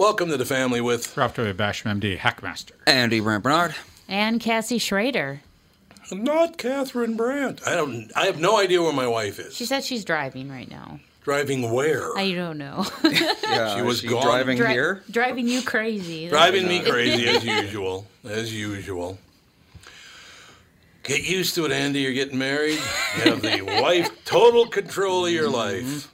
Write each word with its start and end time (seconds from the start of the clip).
Welcome 0.00 0.30
to 0.30 0.38
the 0.38 0.46
family 0.46 0.80
with 0.80 1.14
Ralph 1.14 1.36
W. 1.36 1.52
Basham, 1.52 2.00
MD, 2.00 2.16
Hackmaster. 2.16 2.70
Andy 2.86 3.20
Brant 3.20 3.44
Barnard. 3.44 3.74
And 4.08 4.40
Cassie 4.40 4.78
Schrader. 4.78 5.42
not 6.10 6.56
Catherine 6.56 7.18
Brandt. 7.18 7.60
I 7.66 7.74
don't. 7.74 8.10
I 8.16 8.24
have 8.24 8.40
no 8.40 8.58
idea 8.58 8.80
where 8.80 8.94
my 8.94 9.06
wife 9.06 9.38
is. 9.38 9.54
She 9.54 9.66
said 9.66 9.84
she's 9.84 10.02
driving 10.02 10.48
right 10.48 10.70
now. 10.70 11.00
Driving 11.22 11.70
where? 11.70 12.16
I 12.16 12.32
don't 12.32 12.56
know. 12.56 12.86
Yeah, 13.42 13.76
She 13.76 13.82
was 13.82 14.00
she 14.00 14.06
gone. 14.06 14.22
driving 14.24 14.56
Dri- 14.56 14.68
here. 14.70 15.02
Driving 15.10 15.46
you 15.46 15.60
crazy. 15.60 16.28
Driving 16.30 16.66
me 16.66 16.80
crazy 16.82 17.28
as 17.28 17.44
usual. 17.44 18.06
As 18.24 18.54
usual. 18.54 19.18
Get 21.02 21.28
used 21.28 21.54
to 21.56 21.66
it, 21.66 21.72
Andy. 21.72 22.00
You're 22.00 22.14
getting 22.14 22.38
married. 22.38 22.78
You 23.18 23.32
have 23.32 23.42
the 23.42 23.60
wife 23.82 24.24
total 24.24 24.64
control 24.66 25.26
of 25.26 25.32
your 25.32 25.50
life 25.50 26.08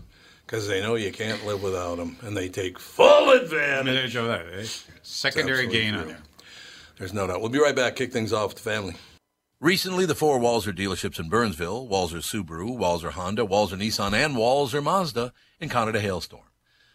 because 0.46 0.68
they 0.68 0.80
know 0.80 0.94
you 0.94 1.10
can't 1.10 1.44
live 1.44 1.62
without 1.62 1.96
them, 1.96 2.16
and 2.22 2.36
they 2.36 2.48
take 2.48 2.78
full 2.78 3.30
advantage. 3.30 4.14
Advantage 4.14 4.16
of 4.16 4.26
that, 4.28 4.46
eh? 4.46 4.66
Secondary 5.02 5.64
Absolutely 5.64 5.78
gain 5.78 5.94
on 5.96 6.06
there. 6.08 6.22
There's 6.98 7.12
no 7.12 7.26
doubt. 7.26 7.40
We'll 7.40 7.50
be 7.50 7.58
right 7.58 7.74
back. 7.74 7.96
Kick 7.96 8.12
things 8.12 8.32
off 8.32 8.54
with 8.54 8.62
the 8.62 8.70
family. 8.70 8.94
Recently, 9.60 10.06
the 10.06 10.14
four 10.14 10.38
Walser 10.38 10.74
dealerships 10.74 11.18
in 11.18 11.28
Burnsville, 11.28 11.88
Walser 11.88 12.22
Subaru, 12.22 12.78
Walser 12.78 13.10
Honda, 13.10 13.42
Walser 13.42 13.78
Nissan, 13.78 14.12
and 14.12 14.36
Walser 14.36 14.82
Mazda 14.82 15.32
encountered 15.60 15.96
a 15.96 16.00
hailstorm. 16.00 16.42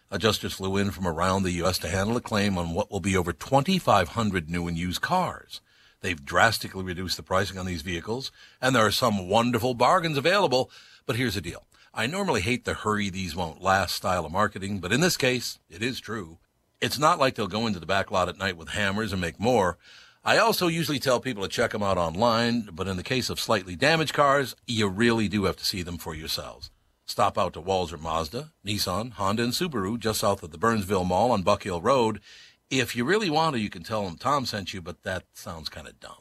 Adjusters 0.10 0.54
flew 0.54 0.78
in 0.78 0.92
from 0.92 1.08
around 1.08 1.44
the 1.44 1.52
U.S. 1.54 1.78
to 1.80 1.88
handle 1.88 2.18
a 2.18 2.22
claim 2.22 2.58
on 2.58 2.74
what 2.74 2.92
will 2.92 3.00
be 3.00 3.18
over 3.18 3.34
2,500 3.34 4.50
new 4.50 4.68
and 4.68 4.78
used 4.78 5.02
cars. 5.02 5.62
They've 6.02 6.24
drastically 6.24 6.84
reduced 6.84 7.18
the 7.18 7.24
pricing 7.24 7.58
on 7.58 7.66
these 7.66 7.82
vehicles, 7.82 8.32
and 8.62 8.76
there 8.76 8.86
are 8.86 8.92
some 8.92 9.28
wonderful 9.28 9.74
bargains 9.74 10.18
available. 10.18 10.70
But 11.06 11.16
here's 11.16 11.36
the 11.36 11.42
deal. 11.42 11.64
I 11.94 12.08
normally 12.08 12.40
hate 12.40 12.64
the 12.64 12.74
hurry 12.74 13.10
these 13.10 13.36
won't 13.36 13.62
last 13.62 13.96
style 13.96 14.26
of 14.26 14.32
marketing, 14.32 14.80
but 14.80 14.94
in 14.94 15.02
this 15.02 15.18
case, 15.18 15.60
it 15.70 15.84
is 15.84 16.00
true. 16.00 16.38
It's 16.80 16.98
not 16.98 17.20
like 17.20 17.36
they'll 17.36 17.48
go 17.48 17.68
into 17.68 17.82
the 17.82 17.86
back 17.86 18.10
lot 18.10 18.30
at 18.30 18.38
night 18.38 18.56
with 18.56 18.70
hammers 18.70 19.12
and 19.12 19.20
make 19.20 19.42
more. 19.42 19.78
I 20.24 20.38
also 20.38 20.68
usually 20.68 21.00
tell 21.00 21.20
people 21.20 21.44
to 21.44 21.50
check 21.50 21.72
them 21.72 21.84
out 21.84 21.98
online, 21.98 22.70
but 22.72 22.88
in 22.88 22.96
the 22.96 23.04
case 23.04 23.30
of 23.30 23.42
slightly 23.42 23.76
damaged 23.76 24.14
cars, 24.14 24.56
you 24.66 24.88
really 24.88 25.28
do 25.28 25.44
have 25.44 25.58
to 25.58 25.66
see 25.66 25.84
them 25.84 25.98
for 25.98 26.16
yourselves. 26.16 26.72
Stop 27.06 27.38
out 27.38 27.52
to 27.54 27.62
Walser 27.62 28.00
Mazda, 28.00 28.52
Nissan, 28.66 29.12
Honda, 29.12 29.44
and 29.44 29.52
Subaru 29.52 30.00
just 30.00 30.22
south 30.22 30.44
of 30.44 30.52
the 30.52 30.58
Burnsville 30.58 31.04
Mall 31.04 31.32
on 31.32 31.44
Buck 31.44 31.64
Hill 31.64 31.82
Road. 31.82 32.22
If 32.70 32.96
you 32.96 33.04
really 33.04 33.30
want 33.30 33.56
to, 33.56 33.60
you 33.60 33.70
can 33.70 33.84
tell 33.84 34.06
them 34.06 34.16
Tom 34.16 34.46
sent 34.46 34.74
you, 34.74 34.82
but 34.82 35.04
that 35.04 35.26
sounds 35.34 35.68
kind 35.68 35.90
of 35.90 36.00
dumb. 36.00 36.21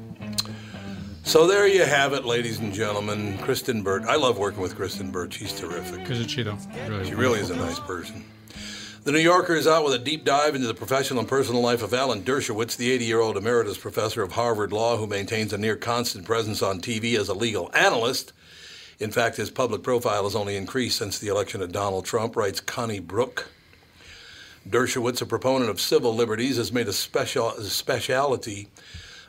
So 1.23 1.47
there 1.47 1.67
you 1.67 1.85
have 1.85 2.13
it, 2.13 2.25
ladies 2.25 2.59
and 2.59 2.73
gentlemen. 2.73 3.37
Kristen 3.37 3.83
Burt. 3.83 4.03
I 4.03 4.15
love 4.15 4.37
working 4.37 4.59
with 4.59 4.75
Kristen 4.75 5.11
Burt. 5.11 5.31
She's 5.31 5.57
terrific. 5.57 5.99
Because 5.99 6.19
it's 6.19 6.33
Cheeto. 6.33 6.57
Really 6.89 7.05
She 7.05 7.15
really 7.15 7.39
is 7.39 7.51
a 7.51 7.55
nice 7.55 7.79
person. 7.79 8.25
The 9.03 9.11
New 9.11 9.19
Yorker 9.19 9.53
is 9.53 9.65
out 9.65 9.85
with 9.85 9.93
a 9.93 9.99
deep 9.99 10.25
dive 10.25 10.55
into 10.55 10.67
the 10.67 10.73
professional 10.73 11.19
and 11.19 11.29
personal 11.29 11.61
life 11.61 11.83
of 11.83 11.93
Alan 11.93 12.23
Dershowitz, 12.23 12.75
the 12.75 12.91
80 12.91 13.05
year 13.05 13.21
old 13.21 13.37
emeritus 13.37 13.77
professor 13.77 14.23
of 14.23 14.33
Harvard 14.33 14.73
Law 14.73 14.97
who 14.97 15.07
maintains 15.07 15.53
a 15.53 15.57
near 15.57 15.75
constant 15.75 16.25
presence 16.25 16.61
on 16.61 16.81
TV 16.81 17.17
as 17.17 17.29
a 17.29 17.33
legal 17.33 17.71
analyst. 17.73 18.33
In 18.99 19.11
fact, 19.11 19.37
his 19.37 19.49
public 19.49 19.83
profile 19.83 20.25
has 20.25 20.35
only 20.35 20.57
increased 20.57 20.97
since 20.97 21.17
the 21.17 21.29
election 21.29 21.61
of 21.61 21.71
Donald 21.71 22.03
Trump, 22.05 22.35
writes 22.35 22.59
Connie 22.59 22.99
Bruck. 22.99 23.47
Dershowitz, 24.67 25.21
a 25.21 25.25
proponent 25.25 25.69
of 25.69 25.79
civil 25.79 26.13
liberties, 26.13 26.57
has 26.57 26.73
made 26.73 26.87
a 26.87 26.93
special 26.93 27.51
a 27.51 27.63
speciality 27.63 28.67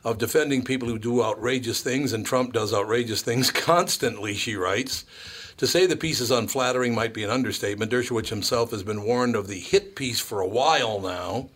of 0.04 0.18
defending 0.18 0.64
people 0.64 0.88
who 0.88 0.98
do 0.98 1.22
outrageous 1.22 1.80
things, 1.80 2.12
and 2.12 2.26
Trump 2.26 2.52
does 2.52 2.74
outrageous 2.74 3.22
things 3.22 3.50
constantly, 3.52 4.34
she 4.34 4.56
writes. 4.56 5.04
To 5.58 5.66
say 5.66 5.86
the 5.86 5.96
piece 5.96 6.20
is 6.20 6.30
unflattering 6.30 6.94
might 6.94 7.14
be 7.14 7.22
an 7.24 7.30
understatement. 7.30 7.92
Dershowitz 7.92 8.28
himself 8.28 8.70
has 8.70 8.82
been 8.82 9.04
warned 9.04 9.36
of 9.36 9.46
the 9.46 9.60
hit 9.60 9.94
piece 9.94 10.18
for 10.18 10.40
a 10.40 10.48
while 10.48 11.00
now. 11.00 11.50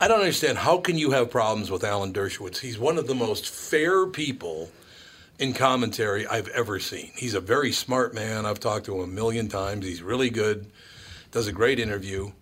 I 0.00 0.08
don't 0.08 0.20
understand. 0.20 0.58
How 0.58 0.78
can 0.78 0.98
you 0.98 1.12
have 1.12 1.30
problems 1.30 1.70
with 1.70 1.84
Alan 1.84 2.12
Dershowitz? 2.12 2.58
He's 2.58 2.78
one 2.78 2.98
of 2.98 3.06
the 3.06 3.14
most 3.14 3.48
fair 3.48 4.06
people 4.06 4.70
in 5.38 5.52
commentary 5.52 6.26
I've 6.26 6.48
ever 6.48 6.78
seen. 6.78 7.10
He's 7.16 7.34
a 7.34 7.40
very 7.40 7.72
smart 7.72 8.14
man. 8.14 8.46
I've 8.46 8.60
talked 8.60 8.86
to 8.86 8.94
him 8.96 9.02
a 9.02 9.06
million 9.12 9.48
times. 9.48 9.84
He's 9.84 10.02
really 10.02 10.30
good, 10.30 10.66
does 11.30 11.46
a 11.46 11.52
great 11.52 11.80
interview. 11.80 12.32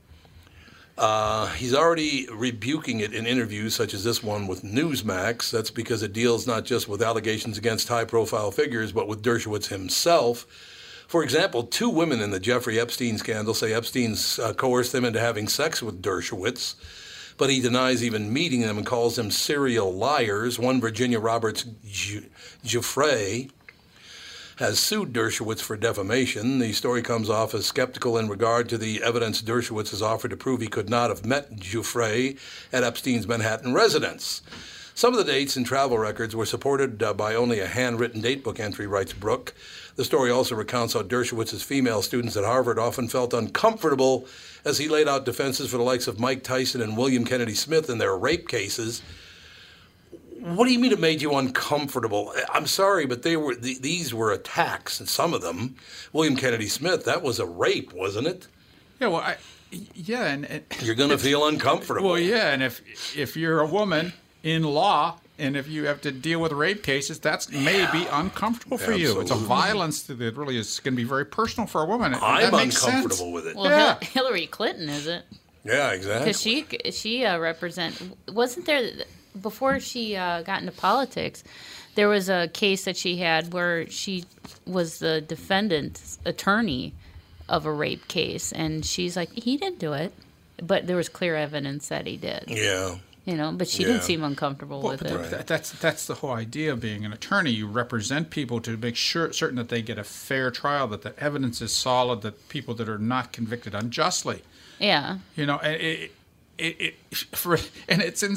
Uh, 1.00 1.46
he's 1.54 1.74
already 1.74 2.28
rebuking 2.30 3.00
it 3.00 3.14
in 3.14 3.24
interviews 3.24 3.74
such 3.74 3.94
as 3.94 4.04
this 4.04 4.22
one 4.22 4.46
with 4.46 4.62
Newsmax. 4.62 5.50
That's 5.50 5.70
because 5.70 6.02
it 6.02 6.12
deals 6.12 6.46
not 6.46 6.66
just 6.66 6.90
with 6.90 7.00
allegations 7.00 7.56
against 7.56 7.88
high 7.88 8.04
profile 8.04 8.50
figures, 8.50 8.92
but 8.92 9.08
with 9.08 9.22
Dershowitz 9.22 9.68
himself. 9.68 10.46
For 11.08 11.24
example, 11.24 11.62
two 11.62 11.88
women 11.88 12.20
in 12.20 12.32
the 12.32 12.38
Jeffrey 12.38 12.78
Epstein 12.78 13.16
scandal 13.16 13.54
say 13.54 13.72
Epstein's 13.72 14.38
uh, 14.38 14.52
coerced 14.52 14.92
them 14.92 15.06
into 15.06 15.20
having 15.20 15.48
sex 15.48 15.82
with 15.82 16.02
Dershowitz, 16.02 16.74
but 17.38 17.48
he 17.48 17.62
denies 17.62 18.04
even 18.04 18.30
meeting 18.30 18.60
them 18.60 18.76
and 18.76 18.86
calls 18.86 19.16
them 19.16 19.30
serial 19.30 19.90
liars. 19.90 20.58
One, 20.58 20.82
Virginia 20.82 21.18
Roberts 21.18 21.64
Giuffre, 21.82 23.50
has 24.60 24.78
sued 24.78 25.14
Dershowitz 25.14 25.62
for 25.62 25.74
defamation. 25.74 26.58
The 26.58 26.74
story 26.74 27.00
comes 27.00 27.30
off 27.30 27.54
as 27.54 27.64
skeptical 27.64 28.18
in 28.18 28.28
regard 28.28 28.68
to 28.68 28.76
the 28.76 29.02
evidence 29.02 29.40
Dershowitz 29.40 29.90
has 29.90 30.02
offered 30.02 30.32
to 30.32 30.36
prove 30.36 30.60
he 30.60 30.68
could 30.68 30.90
not 30.90 31.08
have 31.08 31.24
met 31.24 31.56
Giuffre 31.56 32.36
at 32.70 32.84
Epstein's 32.84 33.26
Manhattan 33.26 33.72
residence. 33.72 34.42
Some 34.94 35.14
of 35.14 35.18
the 35.18 35.32
dates 35.32 35.56
and 35.56 35.64
travel 35.64 35.96
records 35.96 36.36
were 36.36 36.44
supported 36.44 37.02
uh, 37.02 37.14
by 37.14 37.34
only 37.34 37.58
a 37.58 37.66
handwritten 37.66 38.20
datebook 38.20 38.60
entry, 38.60 38.86
writes 38.86 39.14
Bruck. 39.14 39.54
The 39.96 40.04
story 40.04 40.30
also 40.30 40.54
recounts 40.54 40.92
how 40.92 41.04
Dershowitz's 41.04 41.62
female 41.62 42.02
students 42.02 42.36
at 42.36 42.44
Harvard 42.44 42.78
often 42.78 43.08
felt 43.08 43.32
uncomfortable 43.32 44.26
as 44.62 44.76
he 44.76 44.88
laid 44.88 45.08
out 45.08 45.24
defenses 45.24 45.70
for 45.70 45.78
the 45.78 45.82
likes 45.82 46.06
of 46.06 46.20
Mike 46.20 46.42
Tyson 46.42 46.82
and 46.82 46.98
William 46.98 47.24
Kennedy 47.24 47.54
Smith 47.54 47.88
in 47.88 47.96
their 47.96 48.14
rape 48.14 48.46
cases. 48.46 49.00
What 50.40 50.66
do 50.66 50.72
you 50.72 50.78
mean 50.78 50.92
it 50.92 51.00
made 51.00 51.20
you 51.22 51.34
uncomfortable? 51.36 52.32
I'm 52.52 52.66
sorry, 52.66 53.06
but 53.06 53.22
they 53.22 53.36
were 53.36 53.54
th- 53.54 53.80
these 53.80 54.12
were 54.14 54.32
attacks, 54.32 55.00
and 55.00 55.08
some 55.08 55.34
of 55.34 55.42
them. 55.42 55.76
William 56.12 56.36
Kennedy 56.36 56.66
Smith, 56.68 57.04
that 57.04 57.22
was 57.22 57.38
a 57.38 57.46
rape, 57.46 57.92
wasn't 57.92 58.26
it? 58.26 58.46
Yeah, 59.00 59.08
well, 59.08 59.20
I, 59.20 59.36
yeah, 59.94 60.24
and, 60.26 60.44
and 60.46 60.64
You're 60.82 60.94
going 60.94 61.10
to 61.10 61.18
feel 61.18 61.46
uncomfortable. 61.46 62.10
well, 62.10 62.18
yeah, 62.18 62.52
and 62.52 62.62
if 62.62 62.80
if 63.16 63.36
you're 63.36 63.60
a 63.60 63.66
woman 63.66 64.12
in 64.42 64.62
law 64.62 65.16
And 65.38 65.56
if 65.56 65.68
you 65.68 65.86
have 65.86 66.00
to 66.02 66.10
deal 66.12 66.38
with 66.40 66.52
rape 66.52 66.82
cases, 66.82 67.18
that's 67.18 67.50
maybe 67.50 68.06
uncomfortable 68.12 68.76
for 68.78 68.92
you. 68.92 69.20
It's 69.20 69.30
a 69.30 69.34
violence 69.34 70.02
that 70.02 70.18
really 70.36 70.58
is 70.58 70.80
going 70.80 70.94
to 70.94 71.02
be 71.02 71.08
very 71.08 71.24
personal 71.24 71.66
for 71.66 71.80
a 71.82 71.86
woman. 71.86 72.14
I'm 72.14 72.42
that 72.42 72.52
makes 72.52 72.84
uncomfortable 72.84 73.32
sense. 73.32 73.34
with 73.34 73.46
it. 73.46 73.56
Well, 73.56 73.70
Yeah. 73.70 73.98
Hillary 74.06 74.46
Clinton 74.46 74.88
is 74.90 75.06
it? 75.06 75.22
yeah, 75.64 75.92
exactly. 75.92 76.24
because 76.26 76.40
she 76.42 76.66
she 76.90 77.24
uh, 77.24 77.38
represent 77.38 77.94
wasn't 78.28 78.66
there 78.66 78.82
before 79.42 79.80
she 79.80 80.16
uh, 80.16 80.42
got 80.42 80.60
into 80.60 80.72
politics. 80.72 81.42
There 81.96 82.08
was 82.08 82.28
a 82.28 82.48
case 82.48 82.84
that 82.84 82.96
she 82.96 83.16
had 83.16 83.52
where 83.52 83.88
she 83.90 84.24
was 84.66 85.00
the 85.00 85.20
defendant's 85.20 86.18
attorney 86.24 86.94
of 87.48 87.66
a 87.66 87.72
rape 87.72 88.06
case, 88.08 88.52
and 88.52 88.84
she's 88.84 89.16
like, 89.16 89.30
he 89.32 89.56
didn't 89.56 89.78
do 89.80 89.92
it, 89.92 90.12
but 90.62 90.86
there 90.86 90.96
was 90.96 91.08
clear 91.08 91.34
evidence 91.36 91.88
that 91.88 92.06
he 92.06 92.16
did. 92.16 92.44
yeah. 92.46 92.96
You 93.26 93.36
know, 93.36 93.52
but 93.52 93.68
she 93.68 93.82
Yeah. 93.82 93.88
didn't 93.88 94.04
seem 94.04 94.24
uncomfortable 94.24 94.80
Well, 94.80 94.92
with 94.92 95.02
but 95.02 95.12
it. 95.12 95.30
that, 95.30 95.46
that's 95.46 95.72
that's 95.72 96.06
the 96.06 96.14
whole 96.16 96.32
idea 96.32 96.72
of 96.72 96.80
being 96.80 97.04
an 97.04 97.12
attorney. 97.12 97.50
You 97.50 97.66
represent 97.66 98.30
people 98.30 98.60
to 98.62 98.78
make 98.78 98.96
sure 98.96 99.30
certain 99.32 99.56
that 99.56 99.68
they 99.68 99.82
get 99.82 99.98
a 99.98 100.04
fair 100.04 100.50
trial, 100.50 100.88
that 100.88 101.02
the 101.02 101.16
evidence 101.22 101.60
is 101.60 101.70
solid, 101.70 102.22
that 102.22 102.48
people 102.48 102.72
that 102.76 102.88
are 102.88 102.98
not 102.98 103.30
convicted 103.30 103.74
unjustly. 103.74 104.42
Yeah. 104.78 105.18
You 105.36 105.44
know, 105.44 105.58
and 105.58 105.74
it, 105.80 106.12
it, 106.60 106.80
it 106.80 106.94
for 107.36 107.58
and 107.88 108.02
it's 108.02 108.22
in 108.22 108.36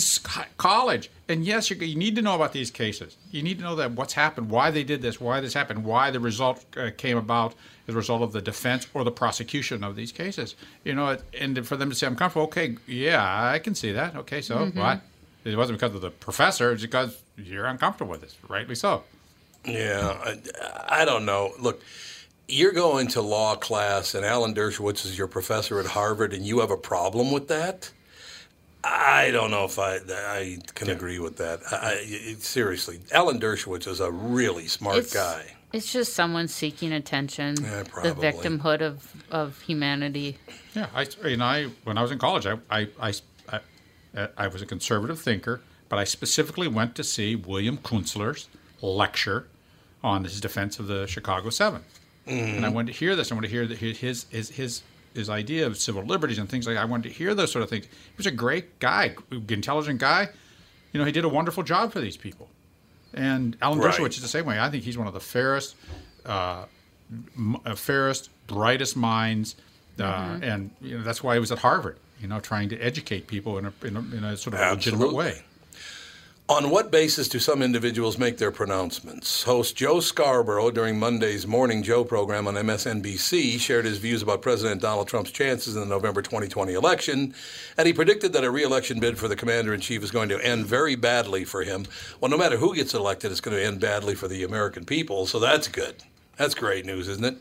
college. 0.58 1.10
And 1.28 1.46
yes, 1.46 1.70
you, 1.70 1.76
you 1.76 1.96
need 1.96 2.16
to 2.16 2.22
know 2.22 2.36
about 2.36 2.54
these 2.54 2.72
cases. 2.72 3.18
You 3.32 3.44
need 3.44 3.58
to 3.60 3.64
know 3.64 3.76
that 3.76 3.92
what's 3.92 4.14
happened, 4.14 4.50
why 4.50 4.72
they 4.72 4.84
did 4.84 5.02
this, 5.02 5.20
why 5.20 5.42
this 5.42 5.54
happened, 5.54 5.84
why 5.84 6.12
the 6.12 6.20
result 6.20 6.66
uh, 6.78 6.90
came 6.96 7.18
about 7.18 7.54
as 7.88 7.96
a 7.96 7.98
result 7.98 8.22
of 8.22 8.32
the 8.32 8.42
defense 8.42 8.88
or 8.94 9.04
the 9.04 9.12
prosecution 9.12 9.84
of 9.84 9.96
these 9.96 10.12
cases. 10.12 10.56
You 10.84 10.96
know, 10.96 11.18
and 11.40 11.68
for 11.68 11.76
them 11.76 11.90
to 11.90 11.96
say, 11.96 12.08
"I'm 12.08 12.16
comfortable," 12.16 12.46
okay, 12.46 12.78
yeah, 12.88 13.52
I 13.52 13.60
can 13.60 13.76
see 13.76 13.92
that. 13.92 14.16
Okay, 14.16 14.42
so 14.42 14.68
what? 14.68 15.02
It 15.44 15.58
wasn't 15.58 15.80
because 15.80 15.96
of 15.96 16.02
the 16.02 16.12
professor; 16.12 16.72
it's 16.72 16.82
because 16.82 17.22
you're 17.38 17.66
uncomfortable 17.66 18.12
with 18.12 18.22
this, 18.22 18.38
rightly 18.48 18.76
so. 18.76 19.04
Yeah, 19.66 20.18
I, 20.24 21.02
I 21.02 21.06
don't 21.06 21.26
know. 21.26 21.52
Look, 21.60 21.82
you're 22.48 22.74
going 22.74 23.08
to 23.10 23.22
law 23.22 23.56
class, 23.56 24.14
and 24.14 24.26
Alan 24.26 24.54
Dershowitz 24.54 25.06
is 25.06 25.18
your 25.18 25.28
professor 25.28 25.80
at 25.80 25.88
Harvard, 25.88 26.34
and 26.34 26.46
you 26.46 26.60
have 26.60 26.72
a 26.72 26.78
problem 26.78 27.32
with 27.32 27.48
that. 27.48 27.92
I 28.84 29.32
don't 29.32 29.52
know 29.52 29.66
if 29.66 29.80
I 29.80 29.98
I 30.08 30.60
can 30.76 30.90
agree 30.90 31.20
with 31.20 31.38
that. 31.38 31.62
I, 31.72 31.76
I, 31.76 31.98
it- 32.02 32.42
seriously, 32.42 33.00
Alan 33.12 33.40
Dershowitz 33.40 33.88
is 33.88 34.00
a 34.00 34.12
really 34.12 34.68
smart 34.68 34.98
It's, 34.98 35.14
guy. 35.14 35.46
it's 35.72 35.92
just 35.92 36.14
someone 36.14 36.48
seeking 36.48 36.92
attention, 36.92 37.56
Yeah, 37.62 37.84
the 37.84 38.14
victimhood 38.14 38.82
of, 38.82 39.26
of 39.32 39.62
humanity. 39.62 40.38
Yeah, 40.74 40.88
I 40.94 41.08
you 41.26 41.38
know 41.38 41.46
I 41.46 41.66
when 41.84 41.98
I 41.98 42.02
was 42.02 42.12
in 42.12 42.20
college, 42.20 42.46
I 42.46 42.58
I, 42.70 42.88
I 43.00 43.14
I 44.16 44.30
I 44.38 44.48
was 44.48 44.62
a 44.62 44.66
conservative 44.66 45.20
thinker, 45.20 45.62
but 45.90 46.00
I 46.00 46.04
specifically 46.04 46.68
went 46.68 46.96
to 46.96 47.04
see 47.04 47.36
William 47.36 47.78
Kunstler's 47.78 48.50
lecture 48.82 49.48
on 50.04 50.26
his 50.26 50.42
defense 50.42 50.80
of 50.80 50.88
the 50.88 51.08
Chicago 51.08 51.50
7 51.50 51.82
and 52.26 52.38
I 52.38 52.68
mm-hmm. 52.68 52.76
wanted 52.76 52.94
to 52.94 53.00
hear 53.00 53.16
this. 53.16 53.32
I 53.32 53.36
wanted 53.36 53.48
to 53.48 53.54
hear 53.54 53.68
that 53.68 53.78
his 53.78 54.26
his 54.30 54.50
his 54.50 54.82
his 55.16 55.30
idea 55.30 55.66
of 55.68 55.78
civil 55.78 56.04
liberties 56.04 56.38
and 56.40 56.50
things 56.50 56.66
like 56.68 56.76
that. 56.76 56.82
I 56.82 56.86
wanted 56.86 57.10
to 57.10 57.16
hear 57.16 57.34
those 57.36 57.52
sort 57.52 57.64
of 57.64 57.70
things. 57.70 57.86
He 57.86 58.18
was 58.18 58.26
a 58.26 58.32
great 58.32 58.80
guy, 58.80 59.16
intelligent 59.50 60.00
guy. 60.00 60.30
You 60.92 61.00
know, 61.00 61.06
he 61.06 61.12
did 61.12 61.26
a 61.26 61.30
wonderful 61.30 61.64
job 61.64 61.92
for 61.92 62.00
these 62.00 62.18
people. 62.18 62.50
And 63.14 63.56
Alan 63.62 63.80
Right. 63.80 63.94
Dershowitz 63.94 64.16
is 64.16 64.22
the 64.22 64.28
same 64.28 64.46
way. 64.46 64.60
I 64.60 64.70
think 64.70 64.84
he's 64.84 64.98
one 64.98 65.08
of 65.08 65.14
the 65.14 65.20
fairest, 65.20 65.76
uh, 66.26 66.66
m- 67.38 67.58
uh, 67.66 67.76
fairest, 67.76 68.30
brightest 68.48 68.96
minds, 68.98 69.56
uh, 70.00 70.40
and 70.42 70.72
you 70.82 70.98
know 70.98 71.04
that's 71.04 71.22
why 71.24 71.34
he 71.36 71.40
was 71.40 71.52
at 71.52 71.60
Harvard. 71.60 71.98
You 72.20 72.28
know, 72.28 72.40
trying 72.40 72.70
to 72.70 72.80
educate 72.80 73.28
people 73.28 73.58
in 73.60 73.66
a 73.66 73.74
in 73.84 73.96
a, 73.96 74.00
in 74.00 74.24
a 74.24 74.38
sort 74.38 74.56
of 74.56 74.62
legitimate 74.72 75.14
way. 75.14 75.42
On 76.50 76.70
what 76.70 76.92
basis 76.92 77.30
do 77.30 77.40
some 77.40 77.62
individuals 77.62 78.18
make 78.18 78.38
their 78.38 78.52
pronouncements? 78.52 79.44
Host 79.44 79.78
Joe 79.78 80.02
Scarborough 80.02 80.72
during 80.72 81.00
Monday's 81.00 81.48
Morning 81.48 81.82
Joe 81.82 82.04
program 82.04 82.50
on 82.50 82.56
MSNBC 82.56 83.58
shared 83.62 83.86
his 83.86 83.98
views 83.98 84.22
about 84.22 84.42
President 84.42 84.82
Donald 84.82 85.08
Trump's 85.08 85.32
chances 85.32 85.78
in 85.78 85.82
the 85.82 85.88
November 85.88 86.22
2020 86.22 86.74
election, 86.74 87.34
and 87.78 87.88
he 87.88 87.94
predicted 87.94 88.34
that 88.34 88.44
a 88.44 88.52
re-election 88.52 89.00
bid 89.00 89.18
for 89.18 89.30
the 89.30 89.38
commander 89.38 89.74
in 89.74 89.80
chief 89.80 90.04
is 90.04 90.12
going 90.12 90.28
to 90.28 90.46
end 90.46 90.66
very 90.66 90.96
badly 90.96 91.46
for 91.46 91.64
him. 91.64 91.86
Well, 92.20 92.30
no 92.30 92.38
matter 92.38 92.58
who 92.58 92.76
gets 92.76 92.94
elected, 92.94 93.32
it's 93.32 93.40
going 93.40 93.56
to 93.56 93.64
end 93.64 93.80
badly 93.80 94.14
for 94.14 94.28
the 94.28 94.44
American 94.44 94.84
people, 94.84 95.26
so 95.26 95.40
that's 95.40 95.70
good. 95.70 95.96
That's 96.36 96.56
great 96.56 96.86
news, 96.86 97.08
isn't 97.08 97.24
it? 97.24 97.38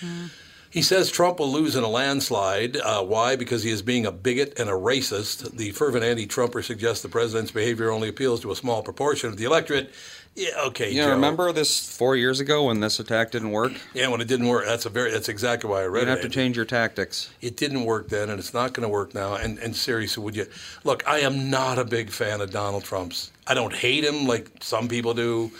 Hmm. 0.00 0.26
He 0.70 0.82
says 0.82 1.10
Trump 1.10 1.38
will 1.38 1.50
lose 1.50 1.76
in 1.76 1.84
a 1.84 1.88
landslide. 1.88 2.76
Uh, 2.76 3.02
why? 3.02 3.36
Because 3.36 3.62
he 3.62 3.70
is 3.70 3.82
being 3.82 4.04
a 4.06 4.12
bigot 4.12 4.58
and 4.58 4.68
a 4.68 4.72
racist. 4.74 5.56
The 5.56 5.70
fervent 5.70 6.04
anti-Trumper 6.04 6.62
suggests 6.62 7.02
the 7.02 7.08
president's 7.08 7.50
behavior 7.50 7.90
only 7.90 8.08
appeals 8.08 8.40
to 8.42 8.52
a 8.52 8.56
small 8.56 8.82
proportion 8.82 9.30
of 9.30 9.36
the 9.36 9.44
electorate. 9.44 9.90
Yeah, 10.34 10.50
okay, 10.66 10.90
You 10.90 11.00
know, 11.00 11.12
remember 11.12 11.50
this 11.50 11.96
four 11.96 12.14
years 12.14 12.40
ago 12.40 12.64
when 12.64 12.80
this 12.80 13.00
attack 13.00 13.30
didn't 13.30 13.52
work? 13.52 13.72
Yeah, 13.94 14.08
when 14.08 14.20
it 14.20 14.28
didn't 14.28 14.48
work, 14.48 14.66
that's 14.66 14.84
a 14.84 14.90
very 14.90 15.10
that's 15.10 15.30
exactly 15.30 15.70
why 15.70 15.80
I 15.80 15.86
read 15.86 16.00
You'd 16.00 16.08
it. 16.08 16.10
have 16.10 16.20
to 16.20 16.28
change 16.28 16.56
your 16.56 16.66
tactics. 16.66 17.30
It 17.40 17.56
didn't 17.56 17.86
work 17.86 18.10
then, 18.10 18.28
and 18.28 18.38
it's 18.38 18.52
not 18.52 18.74
going 18.74 18.82
to 18.82 18.88
work 18.90 19.14
now. 19.14 19.36
And 19.36 19.58
and 19.60 19.74
seriously, 19.74 20.22
would 20.22 20.36
you 20.36 20.46
look? 20.84 21.08
I 21.08 21.20
am 21.20 21.48
not 21.48 21.78
a 21.78 21.86
big 21.86 22.10
fan 22.10 22.42
of 22.42 22.50
Donald 22.50 22.84
Trump's. 22.84 23.30
I 23.46 23.54
don't 23.54 23.72
hate 23.72 24.04
him 24.04 24.26
like 24.26 24.50
some 24.60 24.88
people 24.88 25.14
do. 25.14 25.52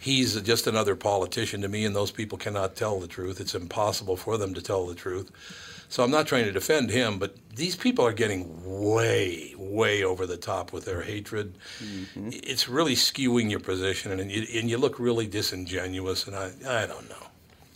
He's 0.00 0.40
just 0.40 0.66
another 0.66 0.96
politician 0.96 1.60
to 1.60 1.68
me, 1.68 1.84
and 1.84 1.94
those 1.94 2.10
people 2.10 2.38
cannot 2.38 2.74
tell 2.74 2.98
the 3.00 3.06
truth. 3.06 3.38
It's 3.40 3.54
impossible 3.54 4.16
for 4.16 4.38
them 4.38 4.54
to 4.54 4.62
tell 4.62 4.86
the 4.86 4.94
truth. 4.94 5.30
So 5.90 6.02
I'm 6.02 6.10
not 6.10 6.26
trying 6.26 6.44
to 6.44 6.52
defend 6.52 6.88
him, 6.90 7.18
but 7.18 7.36
these 7.54 7.76
people 7.76 8.06
are 8.06 8.12
getting 8.12 8.46
way, 8.64 9.54
way 9.58 10.02
over 10.04 10.24
the 10.24 10.36
top 10.38 10.72
with 10.72 10.84
their 10.86 11.02
hatred. 11.02 11.58
Mm-hmm. 11.84 12.30
It's 12.32 12.68
really 12.68 12.94
skewing 12.94 13.50
your 13.50 13.60
position, 13.60 14.18
and 14.18 14.30
you, 14.30 14.46
and 14.58 14.70
you 14.70 14.78
look 14.78 14.98
really 14.98 15.26
disingenuous. 15.26 16.26
And 16.26 16.34
I, 16.36 16.52
I 16.66 16.86
don't 16.86 17.08
know. 17.10 17.26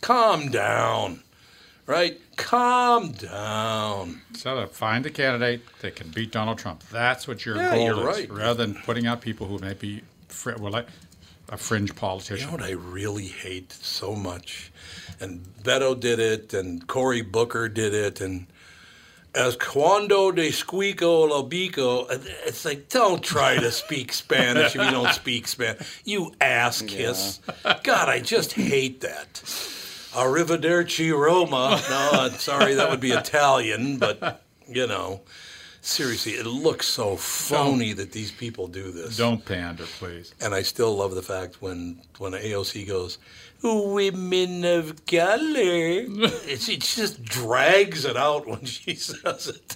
Calm 0.01 0.49
down, 0.49 1.21
right? 1.85 2.19
Calm 2.37 3.11
down. 3.11 4.21
So 4.33 4.61
to 4.61 4.67
find 4.67 5.05
a 5.05 5.09
candidate 5.09 5.61
that 5.81 5.95
can 5.95 6.09
beat 6.09 6.31
Donald 6.31 6.57
Trump. 6.57 6.83
That's 6.91 7.27
what 7.27 7.45
your 7.45 7.57
Yeah, 7.57 7.75
goal 7.75 7.85
you're 7.85 8.09
is, 8.11 8.17
right. 8.19 8.31
rather 8.31 8.65
than 8.65 8.75
putting 8.83 9.05
out 9.07 9.21
people 9.21 9.45
who 9.47 9.59
may 9.59 9.73
be 9.73 10.01
fr- 10.29 10.53
well, 10.57 10.71
like 10.71 10.87
a 11.49 11.57
fringe 11.57 11.89
You 11.89 11.95
politician. 11.95 12.47
know 12.47 12.53
what 12.53 12.63
I 12.63 12.71
really 12.71 13.27
hate 13.27 13.71
so 13.71 14.15
much? 14.15 14.71
And 15.19 15.45
Beto 15.63 15.97
did 15.99 16.19
it, 16.19 16.53
and 16.53 16.85
Cory 16.87 17.21
Booker 17.21 17.69
did 17.69 17.93
it, 17.93 18.21
and 18.21 18.47
as 19.33 19.57
cuando 19.57 20.31
de 20.31 20.49
squeako 20.49 21.29
lo 21.29 21.43
bico, 21.43 22.07
it's 22.45 22.63
like, 22.63 22.87
don't 22.89 23.21
try 23.23 23.55
to 23.57 23.71
speak 23.71 24.13
Spanish 24.23 24.75
if 24.75 24.81
you 24.83 24.91
don't 24.91 25.13
speak 25.13 25.47
Spanish. 25.47 26.01
You 26.05 26.33
ass 26.39 26.81
kiss. 26.81 27.39
God, 27.83 28.09
I 28.09 28.19
just 28.21 28.53
hate 28.53 29.01
that. 29.01 29.33
Arrivederci 30.13 31.11
Roma. 31.11 31.81
No, 31.89 32.09
I'm 32.13 32.31
sorry, 32.33 32.75
that 32.75 32.89
would 32.89 33.01
be 33.01 33.11
Italian, 33.11 33.97
but, 33.97 34.41
you 34.69 34.87
know, 34.87 35.19
seriously, 35.85 36.33
it 36.33 36.45
looks 36.45 36.87
so 36.87 37.15
phony 37.15 37.93
that 37.93 38.11
these 38.11 38.31
people 38.31 38.67
do 38.67 38.91
this. 38.91 39.17
Don't 39.17 39.43
pander, 39.45 39.85
please. 39.99 40.33
And 40.41 40.53
I 40.53 40.61
still 40.61 40.95
love 40.95 41.15
the 41.15 41.21
fact 41.21 41.61
when 41.61 42.01
when 42.17 42.33
AOC 42.33 42.87
goes, 42.87 43.17
"Women 43.63 44.65
of 44.65 45.05
color," 45.05 45.37
it's, 46.47 46.69
it 46.69 46.81
just 46.81 47.23
drags 47.23 48.05
it 48.05 48.17
out 48.17 48.47
when 48.47 48.65
she 48.65 48.95
says 48.95 49.47
it. 49.47 49.75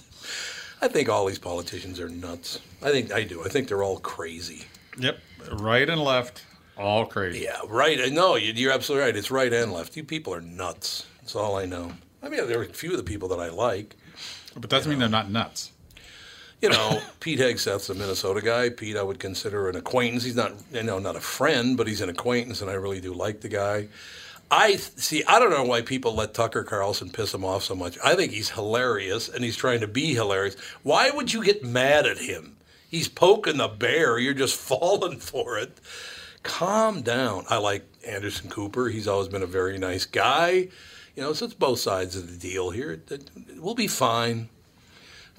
I 0.82 0.88
think 0.88 1.08
all 1.08 1.26
these 1.26 1.38
politicians 1.38 2.00
are 2.00 2.08
nuts. 2.08 2.58
I 2.82 2.90
think 2.90 3.12
I 3.12 3.22
do. 3.24 3.44
I 3.44 3.48
think 3.48 3.68
they're 3.68 3.82
all 3.82 3.98
crazy. 3.98 4.64
Yep, 4.98 5.18
right 5.60 5.88
and 5.88 6.00
left, 6.02 6.44
all 6.78 7.06
crazy. 7.06 7.40
Yeah, 7.44 7.60
right. 7.68 8.10
No, 8.12 8.36
you- 8.36 8.52
you're 8.54 8.72
absolutely 8.72 9.06
right. 9.06 9.16
It's 9.16 9.30
right 9.30 9.52
and 9.52 9.72
left. 9.72 9.96
You 9.96 10.04
people 10.04 10.34
are 10.34 10.40
nuts. 10.40 11.06
That's 11.20 11.36
all 11.36 11.56
I 11.56 11.66
know. 11.66 11.92
I 12.22 12.28
mean, 12.28 12.46
there 12.48 12.58
are 12.60 12.64
a 12.64 12.66
few 12.72 12.90
of 12.92 12.96
the 12.96 13.02
people 13.02 13.28
that 13.28 13.38
I 13.40 13.48
like. 13.50 13.96
But 14.54 14.62
that 14.62 14.68
doesn't 14.70 14.90
mean 14.90 14.98
they're 14.98 15.08
not 15.08 15.30
nuts. 15.30 15.70
You 16.60 16.68
know, 16.68 17.00
Pete 17.20 17.38
Hegseth's 17.38 17.88
a 17.88 17.94
Minnesota 17.94 18.42
guy. 18.42 18.68
Pete, 18.68 18.96
I 18.96 19.02
would 19.02 19.18
consider 19.18 19.68
an 19.68 19.76
acquaintance. 19.76 20.24
He's 20.24 20.36
not, 20.36 20.52
you 20.72 20.82
know, 20.82 20.98
not 20.98 21.16
a 21.16 21.20
friend, 21.20 21.76
but 21.76 21.86
he's 21.86 22.02
an 22.02 22.10
acquaintance, 22.10 22.60
and 22.60 22.70
I 22.70 22.74
really 22.74 23.00
do 23.00 23.14
like 23.14 23.40
the 23.40 23.48
guy. 23.48 23.88
I 24.50 24.76
see. 24.76 25.24
I 25.24 25.38
don't 25.38 25.50
know 25.50 25.64
why 25.64 25.82
people 25.82 26.14
let 26.14 26.34
Tucker 26.34 26.64
Carlson 26.64 27.10
piss 27.10 27.32
him 27.32 27.44
off 27.44 27.62
so 27.62 27.74
much. 27.74 27.96
I 28.04 28.14
think 28.14 28.32
he's 28.32 28.50
hilarious, 28.50 29.28
and 29.28 29.44
he's 29.44 29.56
trying 29.56 29.80
to 29.80 29.86
be 29.86 30.12
hilarious. 30.14 30.56
Why 30.82 31.10
would 31.10 31.32
you 31.32 31.44
get 31.44 31.64
mad 31.64 32.04
at 32.04 32.18
him? 32.18 32.56
He's 32.88 33.08
poking 33.08 33.58
the 33.58 33.68
bear. 33.68 34.18
You're 34.18 34.34
just 34.34 34.56
falling 34.60 35.18
for 35.18 35.58
it. 35.58 35.78
Calm 36.42 37.02
down. 37.02 37.44
I 37.48 37.58
like 37.58 37.86
Anderson 38.06 38.50
Cooper. 38.50 38.88
He's 38.88 39.06
always 39.06 39.28
been 39.28 39.42
a 39.42 39.46
very 39.46 39.78
nice 39.78 40.04
guy. 40.04 40.68
You 41.14 41.22
know, 41.22 41.32
so 41.32 41.44
it's 41.44 41.54
both 41.54 41.78
sides 41.78 42.16
of 42.16 42.30
the 42.30 42.36
deal 42.36 42.70
here. 42.70 43.00
We'll 43.56 43.74
be 43.74 43.86
fine. 43.86 44.48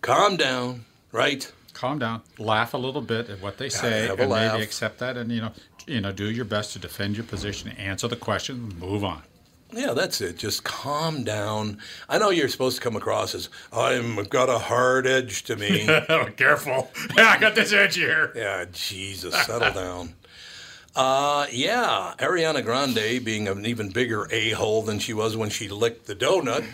Calm 0.02 0.38
down, 0.38 0.86
right? 1.12 1.52
Calm 1.74 2.00
down, 2.00 2.22
laugh 2.38 2.74
a 2.74 2.78
little 2.78 3.02
bit 3.02 3.30
at 3.30 3.42
what 3.42 3.58
they 3.58 3.70
say, 3.70 4.08
a 4.08 4.14
and 4.16 4.30
laugh. 4.30 4.54
maybe 4.54 4.64
accept 4.64 5.00
that, 5.00 5.18
and 5.18 5.32
you 5.32 5.42
know, 5.42 5.52
you 5.88 6.02
know, 6.02 6.12
do 6.12 6.30
your 6.30 6.46
best 6.46 6.74
to 6.74 6.80
defend 6.80 7.16
your 7.18 7.24
position, 7.26 7.70
answer 7.72 8.08
the 8.08 8.16
question, 8.16 8.78
move 8.78 9.04
on. 9.04 9.24
Yeah, 9.74 9.94
that's 9.94 10.20
it. 10.20 10.38
Just 10.38 10.66
calm 10.66 11.24
down. 11.24 11.78
I 12.10 12.18
know 12.18 12.30
you're 12.30 12.50
supposed 12.50 12.76
to 12.76 12.82
come 12.84 12.98
across 12.98 13.34
as 13.34 13.48
I'm 13.72 14.22
got 14.26 14.50
a 14.50 14.60
hard 14.60 15.08
edge 15.08 15.44
to 15.44 15.56
me. 15.56 15.88
Oh, 16.10 16.26
careful. 16.36 16.92
Yeah, 17.16 17.30
I 17.38 17.40
got 17.40 17.56
this 17.56 17.72
edge 17.72 17.96
here. 17.96 18.34
yeah, 18.36 18.66
Jesus, 18.72 19.34
settle 19.46 19.72
down. 19.74 20.16
Uh, 20.94 21.48
yeah, 21.50 22.14
Ariana 22.20 22.62
Grande 22.62 23.24
being 23.24 23.48
an 23.48 23.66
even 23.66 23.92
bigger 23.92 24.28
a-hole 24.30 24.82
than 24.82 25.00
she 25.00 25.14
was 25.14 25.38
when 25.38 25.50
she 25.50 25.70
licked 25.70 26.06
the 26.06 26.14
donut. 26.14 26.66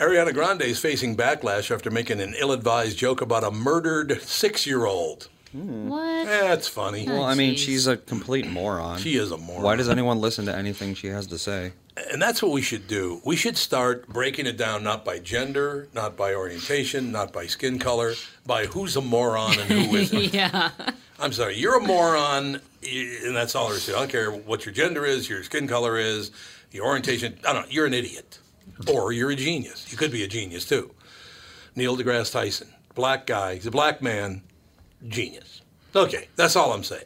Ariana 0.00 0.32
Grande 0.32 0.62
is 0.62 0.78
facing 0.78 1.14
backlash 1.14 1.70
after 1.70 1.90
making 1.90 2.22
an 2.22 2.34
ill-advised 2.38 2.96
joke 2.96 3.20
about 3.20 3.44
a 3.44 3.50
murdered 3.50 4.22
six-year-old. 4.22 5.28
Hmm. 5.52 5.88
What? 5.88 6.24
That's 6.24 6.66
funny. 6.66 7.06
Oh, 7.06 7.12
well, 7.12 7.22
I 7.24 7.34
mean, 7.34 7.54
jeez. 7.54 7.58
she's 7.58 7.86
a 7.86 7.98
complete 7.98 8.46
moron. 8.46 8.98
She 8.98 9.16
is 9.16 9.30
a 9.30 9.36
moron. 9.36 9.62
Why 9.62 9.76
does 9.76 9.90
anyone 9.90 10.18
listen 10.18 10.46
to 10.46 10.56
anything 10.56 10.94
she 10.94 11.08
has 11.08 11.26
to 11.26 11.36
say? 11.36 11.72
And 12.10 12.22
that's 12.22 12.40
what 12.42 12.52
we 12.52 12.62
should 12.62 12.88
do. 12.88 13.20
We 13.26 13.36
should 13.36 13.58
start 13.58 14.08
breaking 14.08 14.46
it 14.46 14.56
down 14.56 14.82
not 14.82 15.04
by 15.04 15.18
gender, 15.18 15.88
not 15.92 16.16
by 16.16 16.34
orientation, 16.34 17.12
not 17.12 17.30
by 17.30 17.46
skin 17.46 17.78
color, 17.78 18.14
by 18.46 18.66
who's 18.66 18.96
a 18.96 19.02
moron 19.02 19.58
and 19.58 19.70
who 19.70 19.96
isn't. 19.96 20.32
Yeah. 20.32 20.70
I'm 21.18 21.32
sorry, 21.34 21.58
you're 21.58 21.76
a 21.76 21.86
moron, 21.86 22.62
and 22.82 23.36
that's 23.36 23.54
all 23.54 23.68
there 23.68 23.76
is 23.76 23.84
to 23.84 23.92
it. 23.92 23.96
I 23.96 23.98
don't 23.98 24.10
care 24.10 24.30
what 24.30 24.64
your 24.64 24.72
gender 24.72 25.04
is, 25.04 25.28
your 25.28 25.42
skin 25.42 25.68
color 25.68 25.98
is, 25.98 26.30
your 26.70 26.86
orientation. 26.86 27.38
I 27.46 27.52
don't 27.52 27.62
know. 27.62 27.68
You're 27.68 27.84
an 27.84 27.92
idiot. 27.92 28.38
Or 28.88 29.12
you're 29.12 29.30
a 29.30 29.36
genius. 29.36 29.90
You 29.90 29.98
could 29.98 30.12
be 30.12 30.22
a 30.22 30.28
genius, 30.28 30.64
too. 30.64 30.92
Neil 31.74 31.96
deGrasse 31.96 32.32
Tyson, 32.32 32.68
black 32.94 33.26
guy. 33.26 33.54
He's 33.54 33.66
a 33.66 33.70
black 33.70 34.02
man, 34.02 34.42
genius. 35.06 35.62
Okay, 35.94 36.28
that's 36.36 36.56
all 36.56 36.72
I'm 36.72 36.84
saying. 36.84 37.04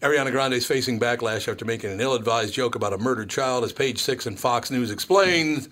Ariana 0.00 0.30
Grande 0.30 0.54
is 0.54 0.66
facing 0.66 1.00
backlash 1.00 1.48
after 1.48 1.64
making 1.64 1.90
an 1.90 2.00
ill 2.00 2.14
advised 2.14 2.54
joke 2.54 2.76
about 2.76 2.92
a 2.92 2.98
murdered 2.98 3.30
child, 3.30 3.64
as 3.64 3.72
page 3.72 3.98
six 3.98 4.26
and 4.26 4.38
Fox 4.38 4.70
News 4.70 4.90
explains. 4.90 5.68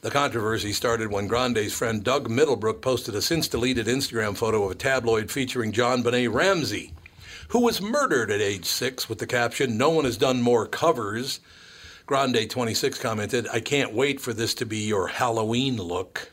The 0.00 0.10
controversy 0.10 0.72
started 0.72 1.10
when 1.10 1.26
Grande's 1.26 1.74
friend 1.74 2.02
Doug 2.02 2.30
Middlebrook 2.30 2.80
posted 2.80 3.14
a 3.14 3.20
since 3.20 3.48
deleted 3.48 3.86
Instagram 3.86 4.36
photo 4.36 4.64
of 4.64 4.70
a 4.70 4.74
tabloid 4.74 5.30
featuring 5.30 5.72
JonBenét 5.72 6.32
Ramsey, 6.32 6.92
who 7.48 7.60
was 7.60 7.82
murdered 7.82 8.30
at 8.30 8.40
age 8.40 8.64
six 8.64 9.08
with 9.08 9.18
the 9.18 9.26
caption, 9.26 9.76
No 9.76 9.90
one 9.90 10.04
has 10.04 10.16
done 10.16 10.40
more 10.42 10.66
covers. 10.66 11.40
Grande 12.06 12.48
26 12.48 13.00
commented, 13.00 13.48
I 13.52 13.58
can't 13.58 13.92
wait 13.92 14.20
for 14.20 14.32
this 14.32 14.54
to 14.54 14.64
be 14.64 14.76
your 14.76 15.08
Halloween 15.08 15.76
look. 15.76 16.30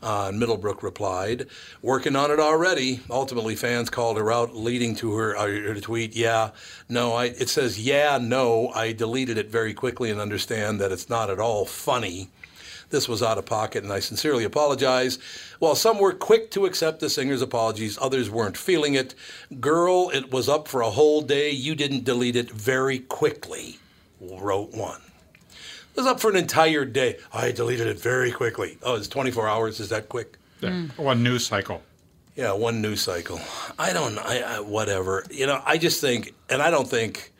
Uh, 0.00 0.30
Middlebrook 0.32 0.84
replied, 0.84 1.48
"Working 1.82 2.14
on 2.14 2.30
it 2.30 2.38
already." 2.38 3.00
Ultimately, 3.10 3.56
fans 3.56 3.90
called 3.90 4.18
her 4.18 4.30
out, 4.30 4.54
leading 4.54 4.94
to 4.96 5.14
her, 5.14 5.36
uh, 5.36 5.46
her 5.46 5.74
tweet, 5.80 6.14
"Yeah, 6.14 6.50
no, 6.88 7.12
I." 7.12 7.24
It 7.24 7.48
says, 7.48 7.80
"Yeah, 7.80 8.18
no." 8.22 8.68
I 8.68 8.92
deleted 8.92 9.36
it 9.36 9.50
very 9.50 9.74
quickly 9.74 10.10
and 10.10 10.20
understand 10.20 10.80
that 10.80 10.92
it's 10.92 11.08
not 11.08 11.28
at 11.28 11.40
all 11.40 11.64
funny. 11.64 12.30
This 12.90 13.08
was 13.08 13.20
out 13.20 13.38
of 13.38 13.46
pocket, 13.46 13.82
and 13.82 13.92
I 13.92 13.98
sincerely 13.98 14.44
apologize. 14.44 15.18
While 15.58 15.74
some 15.74 15.98
were 15.98 16.12
quick 16.12 16.52
to 16.52 16.66
accept 16.66 17.00
the 17.00 17.10
singer's 17.10 17.42
apologies, 17.42 17.98
others 18.00 18.30
weren't 18.30 18.56
feeling 18.56 18.94
it. 18.94 19.16
Girl, 19.60 20.08
it 20.10 20.30
was 20.30 20.48
up 20.48 20.68
for 20.68 20.82
a 20.82 20.90
whole 20.90 21.20
day. 21.22 21.50
You 21.50 21.74
didn't 21.74 22.04
delete 22.04 22.36
it 22.36 22.50
very 22.52 23.00
quickly. 23.00 23.80
Wrote 24.30 24.70
one. 24.72 25.00
It 25.50 25.96
was 25.96 26.06
up 26.06 26.20
for 26.20 26.30
an 26.30 26.36
entire 26.36 26.84
day. 26.84 27.18
I 27.32 27.52
deleted 27.52 27.86
it 27.86 27.98
very 28.00 28.30
quickly. 28.32 28.78
Oh, 28.82 28.94
it's 28.94 29.08
24 29.08 29.48
hours. 29.48 29.80
Is 29.80 29.88
that 29.90 30.08
quick? 30.08 30.38
Yeah. 30.60 30.86
Hmm. 30.86 31.02
One 31.02 31.22
news 31.22 31.44
cycle. 31.46 31.82
Yeah, 32.36 32.52
one 32.52 32.80
news 32.80 33.02
cycle. 33.02 33.40
I 33.78 33.92
don't. 33.92 34.16
I, 34.18 34.38
I, 34.56 34.60
whatever. 34.60 35.24
You 35.30 35.46
know, 35.46 35.60
I 35.66 35.76
just 35.76 36.00
think, 36.00 36.32
and 36.48 36.62
I 36.62 36.70
don't 36.70 36.88
think 36.88 37.30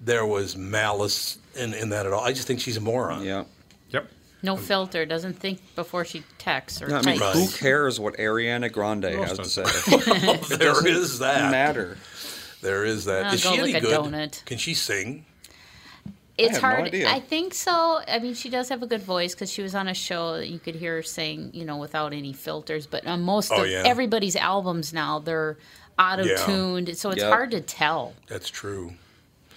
there 0.00 0.26
was 0.26 0.56
malice 0.56 1.38
in, 1.54 1.74
in 1.74 1.90
that 1.90 2.06
at 2.06 2.12
all. 2.12 2.24
I 2.24 2.32
just 2.32 2.48
think 2.48 2.58
she's 2.60 2.76
a 2.76 2.80
moron. 2.80 3.22
Yeah. 3.22 3.44
Yep. 3.90 4.08
No 4.42 4.56
filter. 4.56 5.06
Doesn't 5.06 5.34
think 5.38 5.60
before 5.76 6.04
she 6.04 6.24
texts 6.38 6.82
or 6.82 6.92
I 6.92 7.02
mean, 7.02 7.20
types. 7.20 7.34
who 7.38 7.56
cares 7.56 8.00
what 8.00 8.16
Ariana 8.16 8.72
Grande 8.72 9.14
Most 9.16 9.36
has 9.36 9.54
to 9.54 9.62
of- 9.62 9.68
say? 9.68 10.56
there 10.56 10.84
is 10.88 11.20
that. 11.20 11.52
matter. 11.52 11.98
There 12.62 12.84
is 12.84 13.04
that. 13.04 13.26
I'll 13.26 13.34
Is 13.34 13.44
go 13.44 13.52
she 13.52 13.58
any 13.60 13.72
lick 13.74 13.82
a 13.84 13.86
good? 13.86 14.00
donut. 14.00 14.44
Can 14.44 14.58
she 14.58 14.74
sing? 14.74 15.24
It's 16.38 16.54
have 16.54 16.62
no 16.62 16.68
hard. 16.76 16.86
idea. 16.88 17.08
I 17.10 17.20
think 17.20 17.52
so. 17.54 18.00
I 18.08 18.18
mean, 18.18 18.34
she 18.34 18.48
does 18.48 18.68
have 18.70 18.82
a 18.82 18.86
good 18.86 19.02
voice 19.02 19.34
because 19.34 19.50
she 19.52 19.62
was 19.62 19.74
on 19.74 19.86
a 19.88 19.94
show 19.94 20.38
that 20.38 20.48
you 20.48 20.58
could 20.58 20.74
hear 20.74 20.96
her 20.96 21.02
sing, 21.02 21.50
you 21.52 21.64
know, 21.64 21.76
without 21.76 22.12
any 22.14 22.32
filters. 22.32 22.86
But 22.86 23.06
on 23.06 23.20
most 23.22 23.52
Oh, 23.52 23.62
of 23.64 23.68
yeah. 23.70 23.82
everybody's 23.84 24.34
albums 24.36 24.92
now, 24.94 25.18
they're 25.18 25.58
auto 25.98 26.24
tuned, 26.46 26.96
so 26.96 27.10
it's 27.10 27.20
Yep. 27.20 27.28
hard 27.30 27.50
to 27.50 27.60
tell. 27.60 28.14
That's 28.28 28.48
true. 28.48 28.94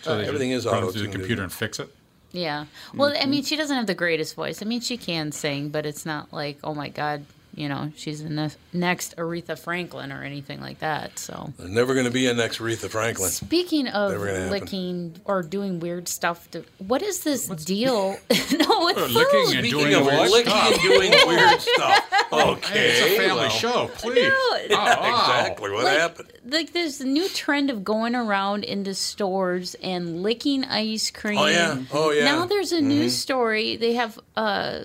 So 0.01 0.17
they 0.17 0.25
everything 0.27 0.51
is 0.51 0.65
run 0.65 0.75
it 0.75 0.77
auto 0.79 0.91
through 0.91 1.01
the 1.03 1.07
tuned. 1.07 1.13
computer 1.19 1.43
and 1.43 1.51
fix 1.53 1.79
it. 1.79 1.89
Yeah. 2.33 2.65
Well, 2.93 3.11
I 3.11 3.19
Mm-hmm. 3.19 3.29
mean, 3.29 3.43
she 3.45 3.55
doesn't 3.55 3.75
have 3.75 3.87
the 3.87 3.95
greatest 3.95 4.35
voice. 4.35 4.61
I 4.61 4.65
mean, 4.65 4.81
she 4.81 4.97
can 4.97 5.31
sing, 5.31 5.69
but 5.69 5.85
it's 5.85 6.05
not 6.05 6.33
like, 6.33 6.57
oh 6.63 6.73
my 6.75 6.89
God, 6.89 7.23
you 7.55 7.69
know, 7.69 7.91
she's 7.95 8.21
the 8.21 8.29
ne- 8.29 8.49
next 8.73 9.15
Aretha 9.15 9.57
Franklin 9.57 10.11
or 10.11 10.23
anything 10.23 10.59
like 10.59 10.79
that. 10.79 11.17
So. 11.17 11.53
There's 11.57 11.69
never 11.69 11.93
going 11.93 12.05
to 12.05 12.11
be 12.11 12.27
a 12.27 12.33
next 12.33 12.59
Aretha 12.59 12.89
Franklin. 12.89 13.29
Speaking 13.29 13.87
of 13.87 14.11
Never 14.11 14.25
gonna 14.27 14.39
happen. 14.39 14.51
licking 14.51 15.15
or 15.23 15.41
doing 15.41 15.79
weird 15.79 16.07
stuff, 16.09 16.51
to, 16.51 16.65
what 16.79 17.01
is 17.01 17.23
this 17.23 17.47
deal? 17.47 18.17
no, 18.29 18.85
with 18.85 18.97
food. 18.97 19.11
licking 19.11 19.39
and 19.39 19.49
Speaking 19.49 19.69
doing 19.69 19.93
of 19.93 20.05
weird 20.05 20.29
licking 20.29 20.51
stuff. 20.51 20.73
and 20.73 20.81
doing 20.81 21.11
weird 21.27 21.61
stuff. 21.61 22.11
Okay. 22.31 22.65
Hey, 22.75 22.89
it's 22.89 23.01
a 23.01 23.17
family 23.17 23.41
well, 23.41 23.49
show, 23.49 23.89
please. 23.95 24.27
No, 24.27 24.33
ah, 24.33 24.67
Oh, 24.69 24.71
wow. 24.71 24.97
Ah. 24.99 25.39
Exactly. 25.39 25.71
What 25.71 25.83
Like- 25.85 25.97
happened? 25.97 26.31
like 26.47 26.73
there's 26.73 27.01
a 27.01 27.05
new 27.07 27.27
trend 27.29 27.69
of 27.69 27.83
going 27.83 28.15
around 28.15 28.63
into 28.63 28.93
stores 28.93 29.75
and 29.81 30.21
licking 30.21 30.63
ice 30.65 31.09
cream. 31.09 31.37
Oh, 31.39 31.45
yeah. 31.47 31.77
Oh, 31.91 32.11
yeah. 32.11 32.25
Now 32.25 32.45
there's 32.45 32.71
a 32.71 32.81
news 32.81 33.13
mm-hmm. 33.13 33.17
story. 33.19 33.77
They 33.77 33.93
have 33.93 34.19
uh, 34.35 34.81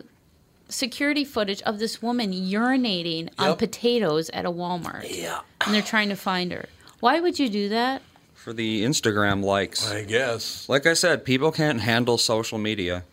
security 0.70 1.24
footage 1.24 1.60
of 1.62 1.78
this 1.78 2.00
woman 2.00 2.32
urinating 2.32 3.28
on 3.38 3.56
potatoes 3.56 4.30
at 4.30 4.44
a 4.46 4.50
Walmart, 4.50 5.06
Yeah. 5.08 5.40
and 5.64 5.74
they're 5.74 5.82
trying 5.82 6.08
to 6.10 6.16
find 6.16 6.52
her. 6.52 6.66
Why 7.00 7.20
would 7.20 7.38
you 7.38 7.48
do 7.48 7.68
that? 7.70 8.02
For 8.34 8.52
the 8.52 8.82
Instagram 8.84 9.42
likes. 9.44 9.90
I 9.90 10.02
guess. 10.04 10.68
Like 10.68 10.86
I 10.86 10.94
said, 10.94 11.24
people 11.24 11.52
can't 11.52 11.80
handle 11.80 12.16
social 12.18 12.58
media. 12.58 13.04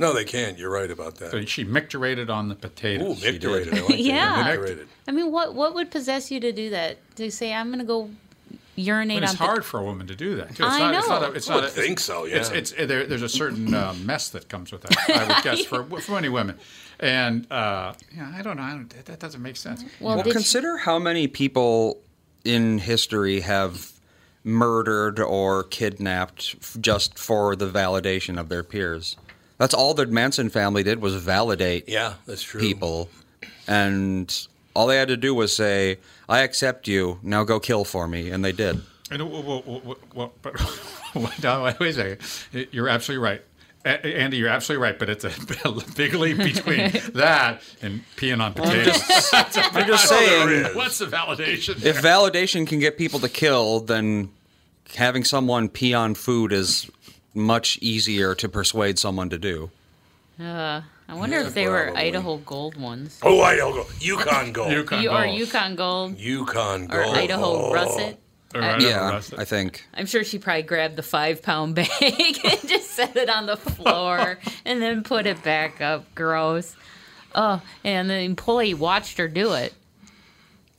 No, 0.00 0.12
they 0.12 0.24
can't. 0.24 0.56
You're 0.56 0.70
right 0.70 0.90
about 0.90 1.16
that. 1.16 1.32
So 1.32 1.44
she 1.44 1.64
micturated 1.64 2.30
on 2.30 2.48
the 2.48 2.54
Ooh, 2.54 2.58
potatoes. 2.58 3.20
did. 3.20 3.40
micturated. 3.42 3.74
I 3.76 3.80
like. 3.88 3.98
Yeah. 3.98 4.44
Micturated. 4.56 4.86
I 5.08 5.10
mean, 5.10 5.32
what 5.32 5.54
what 5.54 5.74
would 5.74 5.90
possess 5.90 6.30
you 6.30 6.38
to 6.38 6.52
do 6.52 6.70
that? 6.70 6.98
To 7.16 7.28
say 7.32 7.52
I'm 7.52 7.66
going 7.68 7.80
to 7.80 7.84
go 7.84 8.08
urinate 8.76 9.16
But 9.16 9.22
it's 9.24 9.32
on 9.32 9.38
pot- 9.38 9.46
hard 9.48 9.64
for 9.64 9.80
a 9.80 9.84
woman 9.84 10.06
to 10.06 10.14
do 10.14 10.36
that. 10.36 10.54
Too. 10.54 10.62
It's 10.64 10.74
I 10.74 10.78
not, 10.78 10.94
It's 10.94 11.08
not 11.08 11.22
know. 11.22 11.28
a, 11.28 11.32
it's 11.32 11.50
I 11.50 11.54
not 11.56 11.64
a, 11.64 11.68
think 11.68 11.98
so, 11.98 12.24
It's, 12.26 12.48
yeah. 12.50 12.56
it's 12.56 12.70
there, 12.70 13.06
there's 13.06 13.22
a 13.22 13.28
certain 13.28 13.74
uh, 13.74 13.92
mess 14.04 14.28
that 14.30 14.48
comes 14.48 14.70
with 14.70 14.82
that. 14.82 14.96
I 15.10 15.24
would 15.34 15.42
guess 15.42 15.64
for 15.70 15.82
for 16.00 16.12
many 16.12 16.28
women, 16.28 16.56
and 17.00 17.50
uh, 17.50 17.92
yeah, 18.16 18.32
I 18.36 18.42
don't 18.42 18.56
know. 18.56 18.62
I 18.62 18.70
don't, 18.72 18.90
that, 18.90 19.06
that 19.06 19.18
doesn't 19.20 19.42
make 19.42 19.56
sense. 19.56 19.84
Well, 20.00 20.16
Well, 20.16 20.24
did 20.24 20.32
consider 20.32 20.76
how 20.78 20.98
many 20.98 21.26
people 21.28 22.00
in 22.44 22.78
history 22.78 23.40
have 23.40 23.92
murdered 24.44 25.18
or 25.20 25.64
kidnapped 25.64 26.80
just 26.80 27.18
for 27.18 27.54
the 27.56 27.68
validation 27.68 28.38
of 28.40 28.48
their 28.48 28.62
peers. 28.62 29.16
That's 29.58 29.74
all 29.74 29.92
the 29.94 30.06
Manson 30.06 30.48
family 30.50 30.82
did 30.82 31.00
was 31.02 31.14
validate 31.16 31.88
Yeah, 31.88 32.14
that's 32.26 32.42
true. 32.42 32.60
people, 32.60 33.08
and 33.66 34.46
all 34.74 34.86
they 34.86 34.96
had 34.96 35.08
to 35.08 35.16
do 35.16 35.34
was 35.34 35.54
say, 35.54 35.98
"I 36.28 36.40
accept 36.40 36.86
you. 36.86 37.18
Now 37.22 37.42
go 37.44 37.58
kill 37.58 37.84
for 37.84 38.06
me," 38.06 38.30
and 38.30 38.44
they 38.44 38.52
did. 38.52 38.80
And, 39.10 39.30
well, 39.30 39.42
well, 39.42 39.62
well, 39.84 39.98
well, 40.14 40.32
but 40.42 40.54
no, 41.42 41.74
wait 41.80 41.96
a 41.98 42.18
second. 42.52 42.68
You're 42.72 42.88
absolutely 42.88 43.24
right. 43.24 43.42
A- 43.84 44.06
Andy, 44.18 44.36
you're 44.38 44.48
absolutely 44.48 44.82
right, 44.82 44.98
but 44.98 45.08
it's 45.08 45.24
a 45.24 45.30
big 45.96 46.14
leap 46.14 46.36
between 46.38 46.90
that 47.14 47.62
and 47.80 48.02
peeing 48.16 48.40
on 48.42 48.52
potatoes. 48.54 49.00
I'm 49.32 49.86
just 49.86 50.08
saying, 50.08 50.74
What's 50.76 50.98
the 50.98 51.06
validation? 51.06 51.82
if 51.84 52.02
validation 52.02 52.66
can 52.66 52.80
get 52.80 52.98
people 52.98 53.20
to 53.20 53.28
kill, 53.28 53.80
then 53.80 54.30
having 54.96 55.24
someone 55.24 55.68
pee 55.68 55.94
on 55.94 56.14
food 56.14 56.52
is 56.52 56.90
much 57.34 57.78
easier 57.80 58.34
to 58.34 58.48
persuade 58.48 58.98
someone 58.98 59.30
to 59.30 59.38
do. 59.38 59.70
Uh, 60.40 60.82
I 61.08 61.14
wonder 61.14 61.40
Yeah, 61.40 61.46
if 61.46 61.54
they 61.54 61.68
were. 61.68 61.96
Idaho 61.96 62.36
Gold 62.38 62.76
ones. 62.76 63.18
Oh, 63.22 63.40
Idaho. 63.40 63.86
Yukon 64.00 64.52
Gold. 64.52 64.72
Yukon 64.72 65.02
You, 65.02 65.10
or 65.10 65.22
Gold. 65.22 66.18
Yukon 66.18 66.86
Gold 66.86 66.90
or 66.90 67.04
Idaho 67.04 67.44
Oh. 67.68 67.72
Russet. 67.72 68.18
Or 68.54 68.62
Idaho 68.62 68.88
Yeah, 68.88 69.20
I 69.36 69.44
think. 69.44 69.84
I'm 69.94 70.06
sure 70.06 70.24
she 70.24 70.38
probably 70.38 70.62
grabbed 70.62 70.96
the 70.96 71.02
five 71.02 71.42
pound 71.42 71.74
bag 71.74 71.90
and 72.00 72.68
just 72.68 72.90
set 72.92 73.16
it 73.16 73.28
on 73.28 73.46
the 73.46 73.56
floor 73.56 74.38
and 74.64 74.80
then 74.80 75.02
put 75.02 75.26
it 75.26 75.42
back 75.42 75.80
up. 75.80 76.06
Gross. 76.14 76.74
Oh, 77.34 77.60
and 77.84 78.08
the 78.08 78.14
employee 78.20 78.72
watched 78.74 79.18
her 79.18 79.28
do 79.28 79.52
it. 79.52 79.74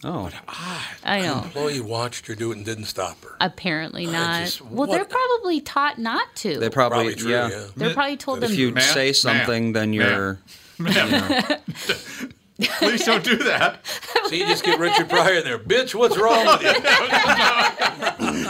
Oh, 0.04 0.32
I 1.04 1.22
know. 1.22 1.40
The 1.42 1.44
employee 1.46 1.82
watched 1.82 2.26
her 2.28 2.34
do 2.36 2.52
it 2.52 2.58
and 2.58 2.66
didn't 2.66 2.86
stop 2.86 3.22
her. 3.24 3.36
Apparently 3.42 4.06
not. 4.06 4.46
just- 4.46 4.62
well, 4.62 4.88
what- 4.88 4.92
they're 4.92 5.04
probably 5.06 5.60
taught 5.62 6.00
not 6.00 6.36
to. 6.38 6.58
they 6.58 6.70
probably, 6.70 6.98
Probably 7.00 7.16
true, 7.16 7.32
yeah. 7.32 7.50
yeah. 7.50 7.64
They're 7.76 7.94
probably 7.94 8.18
told 8.18 8.40
them. 8.40 8.52
If 8.52 8.58
you 8.58 8.72
Ma'am, 8.72 8.84
say 8.84 9.06
ma'am, 9.08 9.14
something, 9.14 9.74
then 9.74 9.92
you're. 9.94 10.40
Ma'am, 10.80 11.44
please 12.60 13.06
don't 13.06 13.24
do 13.24 13.38
that. 13.38 13.86
so 14.26 14.36
you 14.36 14.46
just 14.48 14.64
get 14.64 14.80
Richard 14.80 15.10
Pryor 15.10 15.36
in 15.36 15.44
there. 15.44 15.60
Bitch, 15.60 15.96
what's 15.96 16.18
wrong 16.18 16.46
with 16.46 16.62
you? 16.62 16.74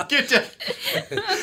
get 0.09 0.29
the, 0.29 0.45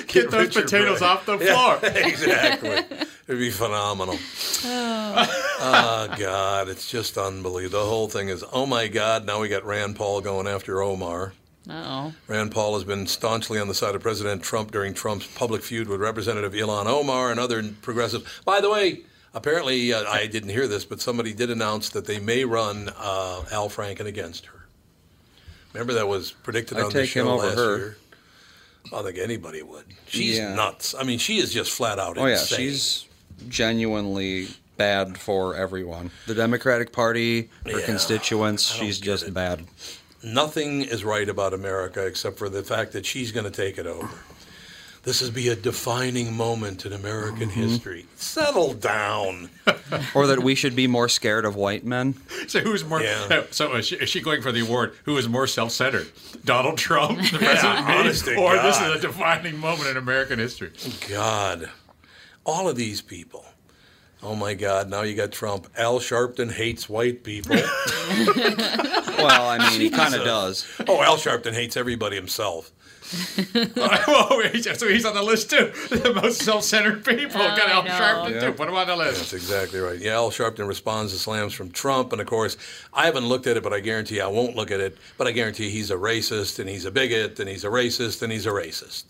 get, 0.09 0.31
those 0.31 0.47
Richard 0.49 0.65
potatoes 0.65 0.99
Bragg. 0.99 1.11
off 1.11 1.27
the 1.27 1.39
floor. 1.39 1.79
exactly. 1.83 2.85
It'd 3.29 3.41
be 3.41 3.51
phenomenal. 3.51 4.19
Oh. 4.65 5.27
Ah, 5.61 6.15
God, 6.19 6.69
it's 6.69 6.91
just 6.91 7.17
unbelievable. 7.19 7.81
The 7.81 7.87
whole 7.87 8.09
thing 8.09 8.29
is, 8.29 8.45
oh 8.53 8.67
my 8.67 8.89
God, 8.89 9.27
now 9.27 9.41
we 9.41 9.49
got 9.49 9.65
Rand 9.65 9.97
Paul 9.97 10.21
going 10.21 10.47
after 10.47 10.83
Omar. 10.83 11.33
Oh, 11.69 12.15
Rand 12.29 12.53
Paul 12.53 12.75
has 12.75 12.85
been 12.85 13.07
staunchly 13.09 13.59
on 13.59 13.67
the 13.67 13.75
side 13.75 13.97
of 13.97 14.03
President 14.03 14.43
Trump 14.43 14.71
during 14.71 14.95
Trump's 14.95 15.27
public 15.27 15.63
feud 15.63 15.89
with 15.89 16.01
Representative 16.01 16.53
Ilhan 16.53 16.87
Omar 16.87 17.31
and 17.33 17.41
other 17.41 17.63
progressives. 17.83 18.25
By 18.45 18.61
the 18.61 18.71
way, 18.71 19.01
apparently, 19.37 19.93
uh, 19.93 20.03
I 20.11 20.27
didn't 20.27 20.49
hear 20.49 20.67
this, 20.67 20.85
but 20.85 21.01
somebody 21.01 21.33
did 21.33 21.51
announce 21.51 21.91
that 21.91 22.07
they 22.07 22.19
may 22.19 22.45
run 22.45 22.89
uh, 22.97 23.45
Al 23.53 23.69
Franken 23.69 24.07
against 24.07 24.47
her. 24.47 24.65
Remember 25.73 25.93
that 25.93 26.09
was 26.09 26.33
predicted 26.33 26.79
I'd 26.79 26.85
on 26.87 26.93
the 26.93 27.07
show 27.07 27.29
over 27.29 27.47
last 27.47 27.57
her. 27.59 27.77
year. 27.77 27.97
I 28.87 28.89
don't 28.91 29.05
think 29.05 29.19
anybody 29.19 29.63
would. 29.63 29.85
She's 30.07 30.39
Yeah. 30.39 30.55
nuts. 30.55 30.95
I 30.99 31.03
mean, 31.05 31.19
she 31.19 31.39
is 31.39 31.53
just 31.53 31.71
flat 31.73 31.99
out 31.99 32.17
Oh 32.19 32.27
yeah, 32.27 32.39
she's 32.39 33.05
genuinely 33.49 34.49
bad 34.77 35.19
for 35.19 35.55
everyone. 35.55 36.11
The 36.27 36.35
Democratic 36.35 36.93
Party, 36.93 37.51
her 37.67 37.81
Yeah, 37.81 37.87
constituents, 37.87 38.63
she's 38.71 38.99
just 38.99 39.25
it. 39.25 39.35
bad. 39.35 39.67
Nothing 40.23 40.83
is 40.83 41.05
right 41.05 41.29
about 41.29 41.53
America 41.53 42.05
except 42.07 42.39
for 42.39 42.49
the 42.49 42.63
fact 42.63 42.93
that 42.93 43.05
she's 43.05 43.33
going 43.33 43.45
to 43.45 43.51
take 43.51 43.77
it 43.79 43.87
over. 43.87 44.09
This 45.07 45.23
will 45.23 45.31
be 45.31 45.49
a 45.49 45.55
defining 45.57 46.37
moment 46.37 46.85
in 46.85 46.93
American 46.93 47.49
Mm-hmm. 47.49 47.61
history. 47.63 48.07
Settle 48.17 48.75
down. 48.75 49.51
Or 50.17 50.27
that 50.27 50.43
we 50.43 50.57
should 50.57 50.75
be 50.75 50.87
more 50.89 51.09
scared 51.09 51.45
of 51.45 51.55
white 51.55 51.85
men. 51.85 52.17
So 52.49 52.59
who's 52.61 52.85
more? 52.85 53.01
Yeah. 53.01 53.45
So 53.53 53.77
is 53.77 53.87
she, 53.87 53.97
is 53.97 54.09
she 54.11 54.21
going 54.21 54.43
for 54.43 54.51
the 54.51 54.61
award? 54.61 54.95
Who 55.05 55.17
is 55.17 55.29
more 55.29 55.47
self-centered, 55.47 56.09
Donald 56.45 56.77
Trump, 56.77 57.19
the 57.31 57.39
president, 57.39 57.79
honest 57.89 58.25
to 58.25 58.35
or 58.37 58.57
this 58.57 58.81
is 58.81 58.97
a 58.97 58.99
defining 59.01 59.59
moment 59.59 59.89
in 59.91 59.97
American 59.97 60.41
history? 60.41 60.73
God, 61.09 61.71
all 62.45 62.69
of 62.69 62.75
these 62.77 63.01
people. 63.01 63.45
Oh 64.25 64.35
my 64.35 64.55
God! 64.55 64.89
Now 64.91 65.03
you 65.03 65.15
got 65.15 65.31
Trump. 65.31 65.69
Al 65.77 66.01
Sharpton 66.01 66.51
hates 66.51 66.89
white 66.89 67.23
people. 67.23 67.57
Well, 69.17 69.49
I 69.49 69.71
mean, 69.71 69.81
he 69.81 69.89
kind 69.91 70.15
of 70.15 70.25
does. 70.25 70.67
oh, 70.87 71.03
Al 71.03 71.17
Sharpton 71.17 71.55
hates 71.55 71.77
everybody 71.77 72.17
himself. 72.17 72.71
oh, 73.77 74.43
he's- 74.53 74.79
so 74.79 74.89
he's 74.89 75.05
on 75.05 75.15
the 75.15 75.23
list 75.23 75.51
too. 75.51 75.73
The 76.07 76.13
most 76.15 76.43
self-centered 76.43 77.05
people. 77.05 77.41
Oh, 77.41 77.57
Got 77.57 77.69
Al. 77.71 77.85
Sharpton 77.85 78.35
Yeah. 78.35 78.41
too. 78.41 78.53
Put 78.53 78.69
him 78.69 78.75
on 78.75 78.87
the 78.87 78.97
list. 78.97 79.19
That's 79.19 79.33
exactly 79.33 79.81
right. 79.81 79.99
Yeah, 79.99 80.15
Al 80.15 80.31
Sharpton 80.31 80.67
responds 80.69 81.13
to 81.13 81.19
slams 81.19 81.53
from 81.53 81.71
Trump, 81.71 82.13
and 82.13 82.21
of 82.21 82.27
course, 82.27 82.57
I 82.93 83.07
haven't 83.07 83.27
looked 83.29 83.47
at 83.47 83.57
it, 83.57 83.63
but 83.63 83.73
I 83.73 83.81
guarantee 83.81 84.21
I 84.21 84.27
won't 84.29 84.57
look 84.57 84.71
at 84.71 84.81
it. 84.81 84.97
But 85.19 85.27
I 85.27 85.33
guarantee 85.33 85.71
he's 85.71 85.91
a 85.91 85.97
racist, 85.97 86.59
and 86.59 86.69
he's 86.69 86.85
a 86.85 86.91
bigot, 86.91 87.39
and 87.41 87.49
he's 87.49 87.65
a 87.65 87.69
racist, 87.69 88.23
and 88.23 88.33
he's 88.33 88.47
a 88.47 88.51
racist. 88.51 89.05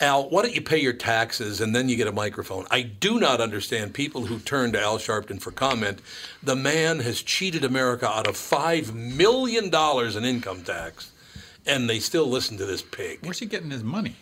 Al, 0.00 0.30
why 0.30 0.42
don't 0.42 0.54
you 0.54 0.60
pay 0.62 0.78
your 0.78 0.92
taxes 0.92 1.60
and 1.60 1.74
then 1.74 1.88
you 1.88 1.96
get 1.96 2.06
a 2.06 2.12
microphone? 2.12 2.66
I 2.70 2.82
do 2.82 3.18
not 3.18 3.40
understand 3.40 3.94
people 3.94 4.26
who 4.26 4.38
turn 4.38 4.70
to 4.72 4.80
Al 4.80 4.98
Sharpton 4.98 5.40
for 5.40 5.50
comment. 5.50 5.98
The 6.40 6.54
man 6.54 7.00
has 7.00 7.20
cheated 7.20 7.64
America 7.64 8.08
out 8.08 8.28
of 8.28 8.36
$5 8.36 8.94
million 8.94 9.74
in 9.74 10.24
income 10.24 10.62
tax, 10.62 11.10
and 11.68 11.88
they 11.88 12.00
still 12.00 12.26
listen 12.26 12.56
to 12.58 12.66
this 12.66 12.82
pig. 12.82 13.18
Where's 13.22 13.38
he 13.38 13.46
getting 13.46 13.70
his 13.70 13.84
money? 13.84 14.16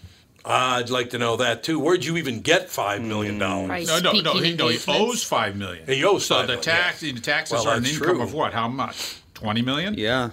I'd 0.45 0.91
like 0.91 1.11
to 1.11 1.19
know 1.19 1.37
that 1.39 1.63
too. 1.65 1.81
Where'd 1.81 2.05
you 2.05 2.17
even 2.19 2.41
get 2.41 2.69
$5 2.69 3.03
million? 3.03 3.39
Right. 3.39 3.87
No, 3.87 3.99
no, 3.99 4.13
no. 4.13 4.35
He, 4.39 4.55
no, 4.55 4.69
he 4.69 4.79
owes 4.87 5.25
five 5.25 5.57
million. 5.57 5.87
He 5.89 6.05
owes 6.05 6.27
So 6.27 6.37
five 6.37 6.43
the 6.47 6.53
million, 6.53 6.63
tax, 6.63 7.03
yeah. 7.03 7.13
the 7.13 7.21
taxes 7.21 7.53
Well, 7.65 7.69
are 7.69 7.77
an 7.79 7.85
income 7.85 7.99
true. 8.17 8.23
of 8.23 8.33
what? 8.33 8.53
How 8.53 8.69
much? 8.69 9.17
Twenty 9.35 9.63
million? 9.63 9.95
Yeah. 9.95 10.31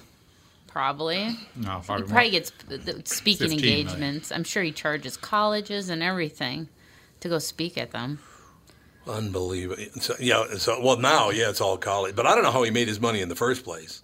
probably. 0.68 1.36
No, 1.56 1.80
He 1.80 1.86
probably, 1.86 2.08
probably 2.08 2.12
more. 2.14 2.30
gets 2.32 2.52
speaking 3.12 3.50
15 3.50 3.62
million. 3.62 3.80
engagements. 3.88 4.32
I'm 4.32 4.44
sure 4.44 4.62
he 4.62 4.72
charges 4.72 5.18
colleges 5.18 5.90
and 5.90 6.04
everything 6.04 6.70
to 7.22 7.30
go 7.30 7.40
speak 7.40 7.76
at 7.78 7.90
them. 7.90 8.20
Unbelievable. 9.08 9.82
So, 10.00 10.14
yeah. 10.20 10.46
So, 10.58 10.80
well, 10.80 10.98
now, 10.98 11.32
yeah, 11.32 11.50
it's 11.50 11.60
all 11.60 11.78
college. 11.78 12.16
But 12.16 12.28
I 12.28 12.36
don't 12.36 12.44
know 12.44 12.52
how 12.52 12.62
he 12.64 12.70
made 12.72 12.88
his 12.88 13.02
money 13.02 13.20
in 13.22 13.30
the 13.30 13.36
first 13.36 13.64
place. 13.64 14.03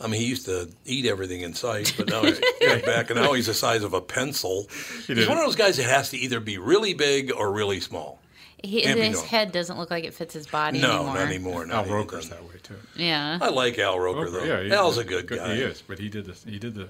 I 0.00 0.06
mean, 0.06 0.20
he 0.20 0.26
used 0.26 0.46
to 0.46 0.68
eat 0.86 1.04
everything 1.06 1.42
in 1.42 1.52
sight, 1.54 1.92
but 1.96 2.08
now 2.08 2.22
he's 2.22 2.40
back, 2.86 3.10
and 3.10 3.20
now 3.20 3.32
he's 3.34 3.46
the 3.46 3.54
size 3.54 3.82
of 3.82 3.92
a 3.92 4.00
pencil. 4.00 4.66
He 5.06 5.14
He's 5.14 5.28
one 5.28 5.36
of 5.38 5.44
those 5.44 5.56
guys 5.56 5.76
that 5.76 5.84
has 5.84 6.08
to 6.10 6.16
either 6.16 6.40
be 6.40 6.56
really 6.58 6.94
big 6.94 7.30
or 7.32 7.52
really 7.52 7.80
small. 7.80 8.18
He, 8.62 8.80
his 8.82 8.96
normal. 8.96 9.22
head 9.22 9.52
doesn't 9.52 9.78
look 9.78 9.90
like 9.90 10.04
it 10.04 10.12
fits 10.14 10.34
his 10.34 10.46
body 10.46 10.80
No, 10.80 10.96
anymore. 10.98 11.14
not 11.14 11.26
anymore. 11.26 11.60
Al 11.62 11.66
Not. 11.68 11.88
Roker's 11.88 12.28
that 12.28 12.42
way 12.44 12.56
too. 12.62 12.74
Yeah. 12.94 13.38
I 13.40 13.48
like 13.48 13.78
Al 13.78 13.98
Roker 13.98 14.20
Roker, 14.26 14.30
though. 14.30 14.44
yeah, 14.44 14.62
he- 14.62 14.72
Al's 14.72 14.98
a 14.98 15.04
good 15.04 15.26
guy. 15.26 15.54
He 15.54 15.62
is, 15.62 15.82
but 15.86 15.98
he 15.98 16.08
did 16.10 16.26
the 16.26 16.50
he 16.50 16.58
did 16.58 16.74
the 16.74 16.88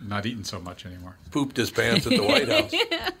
not 0.00 0.26
eating 0.26 0.42
so 0.44 0.58
much 0.60 0.84
anymore. 0.86 1.16
Pooped 1.30 1.56
his 1.56 1.70
pants 1.70 2.06
at 2.06 2.10
the 2.10 2.22
White 2.22 2.48
House. 2.48 2.72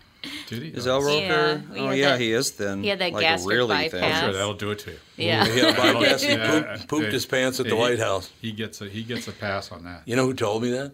Did 0.48 0.62
he? 0.62 0.68
Is 0.70 0.86
El 0.86 1.02
Roker? 1.02 1.18
Yeah, 1.20 1.60
oh 1.78 1.90
yeah, 1.90 2.10
that- 2.10 2.20
he 2.20 2.32
is 2.32 2.50
thin. 2.50 2.82
Yeah, 2.82 2.96
that 2.96 3.12
like 3.12 3.20
gastric 3.22 3.54
really 3.56 3.68
bypass. 3.68 3.90
thin. 3.92 4.04
I'm 4.04 4.20
sure 4.24 4.32
that'll 4.32 4.54
do 4.54 4.70
it 4.72 4.78
to 4.80 4.90
you. 4.90 4.96
Yeah. 5.16 5.44
He 5.46 5.60
had, 5.60 5.78
I 5.78 6.16
he 6.18 6.36
pooped, 6.36 6.88
pooped 6.88 7.12
his 7.12 7.26
pants 7.26 7.60
at 7.60 7.66
the 7.68 7.74
he- 7.74 7.80
White 7.80 7.98
House. 7.98 8.30
He 8.40 8.52
gets 8.52 8.80
a 8.80 8.88
he 8.88 9.02
gets 9.04 9.28
a 9.28 9.32
pass 9.32 9.70
on 9.70 9.84
that. 9.84 10.02
You 10.04 10.16
know 10.16 10.24
who 10.26 10.34
told 10.34 10.62
me 10.62 10.70
that? 10.72 10.92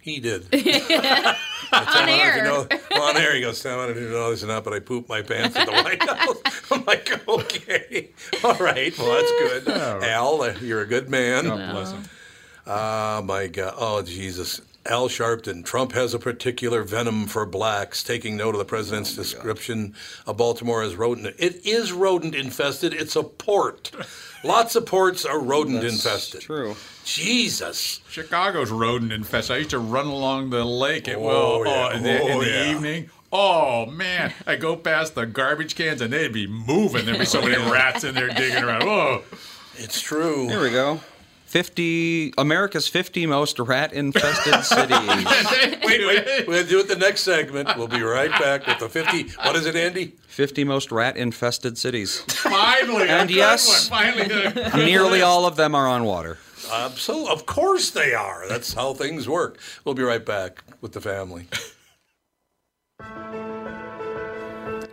He 0.00 0.20
did. 0.20 0.46
On 1.72 2.08
air. 2.08 2.38
You 2.38 2.42
know, 2.44 2.66
well, 2.90 3.02
on 3.02 3.14
there 3.14 3.34
he 3.34 3.42
goes, 3.42 3.58
Sam, 3.60 3.78
I 3.78 3.88
didn't 3.88 4.10
know 4.10 4.30
this 4.30 4.42
or 4.42 4.46
not, 4.46 4.64
but 4.64 4.72
I 4.72 4.78
pooped 4.80 5.06
my 5.08 5.20
pants 5.20 5.54
at 5.54 5.66
the 5.66 5.72
White 5.72 6.02
House. 6.08 6.72
I'm 6.72 6.84
like, 6.86 7.28
okay. 7.28 8.08
All 8.42 8.54
right. 8.54 8.96
Well, 8.98 9.12
that's 9.16 9.64
good. 9.64 9.68
Al, 10.04 10.40
uh, 10.40 10.54
you're 10.62 10.80
a 10.80 10.86
good 10.86 11.10
man. 11.10 11.44
God 11.44 11.72
bless 11.74 11.92
him. 11.92 12.04
Oh, 12.66 13.20
my 13.22 13.48
God. 13.48 13.74
Oh, 13.76 14.00
Jesus. 14.02 14.62
Al 14.86 15.08
Sharpton. 15.08 15.64
Trump 15.64 15.92
has 15.92 16.14
a 16.14 16.18
particular 16.18 16.82
venom 16.82 17.26
for 17.26 17.44
blacks, 17.44 18.02
taking 18.02 18.36
note 18.36 18.54
of 18.54 18.58
the 18.58 18.64
president's 18.64 19.12
oh, 19.18 19.22
description 19.22 19.94
of 20.26 20.36
Baltimore 20.38 20.82
as 20.82 20.96
rodent. 20.96 21.34
It 21.38 21.66
is 21.66 21.92
rodent 21.92 22.34
infested. 22.34 22.94
It's 22.94 23.16
a 23.16 23.22
port. 23.22 23.90
Lots 24.44 24.76
of 24.76 24.86
ports 24.86 25.24
are 25.24 25.40
rodent 25.40 25.84
infested. 25.84 26.42
True. 26.42 26.76
Jesus. 27.04 28.00
Chicago's 28.08 28.70
rodent 28.70 29.12
infested. 29.12 29.56
I 29.56 29.58
used 29.58 29.70
to 29.70 29.78
run 29.78 30.06
along 30.06 30.50
the 30.50 30.64
lake 30.64 31.08
at 31.08 31.16
Oh, 31.16 31.20
well 31.20 31.36
oh, 31.36 31.64
yeah. 31.64 31.96
in 31.96 32.02
the, 32.02 32.22
in 32.26 32.32
Oh, 32.32 32.40
the 32.40 32.50
yeah. 32.50 32.70
evening. 32.70 33.10
Oh 33.30 33.84
man, 33.84 34.32
I 34.46 34.56
go 34.56 34.74
past 34.74 35.14
the 35.14 35.26
garbage 35.26 35.74
cans 35.74 36.00
and 36.00 36.10
they'd 36.12 36.32
be 36.32 36.46
moving. 36.46 37.04
There'd 37.04 37.18
be 37.18 37.26
so 37.26 37.42
many 37.42 37.56
rats 37.70 38.02
in 38.04 38.14
there 38.14 38.28
digging 38.28 38.64
around. 38.64 38.86
Whoa! 38.86 39.22
It's 39.76 40.00
true. 40.00 40.48
Here 40.48 40.62
we 40.62 40.70
go. 40.70 41.00
50 41.48 42.34
America's 42.36 42.86
50 42.88 43.24
most 43.26 43.58
rat 43.58 43.94
infested 43.94 44.62
cities. 44.64 45.00
wait, 45.82 46.06
wait. 46.06 46.46
We'll 46.46 46.66
do 46.66 46.78
it 46.80 46.88
the 46.88 46.96
next 46.96 47.22
segment. 47.22 47.70
We'll 47.78 47.88
be 47.88 48.02
right 48.02 48.30
back 48.32 48.66
with 48.66 48.78
the 48.78 48.88
50. 48.90 49.30
What 49.42 49.56
is 49.56 49.64
it, 49.64 49.74
Andy? 49.74 50.12
50 50.28 50.64
most 50.64 50.92
rat 50.92 51.16
infested 51.16 51.78
cities. 51.78 52.18
Finally, 52.20 53.08
And 53.08 53.30
yes- 53.30 53.88
finally, 53.88 54.28
Nearly 54.84 55.22
all 55.22 55.46
of 55.46 55.56
them 55.56 55.74
are 55.74 55.88
on 55.88 56.04
water. 56.04 56.36
Absolutely. 56.70 57.32
Of 57.32 57.46
course 57.46 57.90
they 57.90 58.12
are. 58.12 58.46
That's 58.46 58.74
how 58.74 58.92
things 58.92 59.26
work. 59.26 59.58
We'll 59.86 59.94
be 59.94 60.02
right 60.02 60.24
back 60.24 60.62
with 60.82 60.92
the 60.92 61.00
family. 61.00 61.46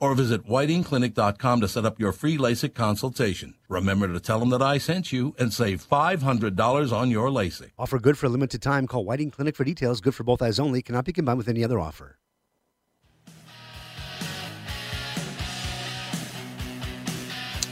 or 0.00 0.14
visit 0.14 0.46
whitingclinic.com 0.46 1.60
to 1.60 1.68
set 1.68 1.84
up 1.84 1.98
your 1.98 2.12
free 2.12 2.38
LASIK 2.38 2.74
consultation. 2.74 3.54
Remember 3.68 4.08
to 4.08 4.20
tell 4.20 4.38
them 4.38 4.50
that 4.50 4.62
I 4.62 4.78
sent 4.78 5.12
you 5.12 5.34
and 5.38 5.52
save 5.52 5.86
$500 5.88 6.92
on 6.92 7.10
your 7.10 7.28
LASIK. 7.28 7.70
Offer 7.78 7.98
good 7.98 8.18
for 8.18 8.26
a 8.26 8.30
limited 8.30 8.62
time. 8.62 8.86
Call 8.86 9.04
Whiting 9.04 9.30
Clinic 9.30 9.56
for 9.56 9.64
details. 9.64 10.00
Good 10.00 10.14
for 10.14 10.24
both 10.24 10.42
eyes 10.42 10.58
only. 10.58 10.82
Cannot 10.82 11.04
be 11.04 11.12
combined 11.12 11.38
with 11.38 11.48
any 11.48 11.64
other 11.64 11.78
offer. 11.80 12.18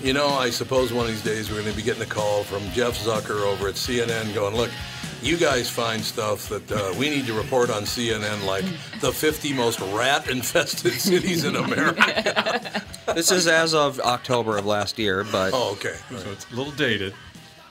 You 0.03 0.13
know, 0.13 0.29
I 0.29 0.51
suppose 0.51 0.93
one 0.93 1.07
of 1.07 1.11
these 1.11 1.25
days 1.25 1.51
we're 1.51 1.63
going 1.63 1.73
to 1.73 1.77
be 1.77 1.83
getting 1.83 2.03
a 2.03 2.07
call 2.07 2.45
from 2.45 2.63
Jeff 2.71 2.97
Zucker 2.99 3.45
over 3.45 3.67
at 3.67 3.75
CNN 3.75 4.33
going, 4.35 4.55
look, 4.55 4.71
you 5.23 5.37
guys 5.37 5.69
find 5.69 6.03
stuff 6.05 6.49
that 6.49 6.71
uh, 6.71 6.95
we 6.99 7.11
need 7.11 7.27
to 7.27 7.35
report 7.35 7.71
on 7.71 7.83
CNN, 7.83 8.45
like 8.47 8.65
the 9.01 9.13
50 9.13 9.53
most 9.55 9.81
rat 9.81 10.29
infested 10.31 10.93
cities 11.01 11.45
in 11.45 11.57
America. 11.57 12.83
This 13.15 13.31
is 13.31 13.47
as 13.47 13.75
of 13.75 13.99
October 14.01 14.57
of 14.59 14.67
last 14.67 14.99
year, 14.99 15.25
but 15.25 15.53
oh, 15.55 15.73
okay. 15.73 15.97
So 16.11 16.31
it's 16.31 16.51
a 16.51 16.55
little 16.55 16.73
dated. 16.73 17.15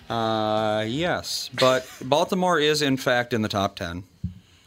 uh, 0.09 0.83
yes, 0.87 1.49
but 1.59 1.87
Baltimore 2.03 2.59
is 2.59 2.81
in 2.81 2.97
fact 2.97 3.33
in 3.33 3.41
the 3.41 3.49
top 3.49 3.75
ten, 3.75 4.03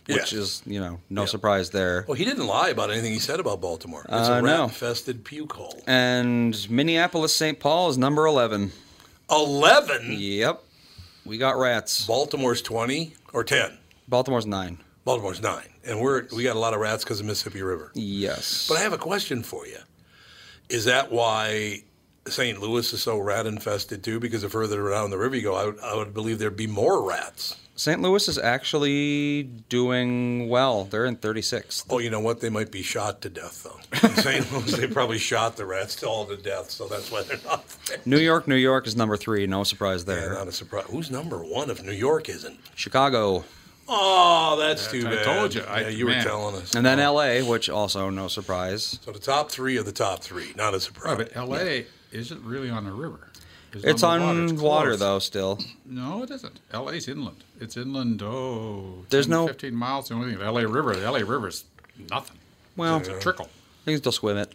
which 0.06 0.32
Yeah. 0.32 0.38
is 0.40 0.62
you 0.66 0.80
know 0.80 1.00
no 1.10 1.26
surprise 1.26 1.70
there. 1.70 2.04
Well, 2.08 2.16
he 2.16 2.24
didn't 2.24 2.46
lie 2.46 2.68
about 2.70 2.90
anything 2.90 3.12
he 3.12 3.18
said 3.18 3.40
about 3.40 3.60
Baltimore. 3.60 4.02
It's 4.08 4.28
Uh, 4.28 4.32
a 4.40 4.42
rat 4.42 4.60
infested 4.60 5.24
puke 5.24 5.52
hole. 5.54 5.82
And 5.86 6.68
Minneapolis 6.70 7.34
St. 7.34 7.58
Paul 7.60 7.90
is 7.90 7.98
number 7.98 8.24
eleven. 8.26 8.72
11? 9.30 10.06
Yep, 10.18 10.62
we 11.28 11.36
got 11.36 11.58
rats. 11.58 12.06
Baltimore's 12.06 12.62
20 12.62 13.14
or 13.34 13.44
10? 13.44 13.76
Baltimore's 14.08 14.46
nine. 14.46 14.78
Baltimore's 15.04 15.42
9. 15.42 15.62
And 15.84 16.00
we're, 16.00 16.26
we 16.34 16.42
got 16.42 16.56
a 16.56 16.58
lot 16.58 16.74
of 16.74 16.80
rats 16.80 17.04
because 17.04 17.20
of 17.20 17.26
Mississippi 17.26 17.62
River. 17.62 17.92
Yes. 17.94 18.66
But 18.68 18.78
I 18.78 18.80
have 18.80 18.92
a 18.92 18.98
question 18.98 19.42
for 19.42 19.66
you. 19.66 19.78
Is 20.68 20.86
that 20.86 21.12
why 21.12 21.82
St. 22.30 22.60
Louis 22.60 22.92
is 22.92 23.02
so 23.02 23.18
rat 23.18 23.46
infested 23.46 24.02
too? 24.04 24.20
Because 24.20 24.42
the 24.42 24.48
further 24.48 24.90
down 24.90 25.10
the 25.10 25.18
river 25.18 25.36
you 25.36 25.42
go, 25.42 25.54
I 25.54 25.66
would, 25.66 25.80
I 25.80 25.96
would 25.96 26.14
believe 26.14 26.38
there'd 26.38 26.56
be 26.56 26.66
more 26.66 27.02
rats. 27.08 27.56
St. 27.76 28.02
Louis 28.02 28.26
is 28.26 28.38
actually 28.38 29.44
doing 29.68 30.48
well. 30.48 30.84
They're 30.84 31.06
in 31.06 31.16
36th. 31.16 31.84
Oh, 31.88 31.98
you 32.00 32.10
know 32.10 32.18
what? 32.18 32.40
They 32.40 32.50
might 32.50 32.72
be 32.72 32.82
shot 32.82 33.20
to 33.22 33.28
death 33.30 33.62
though. 33.62 34.08
In 34.08 34.14
St. 34.22 34.52
Louis, 34.52 34.72
they 34.76 34.88
probably 34.88 35.18
shot 35.18 35.56
the 35.56 35.64
rats 35.64 36.02
all 36.02 36.26
to 36.26 36.36
death, 36.36 36.70
so 36.70 36.88
that's 36.88 37.10
why 37.12 37.22
they're 37.22 37.38
not 37.44 37.68
there. 37.86 37.98
New 38.04 38.18
York, 38.18 38.48
New 38.48 38.56
York 38.56 38.86
is 38.88 38.96
number 38.96 39.16
three. 39.16 39.46
No 39.46 39.62
surprise 39.62 40.04
Yeah, 40.08 40.14
there. 40.14 40.34
not 40.34 40.48
a 40.48 40.52
surprise. 40.52 40.86
Who's 40.90 41.10
number 41.10 41.38
one 41.44 41.70
if 41.70 41.82
New 41.84 41.92
York 41.92 42.28
isn't? 42.28 42.58
Chicago, 42.74 43.44
Oh, 43.90 44.56
that's 44.58 44.86
too 44.90 45.06
I 45.08 45.14
bad. 45.14 45.24
told 45.24 45.54
you. 45.54 45.62
I- 45.62 45.80
yeah, 45.82 45.88
you 45.88 46.04
were 46.06 46.12
telling 46.20 46.56
us. 46.56 46.74
and 46.74 46.84
then 46.84 47.00
L.A., 47.00 47.42
which 47.42 47.70
also 47.70 48.10
no 48.10 48.28
surprise. 48.28 48.98
So 49.02 49.12
the 49.12 49.18
top 49.18 49.50
three 49.50 49.78
of 49.78 49.86
the 49.86 49.92
top 49.92 50.22
three, 50.22 50.52
not 50.56 50.70
a 50.70 50.72
Right, 50.72 50.82
surprise. 50.82 51.16
but 51.16 51.34
L.A. 51.36 51.86
isn't 52.12 52.42
really 52.44 52.70
on 52.70 52.84
the 52.84 52.92
river. 52.92 53.28
It's 53.74 54.02
on, 54.02 54.46
the 54.46 54.52
It's 54.54 54.62
water 54.62 54.96
though. 54.96 55.18
Still, 55.18 55.58
No, 55.84 56.22
it 56.22 56.30
isn't. 56.30 56.58
L.A.'s 56.72 57.06
inland. 57.06 57.44
It's 57.60 57.76
inland. 57.76 58.22
Oh, 58.22 59.04
There's 59.10 59.26
10, 59.26 59.30
no- 59.30 59.46
15 59.46 59.74
miles. 59.74 60.08
The 60.08 60.14
only 60.14 60.30
thing. 60.30 60.38
The 60.38 60.46
L.A. 60.46 60.66
River. 60.66 60.96
The 60.96 61.04
L.A. 61.04 61.24
River's 61.24 61.64
nothing. 62.10 62.38
well, 62.76 62.96
It's 62.96 63.08
a 63.08 63.18
trickle. 63.20 63.50
you 63.84 63.92
can 63.92 63.98
still 64.00 64.12
swim 64.12 64.38
it. 64.38 64.52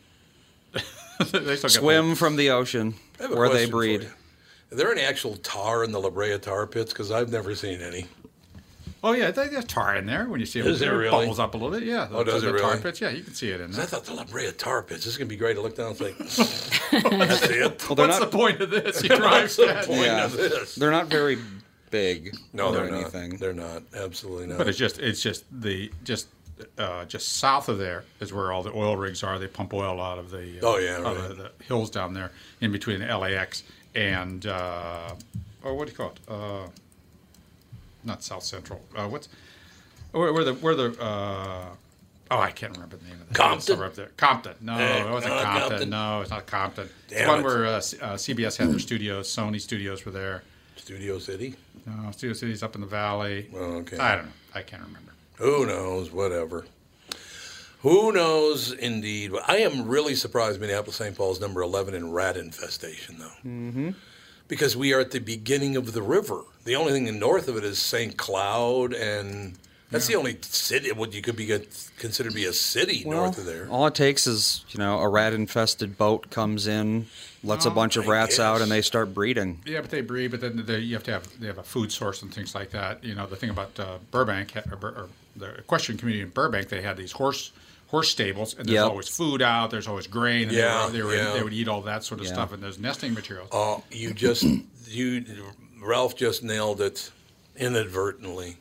they 0.73 1.55
still 1.55 1.61
got 1.61 1.71
Swim 1.71 2.15
from 2.15 2.37
the 2.37 2.49
ocean 2.49 2.95
I 3.19 3.23
have 3.23 3.31
a 3.31 3.35
where 3.35 3.49
they 3.49 3.67
breed. 3.69 4.09
Are 4.71 4.75
there 4.75 4.91
any 4.91 5.01
actual 5.01 5.35
tar 5.37 5.83
in 5.83 5.91
the 5.91 5.99
La 5.99 6.09
Brea 6.09 6.39
tar 6.39 6.65
pits? 6.65 6.91
Because 6.91 7.11
I've 7.11 7.31
never 7.31 7.53
seen 7.53 7.81
any. 7.81 8.07
The, 9.03 9.07
oh 9.07 9.11
yeah, 9.11 9.29
they- 9.31 9.49
there's 9.49 9.65
tar 9.65 9.95
in 9.95 10.05
there. 10.05 10.25
When 10.27 10.39
you 10.39 10.45
see 10.45 10.59
it, 10.59 10.65
Is 10.65 10.79
there 10.79 10.93
it 10.93 10.97
really? 10.97 11.11
bubbles 11.11 11.39
up 11.39 11.53
a 11.53 11.57
little 11.57 11.77
bit. 11.77 11.87
Yeah. 11.87 12.07
Oh, 12.11 12.23
does 12.23 12.41
the, 12.41 12.49
it 12.49 12.51
the 12.53 12.59
tar 12.59 12.77
pits. 12.77 13.01
Yeah, 13.01 13.09
you 13.09 13.21
can 13.23 13.33
see 13.33 13.49
it 13.51 13.61
in 13.61 13.71
there. 13.71 13.83
I 13.83 13.85
thought 13.85 14.05
the 14.05 14.13
La 14.13 14.23
Brea 14.23 14.51
tar 14.51 14.81
pits. 14.81 15.03
This 15.05 15.13
is 15.13 15.17
gonna 15.17 15.27
be 15.29 15.35
great 15.35 15.55
to 15.55 15.61
look 15.61 15.75
down 15.75 15.87
and 15.89 15.97
think. 15.97 16.17
That's 16.17 17.43
it. 17.43 17.87
Well, 17.87 17.95
they're 17.95 18.07
What's 18.07 18.19
not. 18.19 18.31
the 18.31 18.37
point 18.37 18.61
of 18.61 18.69
this? 18.69 19.03
You 19.03 19.09
drive 19.15 19.43
What's 19.43 19.55
the 19.57 19.65
fast. 19.67 19.87
point 19.87 20.01
Yeah. 20.01 20.25
of 20.25 20.33
this? 20.33 20.75
They're 20.75 20.91
not 20.91 21.07
very 21.07 21.37
big. 21.91 22.35
No, 22.53 22.71
they're 22.71 22.89
not. 22.89 23.01
anything. 23.01 23.37
They're 23.37 23.53
not. 23.53 23.83
Absolutely 23.95 24.47
not. 24.47 24.57
But 24.57 24.67
it's 24.67 24.77
just 24.77 24.99
it's 24.99 25.21
just 25.21 25.45
the 25.51 25.91
just 26.03 26.27
uh, 26.77 27.03
just 27.05 27.37
south 27.37 27.67
of 27.69 27.77
there 27.79 28.03
is 28.19 28.31
where 28.31 28.51
all 28.51 28.63
the 28.63 28.71
oil 28.71 28.95
rigs 28.95 29.23
are. 29.23 29.37
They 29.39 29.47
pump 29.47 29.73
oil 29.73 29.99
out 30.01 30.17
of 30.17 30.31
the 30.31 30.59
uh, 30.61 30.65
Oh, 30.65 30.77
yeah, 30.77 30.97
out 30.97 31.17
of 31.17 31.19
right. 31.19 31.27
the, 31.29 31.51
the 31.57 31.63
hills 31.65 31.89
down 31.89 32.13
there 32.13 32.31
in 32.61 32.71
between 32.71 33.01
LAX 33.07 33.63
and 33.95 34.45
uh, 34.45 35.13
oh 35.63 35.73
what 35.73 35.85
do 35.87 35.91
you 35.91 35.97
call 35.97 36.13
it? 36.13 36.69
Not 38.03 38.23
South 38.23 38.43
Central. 38.43 38.81
Uh, 38.95 39.07
what's 39.07 39.29
where, 40.11 40.31
where 40.33 40.43
the 40.43 40.53
where 40.55 40.75
the 40.75 40.95
uh, 41.01 41.65
oh 42.31 42.37
I 42.39 42.51
can't 42.51 42.73
remember 42.73 42.97
the 42.97 43.05
name 43.05 43.19
of 43.21 43.27
the 43.29 43.33
Compton? 43.35 43.61
suburb 43.61 43.93
there. 43.95 44.09
Compton. 44.17 44.53
No, 44.61 44.77
Eh, 44.77 45.05
it 45.05 45.09
wasn't 45.11 45.33
Compton. 45.33 45.69
Compton. 45.69 45.89
No, 45.89 46.21
it's 46.21 46.29
not 46.29 46.45
Compton. 46.45 46.89
it's 47.05 47.13
Damn 47.13 47.23
the 47.27 47.29
one 47.31 47.39
it. 47.39 47.43
where 47.43 47.65
uh, 47.65 47.79
C- 47.81 47.99
uh, 47.99 48.13
CBS 48.13 48.57
had 48.57 48.69
their 48.71 48.79
studios. 48.79 49.27
Sony 49.27 49.59
studios 49.61 50.05
were 50.05 50.11
there. 50.11 50.43
Studio 50.75 51.17
City. 51.19 51.55
No, 51.85 52.11
Studio 52.11 52.33
City's 52.33 52.61
up 52.63 52.75
in 52.75 52.81
the 52.81 52.87
valley. 52.87 53.49
Oh, 53.55 53.77
okay. 53.77 53.97
I 53.97 54.15
don't 54.15 54.25
know. 54.25 54.31
I 54.55 54.61
can't 54.61 54.81
remember. 54.83 55.11
Who 55.37 55.65
knows? 55.65 56.11
Whatever. 56.11 56.65
Who 57.81 58.11
knows? 58.13 58.71
Indeed. 58.71 59.31
I 59.47 59.57
am 59.57 59.87
really 59.87 60.15
surprised 60.15 60.61
Minneapolis 60.61 60.95
St. 60.95 61.15
Paul 61.15 61.31
is 61.33 61.41
number 61.41 61.61
11 61.61 61.93
in 61.93 62.11
rat 62.13 62.37
infestation, 62.37 63.17
though. 63.19 63.25
Mm-hmm. 63.49 63.89
Because 64.53 64.77
we 64.77 64.93
are 64.93 64.99
at 64.99 65.09
the 65.09 65.19
beginning 65.19 65.75
of 65.75 65.93
the 65.93 66.03
river. 66.03 66.41
The 66.63 66.75
only 66.75 66.91
thing 66.91 67.17
north 67.17 67.47
of 67.47 67.57
it 67.57 67.63
is 67.63 67.79
St. 67.79 68.15
Cloud, 68.15 68.93
and 68.93 69.55
that's 69.89 70.05
the 70.05 70.15
only 70.15 70.37
city, 70.41 70.91
what 70.91 71.11
you 71.11 71.23
could 71.23 71.35
be 71.35 71.47
considered 71.97 72.29
to 72.29 72.35
be 72.35 72.45
a 72.45 72.53
city 72.53 73.03
north 73.03 73.39
of 73.39 73.45
there. 73.45 73.67
All 73.71 73.87
it 73.87 73.95
takes 73.95 74.27
is, 74.27 74.63
you 74.69 74.77
know, 74.77 74.99
a 74.99 75.09
rat 75.09 75.33
infested 75.33 75.97
boat 75.97 76.29
comes 76.29 76.67
in, 76.67 77.07
lets 77.43 77.65
a 77.65 77.71
bunch 77.71 77.97
of 77.97 78.07
rats 78.07 78.39
out, 78.39 78.61
and 78.61 78.71
they 78.71 78.83
start 78.83 79.11
breeding. 79.15 79.59
Yeah, 79.65 79.81
but 79.81 79.89
they 79.89 80.01
breed. 80.01 80.29
But 80.29 80.41
then 80.41 80.63
they, 80.67 80.77
you 80.77 80.93
have 80.93 81.03
to 81.05 81.13
have 81.13 81.39
they 81.39 81.47
have 81.47 81.57
a 81.57 81.63
food 81.63 81.91
source 81.91 82.21
and 82.21 82.31
things 82.31 82.53
like 82.53 82.69
that. 82.69 83.03
You 83.03 83.15
know, 83.15 83.25
the 83.25 83.35
thing 83.35 83.49
about 83.49 83.79
uh, 83.79 83.97
Burbank 84.11 84.55
or, 84.71 84.87
or 84.87 85.09
the 85.35 85.55
equestrian 85.55 85.97
community 85.97 86.21
in 86.21 86.29
Burbank, 86.29 86.69
they 86.69 86.83
had 86.83 86.95
these 86.95 87.13
horse 87.13 87.51
horse 87.93 88.10
stables, 88.10 88.56
and 88.58 88.67
there's 88.67 88.73
Yep. 88.73 88.89
always 88.89 89.08
food 89.08 89.43
out. 89.43 89.69
There's 89.69 89.88
always 89.88 90.08
grain. 90.08 90.47
And 90.47 90.58
Yeah, 90.58 90.89
they, 90.91 91.03
were, 91.03 91.12
they, 91.12 91.17
were, 91.17 91.23
yeah. 91.27 91.34
they 91.34 91.43
would 91.43 91.53
eat 91.53 91.67
all 91.67 91.82
that 91.84 92.03
sort 92.03 92.19
of 92.21 92.25
Yeah. 92.25 92.34
stuff, 92.34 92.51
and 92.51 92.63
there's 92.63 92.79
nesting 92.79 93.13
materials. 93.13 93.49
Oh, 93.51 93.84
you 93.91 94.13
just 94.15 94.43
you 94.88 95.23
Ralph 95.79 96.15
just 96.15 96.41
nailed 96.41 96.82
it 96.82 97.12
inadvertently. 97.56 98.58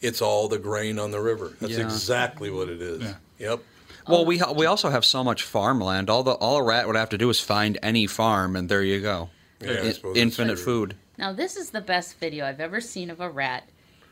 It's 0.00 0.22
all 0.22 0.46
the 0.46 0.58
grain 0.58 1.00
on 1.00 1.10
the 1.10 1.20
river. 1.20 1.56
That's 1.60 1.72
Yeah. 1.74 1.84
exactly 1.84 2.50
what 2.50 2.68
it 2.68 2.80
is. 2.80 3.02
Yeah. 3.02 3.14
Yep. 3.38 3.60
Well, 4.06 4.24
we 4.24 4.40
we 4.54 4.66
also 4.66 4.90
have 4.90 5.04
so 5.04 5.24
much 5.24 5.42
farmland. 5.42 6.08
All 6.08 6.22
the 6.22 6.32
all 6.32 6.56
a 6.58 6.62
rat 6.62 6.86
would 6.86 6.96
have 6.96 7.08
to 7.10 7.18
do 7.18 7.30
is 7.30 7.40
find 7.40 7.78
any 7.82 8.06
farm, 8.06 8.54
and 8.54 8.68
there 8.68 8.82
you 8.84 9.00
go. 9.00 9.30
Yeah, 9.60 9.70
I 9.70 9.74
In- 10.08 10.16
infinite 10.16 10.58
food. 10.58 10.94
Now, 11.18 11.32
this 11.32 11.56
is 11.56 11.70
the 11.70 11.80
best 11.80 12.18
video 12.18 12.46
I've 12.46 12.60
ever 12.60 12.80
seen 12.80 13.10
of 13.10 13.20
a 13.20 13.28
rat 13.28 13.68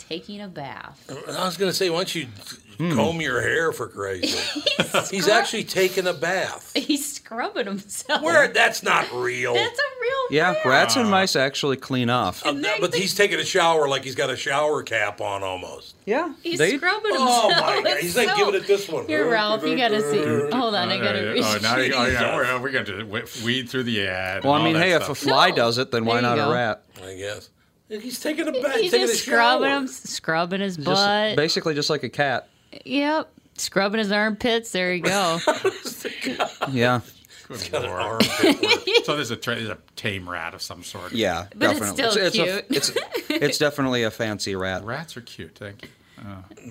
taking 0.08 0.40
a 0.40 0.48
bath. 0.48 1.04
I 1.28 1.44
was 1.44 1.56
going 1.56 1.70
to 1.70 1.76
say, 1.76 1.90
why 1.90 1.98
don't 1.98 2.14
you 2.14 2.26
Hmm. 2.78 2.94
comb 2.94 3.20
your 3.20 3.42
hair 3.42 3.72
for 3.72 3.88
Christ's 3.88 4.38
sake? 4.38 5.04
He's 5.10 5.28
actually 5.28 5.64
taking 5.64 6.06
a 6.06 6.14
bath. 6.14 6.72
He's 6.74 7.16
scrubbing 7.16 7.66
himself. 7.66 8.22
Where? 8.22 8.48
That's 8.48 8.82
not 8.82 9.12
real. 9.12 9.52
That's 9.52 9.78
a 9.78 9.82
real 10.00 10.12
Yeah, 10.30 10.52
rat. 10.52 10.64
rats 10.64 10.96
and 10.96 11.10
mice 11.10 11.36
actually 11.36 11.76
clean 11.76 12.08
off. 12.08 12.44
Uh, 12.46 12.54
but 12.80 12.94
he's 12.94 13.14
taking 13.14 13.38
a 13.38 13.44
shower 13.44 13.86
like 13.86 14.02
he's 14.02 14.14
got 14.14 14.30
a 14.30 14.36
shower 14.36 14.82
cap 14.82 15.20
on 15.20 15.42
almost. 15.42 15.94
Yeah, 16.06 16.32
He's 16.42 16.58
they, 16.58 16.78
scrubbing 16.78 17.10
himself. 17.12 17.44
Oh 17.44 17.50
my 17.50 17.82
god! 17.84 17.98
He's 18.00 18.16
like 18.16 18.30
so- 18.30 18.36
giving 18.36 18.54
it 18.54 18.66
this 18.66 18.88
one. 18.88 19.06
Here, 19.06 19.30
Ralph, 19.30 19.62
you 19.62 19.76
gotta 19.76 20.00
see. 20.10 20.24
Hold 20.56 20.74
on, 20.74 20.88
I 20.88 20.96
Uh, 20.98 21.02
gotta. 21.02 21.32
oh, 21.38 21.58
now 21.62 21.76
you, 21.76 21.92
oh, 21.94 22.06
yeah, 22.06 22.34
we're, 22.34 22.60
we're 22.62 22.70
going 22.72 22.86
to 22.86 23.04
weed 23.44 23.68
through 23.68 23.82
the 23.84 24.06
ad. 24.06 24.42
Well, 24.42 24.54
I 24.54 24.64
mean, 24.64 24.72
that 24.72 24.82
hey, 24.84 24.92
if 24.92 25.06
a 25.08 25.14
fly 25.14 25.50
No. 25.50 25.56
does 25.56 25.76
it, 25.76 25.90
then 25.90 26.06
why 26.06 26.22
There 26.22 26.30
you 26.30 26.36
not 26.36 26.44
go. 26.46 26.50
a 26.50 26.54
rat? 26.54 26.82
I 27.04 27.14
guess 27.16 27.50
he's 27.90 28.20
taking 28.20 28.48
a 28.48 28.52
bath. 28.52 28.76
He's 28.80 28.90
taking 28.90 29.06
just 29.08 29.26
a 29.26 29.30
shower. 29.30 29.34
scrubbing 29.58 29.70
him, 29.70 29.86
scrubbing 29.88 30.60
his 30.60 30.76
Just 30.76 30.86
butt. 30.86 31.36
basically 31.36 31.74
just 31.74 31.90
like 31.90 32.02
a 32.02 32.08
cat. 32.08 32.48
Yep, 32.84 33.30
scrubbing 33.56 33.98
his 33.98 34.12
armpits. 34.12 34.70
There 34.72 34.92
you 34.94 35.02
go. 35.02 35.38
Yeah, 36.70 37.00
Good 37.48 37.72
Got 37.72 37.84
an 37.84 37.90
lord. 37.90 38.02
armpit 38.02 38.62
work. 38.62 38.80
So 39.04 39.16
there's 39.16 39.30
a, 39.32 39.36
tra- 39.36 39.56
there's 39.56 39.68
a 39.68 39.78
tame 39.96 40.28
rat 40.28 40.54
of 40.54 40.62
some 40.62 40.84
sort. 40.84 41.12
Yeah, 41.12 41.46
But 41.56 41.70
it's 41.72 41.80
definitely. 41.80 42.10
still 42.10 42.26
it's, 42.26 42.36
cute. 42.36 42.48
a, 42.48 42.74
it's 42.74 42.92
it's 43.28 43.58
definitely 43.58 44.04
a 44.04 44.10
fancy 44.10 44.54
rat. 44.54 44.84
Rats 44.84 45.16
are 45.16 45.20
cute. 45.22 45.56
Thank 45.56 45.82
you. 45.82 45.88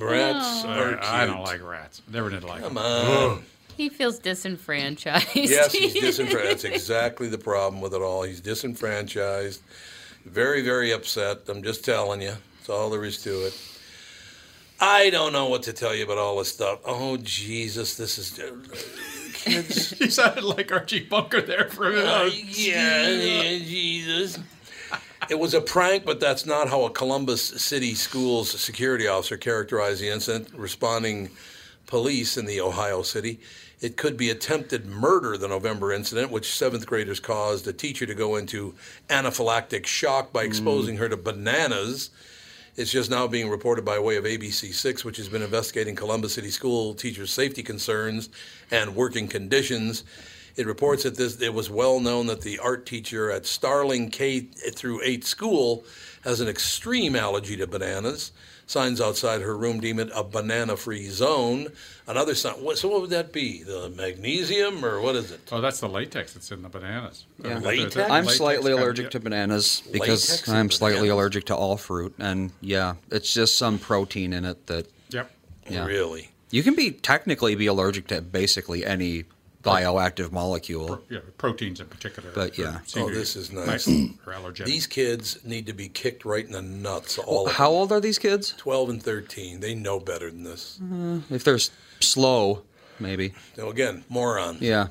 Rats 0.05 0.63
are 0.65 0.79
oh. 0.79 0.89
cute. 0.91 1.03
I 1.03 1.25
don't 1.25 1.41
like 1.41 1.61
rats. 1.67 2.01
Never 2.09 2.29
did 2.29 2.43
like 2.45 2.61
Come 2.61 2.75
them. 2.75 2.83
on. 2.85 3.43
He 3.75 3.89
feels 3.89 4.19
disenfranchised. 4.19 5.27
Yes, 5.35 5.73
he's 5.73 5.93
disenfranchised. 5.93 6.49
That's 6.49 6.63
exactly 6.65 7.27
the 7.27 7.37
problem 7.37 7.81
with 7.81 7.93
it 7.93 8.01
all. 8.01 8.23
He's 8.23 8.39
disenfranchised. 8.41 9.61
Very, 10.25 10.61
very 10.61 10.91
upset. 10.91 11.41
I'm 11.47 11.63
just 11.63 11.83
telling 11.83 12.21
you. 12.21 12.33
That's 12.57 12.69
all 12.69 12.89
there 12.89 13.03
is 13.03 13.21
to 13.23 13.47
it. 13.47 13.57
I 14.79 15.09
don't 15.09 15.33
know 15.33 15.49
what 15.49 15.63
to 15.63 15.73
tell 15.73 15.93
you 15.93 16.05
about 16.05 16.17
all 16.17 16.37
this 16.37 16.49
stuff. 16.49 16.79
Oh, 16.85 17.17
Jesus, 17.17 17.95
this 17.95 18.17
is. 18.17 18.31
Kids. 19.33 19.95
You 19.99 20.09
sounded 20.09 20.43
like 20.43 20.71
Archie 20.71 20.99
Bunker 20.99 21.41
there 21.41 21.69
for 21.69 21.87
a 21.87 21.91
minute. 21.91 22.07
Uh, 22.07 22.29
yeah, 22.33 23.09
yeah, 23.09 23.57
Jesus. 23.59 24.39
It 25.29 25.39
was 25.39 25.53
a 25.53 25.61
prank, 25.61 26.05
but 26.05 26.19
that's 26.19 26.45
not 26.45 26.69
how 26.69 26.83
a 26.83 26.89
Columbus 26.89 27.41
City 27.41 27.93
Schools 27.93 28.49
security 28.49 29.07
officer 29.07 29.37
characterized 29.37 30.01
the 30.01 30.09
incident, 30.09 30.49
responding 30.53 31.29
police 31.87 32.37
in 32.37 32.45
the 32.45 32.61
Ohio 32.61 33.01
City. 33.01 33.39
It 33.81 33.95
could 33.95 34.17
be 34.17 34.29
attempted 34.29 34.85
murder, 34.85 35.37
the 35.37 35.47
November 35.47 35.93
incident, 35.93 36.31
which 36.31 36.53
seventh 36.53 36.85
graders 36.85 37.19
caused 37.19 37.67
a 37.67 37.73
teacher 37.73 38.05
to 38.05 38.13
go 38.13 38.35
into 38.35 38.75
anaphylactic 39.07 39.85
shock 39.85 40.33
by 40.33 40.41
hmm. 40.41 40.47
exposing 40.47 40.97
her 40.97 41.07
to 41.07 41.17
bananas. 41.17 42.09
It's 42.75 42.91
just 42.91 43.09
now 43.09 43.27
being 43.27 43.49
reported 43.49 43.83
by 43.83 43.99
way 43.99 44.15
of 44.15 44.25
ABC6, 44.25 45.03
which 45.03 45.17
has 45.17 45.27
been 45.27 45.41
investigating 45.41 45.95
Columbus 45.95 46.33
City 46.33 46.49
School 46.49 46.93
teachers' 46.93 47.31
safety 47.31 47.63
concerns 47.63 48.29
and 48.71 48.95
working 48.95 49.27
conditions. 49.27 50.03
It 50.55 50.65
reports 50.65 51.03
that 51.03 51.15
this 51.15 51.41
it 51.41 51.53
was 51.53 51.69
well 51.69 51.99
known 51.99 52.27
that 52.27 52.41
the 52.41 52.59
art 52.59 52.85
teacher 52.85 53.31
at 53.31 53.45
Starling 53.45 54.09
K 54.09 54.41
through 54.41 55.01
8 55.03 55.23
school 55.23 55.85
has 56.23 56.41
an 56.41 56.47
extreme 56.47 57.15
allergy 57.15 57.55
to 57.57 57.67
bananas. 57.67 58.31
Signs 58.69 59.01
outside 59.01 59.41
her 59.41 59.57
room 59.57 59.79
deem 59.79 59.97
it 59.97 60.11
a 60.13 60.23
banana-free 60.23 61.09
zone. 61.09 61.69
Another 62.05 62.35
sign. 62.35 62.53
What, 62.63 62.77
so 62.77 62.87
what 62.87 63.01
would 63.01 63.09
that 63.09 63.33
be? 63.33 63.63
The 63.63 63.89
magnesium 63.97 64.85
or 64.85 65.01
what 65.01 65.15
is 65.15 65.31
it? 65.31 65.39
Oh, 65.51 65.59
that's 65.59 65.79
the 65.79 65.89
latex 65.89 66.33
that's 66.33 66.51
in 66.51 66.61
the 66.61 66.69
bananas. 66.69 67.25
Yeah. 67.43 67.57
Latex? 67.57 67.97
I'm 67.97 68.25
latex 68.25 68.37
slightly 68.37 68.69
kind 68.69 68.73
of- 68.79 68.85
allergic 68.85 69.09
to 69.09 69.19
bananas 69.19 69.81
because 69.91 70.29
Latex 70.29 70.49
I'm 70.49 70.69
slightly 70.69 70.97
bananas? 70.99 71.13
allergic 71.15 71.45
to 71.45 71.55
all 71.55 71.77
fruit, 71.77 72.13
and 72.19 72.51
yeah, 72.61 72.93
it's 73.09 73.33
just 73.33 73.57
some 73.57 73.79
protein 73.79 74.33
in 74.33 74.45
it 74.45 74.67
that 74.67 74.85
Yep. 75.09 75.31
Yeah. 75.67 75.85
Really? 75.87 76.29
you 76.51 76.61
can 76.61 76.75
be 76.75 76.91
technically 76.91 77.55
be 77.55 77.65
allergic 77.65 78.05
to 78.09 78.21
basically 78.21 78.85
any 78.85 79.23
bioactive 79.63 80.31
molecule. 80.31 81.01
Yeah, 81.09 81.19
proteins 81.37 81.79
in 81.79 81.87
particular. 81.87 82.31
But, 82.33 82.57
yeah. 82.57 82.79
seem 82.85 83.03
Oh, 83.03 83.09
this 83.09 83.35
is 83.35 83.51
nice. 83.51 83.87
Allergenic. 83.87 84.65
These 84.65 84.87
kids 84.87 85.43
need 85.43 85.65
to 85.67 85.73
be 85.73 85.89
kicked 85.89 86.25
right 86.25 86.45
in 86.45 86.51
the 86.51 86.61
nuts. 86.61 87.17
All 87.17 87.47
of 87.47 87.53
How 87.53 87.69
old 87.69 87.91
are 87.91 87.99
these 87.99 88.17
kids? 88.19 88.53
12 88.57 88.89
and 88.89 89.03
13. 89.03 89.59
They 89.59 89.75
know 89.75 89.99
better 89.99 90.29
than 90.31 90.43
this. 90.43 90.79
Mm-hmm. 90.81 91.33
If 91.33 91.43
they're 91.43 91.55
s- 91.55 91.71
slow, 91.99 92.63
maybe. 92.99 93.33
So 93.55 93.69
again, 93.69 94.03
morons. 94.09 94.61
Yeah. 94.61 94.87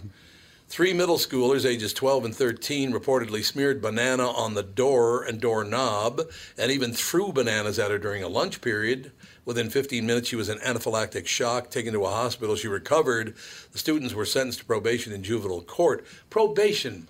Three 0.70 0.92
middle 0.92 1.16
schoolers, 1.16 1.64
ages 1.64 1.94
12 1.94 2.26
and 2.26 2.36
13, 2.36 2.92
reportedly 2.92 3.42
smeared 3.42 3.80
banana 3.80 4.28
on 4.28 4.52
the 4.52 4.62
door 4.62 5.24
and 5.24 5.40
doorknob 5.40 6.20
and 6.58 6.70
even 6.70 6.92
threw 6.92 7.32
bananas 7.32 7.78
at 7.78 7.90
her 7.90 7.96
during 7.96 8.22
a 8.22 8.28
lunch 8.28 8.60
period. 8.60 9.10
Within 9.48 9.70
15 9.70 10.04
minutes, 10.04 10.28
she 10.28 10.36
was 10.36 10.50
in 10.50 10.58
anaphylactic 10.58 11.26
shock, 11.26 11.70
taken 11.70 11.94
to 11.94 12.04
a 12.04 12.10
hospital. 12.10 12.54
She 12.54 12.68
recovered. 12.68 13.34
The 13.72 13.78
students 13.78 14.12
were 14.12 14.26
sentenced 14.26 14.58
to 14.58 14.66
probation 14.66 15.10
in 15.10 15.22
juvenile 15.22 15.62
court. 15.62 16.04
Probation. 16.28 17.08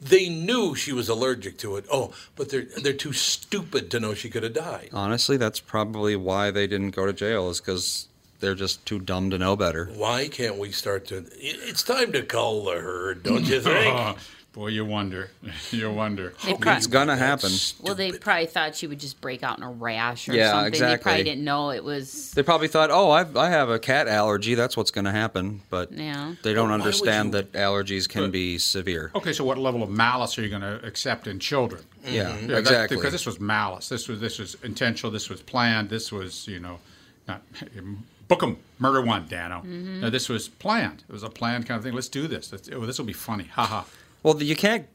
They 0.00 0.28
knew 0.28 0.76
she 0.76 0.92
was 0.92 1.08
allergic 1.08 1.58
to 1.58 1.74
it. 1.74 1.84
Oh, 1.90 2.14
but 2.36 2.50
they're 2.50 2.68
they're 2.80 2.92
too 2.92 3.12
stupid 3.12 3.90
to 3.90 3.98
know 3.98 4.14
she 4.14 4.30
could 4.30 4.44
have 4.44 4.54
died. 4.54 4.90
Honestly, 4.92 5.36
that's 5.36 5.58
probably 5.58 6.14
why 6.14 6.52
they 6.52 6.68
didn't 6.68 6.92
go 6.92 7.06
to 7.06 7.12
jail, 7.12 7.50
is 7.50 7.60
because 7.60 8.06
they're 8.38 8.54
just 8.54 8.86
too 8.86 9.00
dumb 9.00 9.30
to 9.30 9.38
know 9.38 9.56
better. 9.56 9.86
Why 9.96 10.28
can't 10.28 10.58
we 10.58 10.70
start 10.70 11.06
to? 11.06 11.26
It's 11.32 11.82
time 11.82 12.12
to 12.12 12.22
cull 12.22 12.66
the 12.66 12.78
herd, 12.78 13.24
don't 13.24 13.46
you 13.46 13.60
think? 13.60 14.16
Boy, 14.54 14.68
you 14.68 14.84
wonder. 14.84 15.30
you 15.72 15.90
wonder. 15.90 16.32
They 16.44 16.54
prob- 16.54 16.76
It's 16.76 16.86
gonna 16.86 17.16
happen. 17.16 17.50
well, 17.82 17.96
they 17.96 18.12
probably 18.12 18.46
thought 18.46 18.76
she 18.76 18.86
would 18.86 19.00
just 19.00 19.20
break 19.20 19.42
out 19.42 19.58
in 19.58 19.64
a 19.64 19.70
rash 19.70 20.28
or 20.28 20.32
Yeah, 20.34 20.52
something. 20.52 20.62
They 20.70 20.76
exactly. 20.78 21.02
probably 21.02 21.24
didn't 21.24 21.42
know 21.44 21.70
it 21.70 21.82
was. 21.82 22.30
They 22.30 22.44
probably 22.44 22.68
thought, 22.68 22.92
oh, 22.92 23.10
I've, 23.10 23.36
I 23.36 23.50
have 23.50 23.68
a 23.68 23.80
cat 23.80 24.06
allergy. 24.06 24.54
That's 24.54 24.76
what's 24.76 24.92
going 24.92 25.06
to 25.06 25.10
happen. 25.10 25.62
But 25.70 25.90
Yeah. 25.90 26.34
they 26.44 26.54
don't 26.54 26.68
But 26.68 26.74
understand 26.74 27.34
you- 27.34 27.42
that 27.42 27.52
allergies 27.52 28.08
can 28.08 28.22
But- 28.22 28.32
be 28.32 28.58
severe. 28.58 29.10
Okay, 29.16 29.32
so 29.32 29.42
what 29.44 29.58
level 29.58 29.82
of 29.82 29.90
malice 29.90 30.38
are 30.38 30.42
you 30.42 30.50
going 30.50 30.62
to 30.62 30.80
accept 30.86 31.26
in 31.26 31.40
children? 31.40 31.82
Yeah, 32.04 32.38
Yeah, 32.38 32.58
exactly. 32.58 32.96
because 32.96 33.10
this 33.12 33.26
was 33.26 33.40
malice. 33.40 33.88
This 33.88 34.06
was 34.06 34.20
this 34.20 34.38
was 34.38 34.56
intentional. 34.62 35.10
This 35.10 35.28
was 35.28 35.40
planned. 35.42 35.88
This 35.90 36.12
was 36.12 36.46
you 36.46 36.60
know, 36.60 36.78
not 37.26 37.42
book 38.28 38.42
'em, 38.42 38.58
murder 38.78 39.00
one, 39.02 39.26
Dano. 39.26 39.56
Mm-hmm. 39.62 40.00
No, 40.02 40.10
this 40.10 40.28
was 40.28 40.48
planned. 40.48 41.02
It 41.08 41.12
was 41.12 41.22
a 41.24 41.28
planned 41.28 41.66
kind 41.66 41.78
of 41.78 41.84
thing. 41.84 41.92
Let's 41.94 42.08
do 42.08 42.28
this. 42.28 42.52
Let's, 42.52 42.68
oh, 42.72 42.86
this 42.86 42.98
will 42.98 43.04
be 43.06 43.12
funny. 43.12 43.44
Ha 43.54 43.64
ha. 43.66 43.84
Well, 44.24 44.42
you 44.42 44.56
can't 44.56 44.86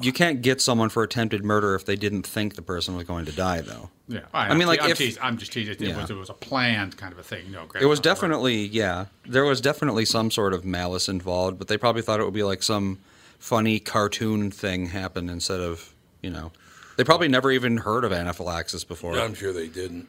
you 0.00 0.12
can't 0.12 0.40
get 0.40 0.60
someone 0.60 0.88
for 0.88 1.02
attempted 1.02 1.44
murder 1.44 1.74
if 1.74 1.84
they 1.84 1.96
didn't 1.96 2.22
think 2.26 2.54
the 2.54 2.62
person 2.62 2.96
was 2.96 3.04
going 3.04 3.26
to 3.26 3.32
die, 3.32 3.60
though. 3.60 3.90
Yeah, 4.08 4.20
I 4.32 4.54
mean, 4.54 4.66
like, 4.66 4.80
I'm, 4.82 4.90
if- 4.92 4.98
teasing, 4.98 5.22
I'm 5.22 5.36
just 5.36 5.52
teasing. 5.52 5.74
It, 5.74 5.80
Yeah. 5.80 6.00
was, 6.00 6.10
it 6.10 6.14
was 6.16 6.30
a 6.30 6.34
planned 6.34 6.96
kind 6.96 7.12
of 7.12 7.18
a 7.18 7.22
thing. 7.22 7.44
You 7.46 7.52
know, 7.52 7.66
It 7.78 7.84
was 7.86 8.00
definitely 8.00 8.66
yeah. 8.66 9.06
There 9.26 9.44
was 9.44 9.60
definitely 9.60 10.04
some 10.04 10.30
sort 10.30 10.54
of 10.54 10.64
malice 10.64 11.08
involved, 11.08 11.58
but 11.58 11.68
they 11.68 11.76
probably 11.76 12.02
thought 12.02 12.20
it 12.20 12.24
would 12.24 12.32
be 12.34 12.42
like 12.44 12.62
some 12.62 12.98
funny 13.38 13.78
cartoon 13.78 14.50
thing 14.50 14.86
happen 14.86 15.28
instead 15.28 15.60
of 15.60 15.92
you 16.22 16.30
know. 16.30 16.52
They 16.96 17.04
probably 17.04 17.28
never 17.28 17.50
even 17.52 17.76
heard 17.78 18.04
of 18.04 18.12
anaphylaxis 18.12 18.84
before. 18.84 19.18
I'm 19.18 19.34
sure 19.34 19.52
they 19.52 19.68
didn't. 19.68 20.08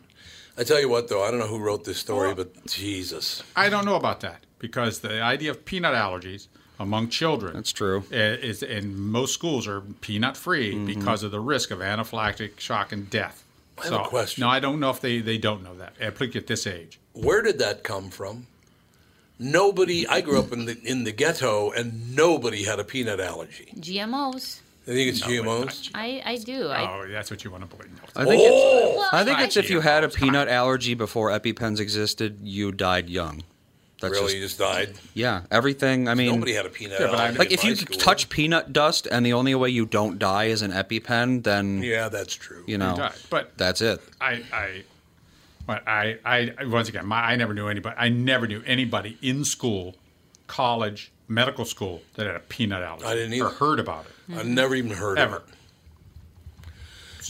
I 0.58 0.63
tell 0.63 0.80
you 0.80 0.89
what, 0.89 1.08
though, 1.08 1.24
I 1.24 1.30
don't 1.32 1.39
know 1.39 1.48
who 1.48 1.60
wrote 1.60 1.84
this 1.86 1.98
story, 2.00 2.34
but 2.34 2.65
Jesus. 2.65 3.43
I 3.56 3.69
don't 3.69 3.86
know 3.86 3.95
about 3.95 4.22
that 4.22 4.45
because 4.58 5.00
the 5.00 5.22
idea 5.22 5.52
of 5.52 5.63
peanut 5.65 5.93
allergies 5.93 6.48
among 6.80 7.10
children 7.10 7.54
That's 7.56 7.72
true. 7.74 8.04
i- 8.12 8.15
is 8.15 8.63
in 8.63 8.98
most 9.00 9.34
schools 9.34 9.68
are 9.68 9.82
peanut 9.82 10.38
free 10.38 10.74
Mm-hmm. 10.74 10.86
because 10.86 11.24
of 11.24 11.32
the 11.32 11.39
risk 11.39 11.72
of 11.72 11.80
anaphylactic 11.80 12.60
shock 12.60 12.92
and 12.92 13.10
death. 13.10 13.44
I 13.78 13.84
have 13.86 13.94
a 13.94 14.04
question. 14.04 14.42
No, 14.42 14.50
I 14.50 14.60
don't 14.60 14.80
know 14.80 14.89
if 14.89 15.00
they, 15.02 15.20
they 15.20 15.38
don't 15.38 15.63
know 15.63 15.76
that, 15.76 15.96
particularly 15.98 16.39
at 16.39 16.48
this 16.48 16.68
age. 16.68 17.00
Where 17.13 17.42
did 17.42 17.60
that 17.60 17.84
come 17.84 18.10
from? 18.10 18.48
Nobody. 19.39 20.06
I 20.08 20.20
grew 20.22 20.39
up 20.39 20.52
in 20.52 20.65
the 20.65 20.78
in 20.84 21.06
the 21.06 21.13
ghetto, 21.13 21.72
and 21.72 22.13
nobody 22.15 22.63
had 22.65 22.80
a 22.80 22.84
peanut 22.84 23.22
allergy. 23.22 23.72
GMOs. 23.78 24.60
I 24.86 24.92
think 24.92 25.10
it's 25.12 25.22
GMOs. 25.22 25.92
I, 25.94 26.22
I 26.26 26.36
do. 26.38 26.68
I, 26.68 26.82
Oh, 27.06 27.08
that's 27.10 27.30
what 27.32 27.44
you 27.46 27.52
want 27.52 27.70
to 27.70 27.74
believe. 27.76 27.92
No, 27.92 28.02
I 28.15 28.26
think 28.26 28.42
it's, 28.42 28.52
Oh, 28.52 28.96
well, 28.98 29.10
I 29.13 29.24
think 29.24 29.39
it's 29.39 29.56
if 29.56 29.70
you 29.70 29.80
had 29.82 30.04
a 30.04 30.10
peanut 30.10 30.48
allergy 30.50 30.94
before 30.96 31.30
EpiPens 31.30 31.80
existed, 31.80 32.39
you 32.42 32.72
died 32.72 33.08
young. 33.10 33.44
That's 34.02 34.14
really? 34.14 34.26
just 34.28 34.36
You 34.36 34.42
just 34.42 34.58
died. 34.60 34.94
yeah. 35.14 35.42
Everything. 35.52 36.08
I 36.08 36.14
mean, 36.14 36.32
Nobody 36.34 36.54
had 36.54 36.66
a 36.66 36.70
peanut 36.70 37.00
but 37.00 37.14
I- 37.16 37.24
allergy. 37.26 37.38
like 37.40 37.48
in 37.50 37.54
if 37.54 37.64
you 37.66 37.76
school. 37.76 37.98
touch 37.98 38.30
peanut 38.30 38.72
dust 38.72 39.08
and 39.12 39.26
the 39.26 39.34
only 39.34 39.54
way 39.56 39.70
you 39.70 39.86
don't 39.86 40.18
die 40.20 40.46
is 40.46 40.62
an 40.62 40.72
EpiPen, 40.72 41.44
then 41.44 41.84
Yeah, 41.84 42.08
that's 42.10 42.34
true. 42.36 42.64
you 42.68 42.78
know 42.78 42.96
die. 42.96 43.14
But 43.30 43.58
that's 43.58 43.82
it. 43.82 44.00
I, 44.22 44.44
I, 44.54 44.84
but 45.66 45.88
I, 45.88 46.18
I, 46.26 46.66
once 46.66 46.90
again, 46.90 47.06
my, 47.06 47.18
I 47.22 47.36
never 47.36 47.54
knew 47.54 47.68
anybody. 47.68 47.96
I 47.98 48.10
never 48.10 48.48
knew 48.48 48.64
anybody 48.66 49.18
in 49.22 49.44
school, 49.46 49.96
college, 50.48 51.12
medical 51.28 51.66
school 51.66 52.02
that 52.16 52.26
had 52.26 52.36
a 52.36 52.40
peanut 52.40 52.82
allergy. 52.82 53.06
I 53.06 53.14
didn't 53.16 53.34
Or 53.34 53.48
either. 53.48 53.56
heard 53.56 53.80
about 53.80 54.06
it. 54.06 54.36
I 54.38 54.44
never 54.44 54.74
even 54.76 54.92
heard 54.92 55.20
Ever. 55.20 55.38
of 55.38 55.44
it. 55.50 55.56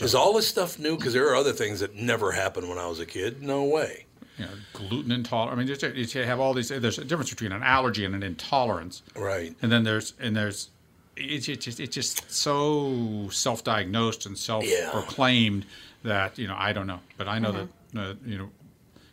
Is 0.03 0.15
all 0.15 0.33
this 0.33 0.47
stuff 0.47 0.79
new? 0.79 0.95
Because 0.95 1.11
there 1.13 1.27
are 1.29 1.35
other 1.35 1.51
things 1.51 1.81
that 1.81 1.95
never 1.95 2.31
happened 2.31 2.69
when 2.69 2.77
I 2.77 2.87
was 2.87 2.99
a 3.01 3.05
kid. 3.05 3.41
No 3.41 3.65
way. 3.65 4.05
You 4.39 4.45
know, 4.45 4.51
gluten 4.73 5.11
intolerant. 5.11 5.53
I 5.53 5.63
mean, 5.63 5.67
just, 5.67 6.15
you 6.15 6.23
have 6.23 6.39
all 6.39 6.53
these. 6.53 6.69
There's 6.69 6.97
a 6.97 7.03
difference 7.03 7.29
between 7.29 7.51
an 7.51 7.61
allergy 7.61 8.05
and 8.05 8.15
an 8.15 8.23
intolerance. 8.23 9.01
Right. 9.15 9.53
And 9.61 9.71
then 9.71 9.83
there's 9.83 10.13
and 10.19 10.35
there's 10.35 10.69
it's 11.17 11.49
it's 11.49 11.65
just 11.65 11.79
it's 11.79 11.93
just 11.93 12.31
so 12.31 13.27
self-diagnosed 13.31 14.25
and 14.25 14.37
self-proclaimed 14.37 15.65
that 16.03 16.37
you 16.37 16.47
know 16.47 16.55
I 16.57 16.73
don't 16.73 16.87
know, 16.87 16.99
but 17.17 17.27
I 17.27 17.39
know 17.39 17.51
that 17.51 17.67
uh, 17.99 18.13
you 18.25 18.37
know 18.37 18.49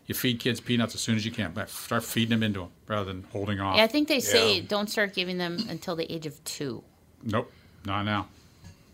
you 0.06 0.14
feed 0.14 0.38
kids 0.38 0.60
peanuts 0.60 0.94
as 0.94 1.00
soon 1.00 1.16
as 1.16 1.24
you 1.26 1.32
can, 1.32 1.50
but 1.52 1.68
start 1.68 2.04
feeding 2.04 2.30
them 2.30 2.42
into 2.44 2.60
them 2.60 2.70
rather 2.86 3.12
than 3.12 3.24
holding 3.32 3.58
off. 3.58 3.76
yeah, 3.76 3.82
I 3.82 3.88
think 3.88 4.06
they 4.06 4.20
say 4.20 4.56
Yeah. 4.58 4.64
don't 4.68 4.88
start 4.88 5.14
giving 5.14 5.38
them 5.38 5.58
until 5.68 5.96
the 5.96 6.10
age 6.12 6.26
of 6.26 6.42
two. 6.44 6.84
Nope, 7.24 7.50
not 7.84 8.04
now. 8.04 8.28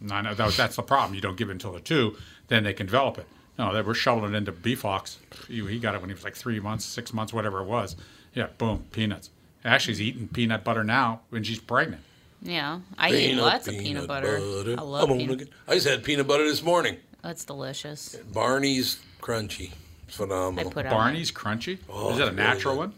Not 0.00 0.22
now. 0.22 0.32
That, 0.34 0.54
that's 0.54 0.76
the 0.76 0.82
problem. 0.82 1.14
You 1.14 1.20
don't 1.20 1.36
give 1.36 1.50
it 1.50 1.52
until 1.52 1.72
they're 1.72 1.80
two, 1.80 2.16
then 2.48 2.64
they 2.64 2.72
can 2.72 2.86
develop 2.86 3.18
it. 3.18 3.26
No, 3.58 3.72
they 3.74 3.82
were 3.82 3.94
shoveling 3.94 4.34
it 4.34 4.36
into 4.36 4.52
B 4.52 4.74
Fox. 4.74 5.18
He, 5.48 5.64
he 5.66 5.78
got 5.78 5.94
it 5.94 6.00
when 6.00 6.08
he 6.10 6.14
was 6.14 6.24
like 6.24 6.34
three 6.36 6.58
months, 6.60 6.84
six 6.84 7.12
months, 7.12 7.32
whatever 7.32 7.60
it 7.60 7.66
was. 7.66 7.96
Yeah, 8.34 8.46
boom, 8.58 8.84
peanuts. 8.92 9.30
Ashley's 9.64 10.00
eating 10.00 10.28
peanut 10.28 10.64
butter 10.64 10.82
now 10.84 11.20
when 11.30 11.42
she's 11.44 11.58
pregnant. 11.60 12.02
Yeah, 12.40 12.80
I 12.98 13.12
eat 13.12 13.36
lots 13.36 13.68
of 13.68 13.74
peanut 13.78 14.08
butter. 14.08 14.36
I 14.38 14.82
love 14.82 15.10
I'm 15.10 15.18
peanut. 15.18 15.38
get- 15.38 15.48
I 15.68 15.74
just 15.74 15.86
had 15.86 16.02
peanut 16.02 16.26
butter 16.26 16.44
this 16.44 16.62
morning. 16.62 16.96
That's 17.22 17.44
delicious. 17.44 18.16
Barney's 18.32 18.98
Crunchy. 19.20 19.70
It's 20.08 20.20
I 20.20 20.24
phenomenal. 20.24 20.70
put 20.72 20.86
on 20.86 20.90
Barney's 20.92 21.30
Crunchy. 21.30 21.78
Oh, 21.88 22.10
Is 22.10 22.18
that 22.18 22.28
a 22.28 22.32
natural 22.32 22.74
really 22.74 22.86
one? 22.88 22.94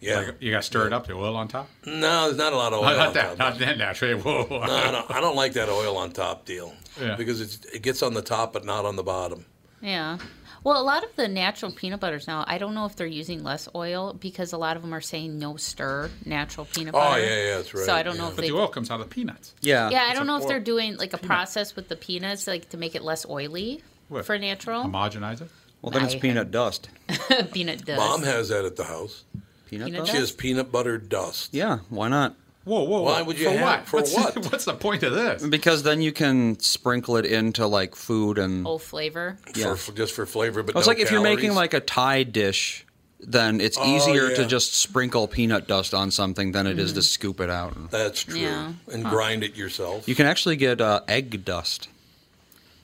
Yeah. 0.00 0.16
Like, 0.18 0.36
you 0.40 0.52
got 0.52 0.58
to 0.58 0.62
stir 0.62 0.86
it 0.86 0.92
up. 0.92 1.08
The 1.08 1.14
oil 1.14 1.34
on 1.34 1.48
top. 1.48 1.68
No, 1.84 2.26
there's 2.26 2.36
not 2.36 2.52
a 2.52 2.56
lot 2.56 2.72
of 2.72 2.78
oil. 2.78 2.84
not 2.96 3.08
on 3.08 3.14
that. 3.14 3.28
top. 3.30 3.38
Not 3.38 3.58
that 3.58 3.78
naturally. 3.78 4.14
Whoa. 4.22 4.46
No, 4.48 4.60
I 4.60 4.92
don't, 4.92 5.10
I 5.10 5.20
don't 5.20 5.34
like 5.34 5.54
that 5.54 5.68
oil 5.68 5.96
on 5.96 6.12
top 6.12 6.44
deal. 6.44 6.72
Yeah. 7.00 7.16
Because 7.16 7.40
it's, 7.40 7.64
it 7.74 7.82
gets 7.82 8.00
on 8.04 8.14
the 8.14 8.22
top 8.22 8.52
but 8.52 8.64
not 8.64 8.84
on 8.84 8.94
the 8.94 9.02
bottom. 9.02 9.44
Yeah. 9.80 10.18
Well, 10.64 10.80
a 10.80 10.82
lot 10.82 11.04
of 11.04 11.14
the 11.14 11.28
natural 11.28 11.70
peanut 11.72 12.00
butters 12.00 12.26
now, 12.26 12.44
I 12.46 12.58
don't 12.58 12.74
know 12.74 12.84
if 12.84 12.96
they're 12.96 13.06
using 13.06 13.44
less 13.44 13.68
oil 13.74 14.12
because 14.12 14.52
a 14.52 14.58
lot 14.58 14.76
of 14.76 14.82
them 14.82 14.92
are 14.92 15.00
saying 15.00 15.38
no 15.38 15.56
stir 15.56 16.10
natural 16.24 16.66
peanut 16.66 16.94
oh, 16.94 16.98
butter. 16.98 17.20
Oh, 17.20 17.24
yeah, 17.24 17.44
yeah, 17.44 17.56
that's 17.56 17.72
right, 17.74 17.84
So 17.86 17.94
I 17.94 18.02
don't 18.02 18.18
know 18.18 18.28
if 18.28 18.36
But 18.36 18.42
they. 18.42 18.48
the 18.48 18.56
oil 18.56 18.68
comes 18.68 18.90
out 18.90 19.00
of 19.00 19.08
the 19.08 19.14
peanuts. 19.14 19.54
Yeah. 19.60 19.88
yeah, 19.90 20.08
I 20.10 20.14
don't 20.14 20.26
know 20.26 20.36
if 20.36 20.42
oil- 20.42 20.48
they're 20.48 20.60
doing 20.60 20.96
like 20.96 21.12
a 21.12 21.18
process 21.18 21.76
with 21.76 21.88
the 21.88 21.96
peanuts, 21.96 22.46
like 22.46 22.68
to 22.70 22.76
make 22.76 22.94
it 22.94 23.02
less 23.02 23.24
oily 23.26 23.82
What? 24.08 24.24
for 24.26 24.36
natural. 24.36 24.84
Homogenize 24.84 25.40
it. 25.42 25.48
Well, 25.80 25.92
then 25.92 26.04
it's 26.04 26.14
I- 26.14 26.18
peanut 26.18 26.50
dust. 26.50 26.88
peanut 27.52 27.84
dust. 27.84 27.98
Mom 27.98 28.22
has 28.24 28.48
that 28.48 28.64
at 28.64 28.74
the 28.76 28.84
house. 28.84 29.24
Peanut, 29.68 29.86
Peanut 29.86 29.98
dust? 30.00 30.10
She 30.10 30.16
has 30.16 30.32
peanut 30.32 30.72
butter 30.72 30.98
dust. 30.98 31.54
Yeah, 31.54 31.78
why 31.88 32.08
not? 32.08 32.34
Whoa, 32.68 32.82
whoa, 32.82 33.00
Why 33.02 33.20
whoa. 33.20 33.24
would 33.24 33.38
you 33.38 33.46
for 33.46 33.50
have- 33.52 33.62
what? 33.62 33.86
for 33.88 33.96
what's, 33.96 34.14
what? 34.36 34.52
What's 34.52 34.64
the 34.66 34.74
point 34.74 35.02
of 35.02 35.14
this? 35.14 35.46
Because 35.46 35.82
then 35.82 36.02
you 36.02 36.12
can 36.12 36.58
sprinkle 36.60 37.16
it 37.16 37.24
into 37.24 37.66
like 37.66 37.94
food 37.94 38.36
and. 38.38 38.66
Oh, 38.66 38.76
flavor. 38.78 39.38
Yeah. 39.54 39.74
For, 39.74 39.92
just 39.92 40.12
for 40.12 40.26
flavor, 40.26 40.62
but 40.62 40.76
It's 40.76 40.86
no 40.86 40.90
like 40.90 40.98
if 40.98 41.10
you're 41.10 41.22
making 41.22 41.54
like 41.54 41.72
a 41.72 41.80
Thai 41.80 42.24
dish, 42.24 42.84
then 43.20 43.60
it's 43.60 43.78
Oh, 43.80 43.96
easier 43.96 44.34
to 44.36 44.44
just 44.46 44.74
sprinkle 44.74 45.26
peanut 45.26 45.66
dust 45.66 45.94
on 45.94 46.10
something 46.10 46.52
than 46.52 46.66
it 46.66 46.78
is 46.78 46.92
to 46.92 47.02
scoop 47.02 47.40
it 47.40 47.48
out. 47.50 47.90
That's 47.90 48.22
true. 48.24 48.38
Yeah. 48.38 48.72
And 48.92 49.02
grind 49.04 49.42
it 49.44 49.56
yourself. 49.56 50.06
You 50.06 50.14
can 50.14 50.26
actually 50.26 50.56
get 50.56 50.80
uh, 50.80 51.00
egg 51.08 51.44
dust, 51.44 51.88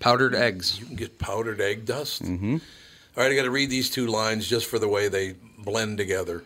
powdered 0.00 0.34
eggs. 0.34 0.80
You 0.80 0.86
can 0.86 0.96
get 0.96 1.18
powdered 1.18 1.60
egg 1.60 1.84
dust. 1.84 2.22
Mm-hmm. 2.22 2.54
All 3.16 3.22
right, 3.22 3.30
I 3.30 3.34
got 3.36 3.42
to 3.42 3.50
read 3.50 3.70
these 3.70 3.90
two 3.90 4.06
lines 4.08 4.48
just 4.48 4.66
for 4.66 4.78
the 4.78 4.88
way 4.88 5.08
they 5.08 5.34
blend 5.58 5.98
together. 5.98 6.42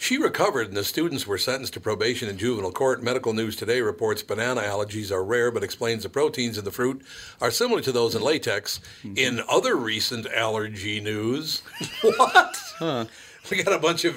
She 0.00 0.16
recovered, 0.16 0.68
and 0.68 0.76
the 0.78 0.82
students 0.82 1.26
were 1.26 1.36
sentenced 1.36 1.74
to 1.74 1.80
probation 1.80 2.30
in 2.30 2.38
juvenile 2.38 2.72
court. 2.72 3.02
Medical 3.02 3.34
News 3.34 3.54
Today 3.54 3.82
reports 3.82 4.22
banana 4.22 4.62
allergies 4.62 5.10
are 5.10 5.22
rare, 5.22 5.50
but 5.50 5.62
explains 5.62 6.04
the 6.04 6.08
proteins 6.08 6.56
in 6.56 6.64
the 6.64 6.70
fruit 6.70 7.02
are 7.38 7.50
similar 7.50 7.82
to 7.82 7.92
those 7.92 8.14
in 8.14 8.22
latex. 8.22 8.80
Mm-hmm. 9.04 9.18
In 9.18 9.42
other 9.46 9.76
recent 9.76 10.26
allergy 10.26 11.00
news, 11.00 11.62
what? 12.02 13.12
We 13.50 13.62
got 13.62 13.74
a 13.74 13.78
bunch 13.78 14.06
of 14.06 14.16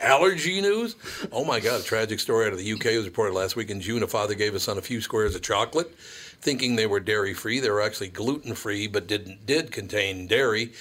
allergy 0.00 0.60
news. 0.60 0.96
Oh 1.30 1.44
my 1.44 1.60
God! 1.60 1.80
A 1.80 1.84
tragic 1.84 2.18
story 2.18 2.46
out 2.46 2.52
of 2.52 2.58
the 2.58 2.72
UK 2.72 2.86
was 2.86 3.04
reported 3.04 3.32
last 3.34 3.54
week 3.54 3.70
in 3.70 3.80
June. 3.80 4.02
A 4.02 4.08
father 4.08 4.34
gave 4.34 4.52
his 4.52 4.64
son 4.64 4.78
a 4.78 4.82
few 4.82 5.00
squares 5.00 5.36
of 5.36 5.42
chocolate, 5.42 5.96
thinking 6.40 6.74
they 6.74 6.88
were 6.88 6.98
dairy 6.98 7.34
free. 7.34 7.60
They 7.60 7.70
were 7.70 7.82
actually 7.82 8.08
gluten 8.08 8.56
free, 8.56 8.88
but 8.88 9.06
didn't 9.06 9.46
did 9.46 9.70
contain 9.70 10.26
dairy. 10.26 10.72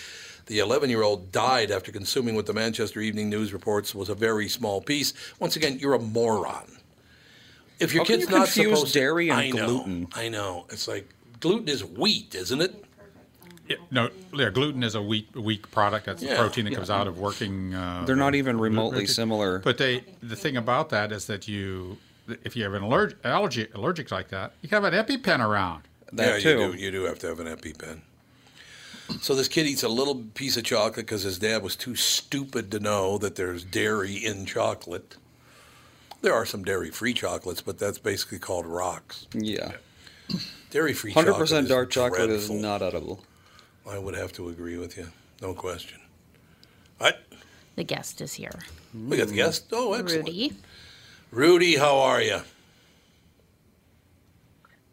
The 0.49 0.57
11 0.57 0.89
year 0.89 1.03
old 1.03 1.31
died 1.31 1.69
after 1.69 1.91
consuming 1.91 2.33
what 2.33 2.47
the 2.47 2.53
Manchester 2.53 2.99
Evening 3.01 3.29
News 3.29 3.53
reports 3.53 3.93
was 3.93 4.09
a 4.09 4.15
very 4.15 4.49
small 4.49 4.81
piece. 4.81 5.13
Once 5.39 5.55
again, 5.55 5.77
you're 5.77 5.93
a 5.93 5.99
moron. 5.99 6.65
If 7.79 7.93
your 7.93 8.01
How 8.01 8.07
can 8.07 8.19
kid's 8.19 8.31
you 8.31 8.35
not 8.35 8.45
confuse 8.47 8.77
supposed 8.79 8.93
dairy 8.95 9.29
and 9.29 9.39
I 9.39 9.49
know, 9.51 9.67
gluten? 9.67 10.07
I 10.13 10.27
know. 10.29 10.65
It's 10.71 10.87
like 10.87 11.07
gluten 11.39 11.69
is 11.69 11.85
wheat, 11.85 12.33
isn't 12.33 12.61
it? 12.61 12.83
Yeah, 13.67 13.75
no, 13.91 14.09
yeah, 14.33 14.49
gluten 14.49 14.81
is 14.81 14.95
a 14.95 15.01
weak, 15.03 15.27
weak 15.35 15.69
product. 15.69 16.07
That's 16.07 16.23
the 16.23 16.35
protein 16.35 16.65
that 16.65 16.73
comes 16.73 16.89
out 16.89 17.05
of 17.05 17.19
working. 17.19 17.75
Uh, 17.75 18.03
They're 18.07 18.15
not 18.15 18.33
even 18.33 18.57
remotely 18.59 19.01
gluten. 19.01 19.13
similar. 19.13 19.59
But 19.59 19.77
they, 19.77 20.03
the 20.23 20.35
thing 20.35 20.57
about 20.57 20.89
that 20.89 21.11
is 21.11 21.27
that 21.27 21.47
you, 21.47 21.99
if 22.43 22.55
you 22.55 22.63
have 22.63 22.73
an 22.73 22.81
allerg- 22.81 23.13
allergy, 23.23 23.67
allergic 23.75 24.09
like 24.09 24.29
that, 24.29 24.53
you 24.63 24.69
have 24.69 24.83
an 24.83 24.95
EpiPen 24.95 25.47
around. 25.47 25.83
that 26.13 26.37
yeah, 26.37 26.39
too. 26.39 26.49
you 26.49 26.71
do. 26.71 26.77
You 26.79 26.91
do 26.91 27.03
have 27.03 27.19
to 27.19 27.27
have 27.27 27.39
an 27.39 27.45
EpiPen. 27.45 27.99
So 29.21 29.35
this 29.35 29.47
kid 29.47 29.67
eats 29.67 29.83
a 29.83 29.89
little 29.89 30.15
piece 30.33 30.55
of 30.57 30.63
chocolate 30.63 31.05
because 31.05 31.23
his 31.23 31.39
dad 31.39 31.63
was 31.63 31.75
too 31.75 31.95
stupid 31.95 32.71
to 32.71 32.79
know 32.79 33.17
that 33.17 33.35
there's 33.35 33.63
dairy 33.63 34.15
in 34.15 34.45
chocolate. 34.45 35.17
There 36.21 36.33
are 36.33 36.45
some 36.45 36.63
dairy-free 36.63 37.13
chocolates, 37.13 37.61
but 37.61 37.79
that's 37.79 37.97
basically 37.97 38.39
called 38.39 38.65
rocks. 38.65 39.27
Yeah. 39.33 39.73
Dairy-free 40.69 41.13
Hundred 41.13 41.31
chocolate 41.31 41.41
percent 41.41 41.63
is 41.63 41.69
dark 41.69 41.89
chocolate 41.89 42.29
is 42.29 42.49
not 42.49 42.81
edible. 42.81 43.23
I 43.89 43.97
would 43.97 44.15
have 44.15 44.31
to 44.33 44.49
agree 44.49 44.77
with 44.77 44.97
you, 44.97 45.07
no 45.41 45.53
question. 45.53 45.99
What? 46.99 47.23
The 47.75 47.83
guest 47.83 48.21
is 48.21 48.33
here. 48.33 48.59
We 48.93 49.17
got 49.17 49.27
the 49.27 49.33
mm. 49.33 49.37
guest. 49.37 49.65
Oh, 49.71 49.93
excellent. 49.93 50.27
Rudy. 50.27 50.53
Rudy, 51.31 51.75
how 51.75 51.97
are 51.99 52.21
you? 52.21 52.41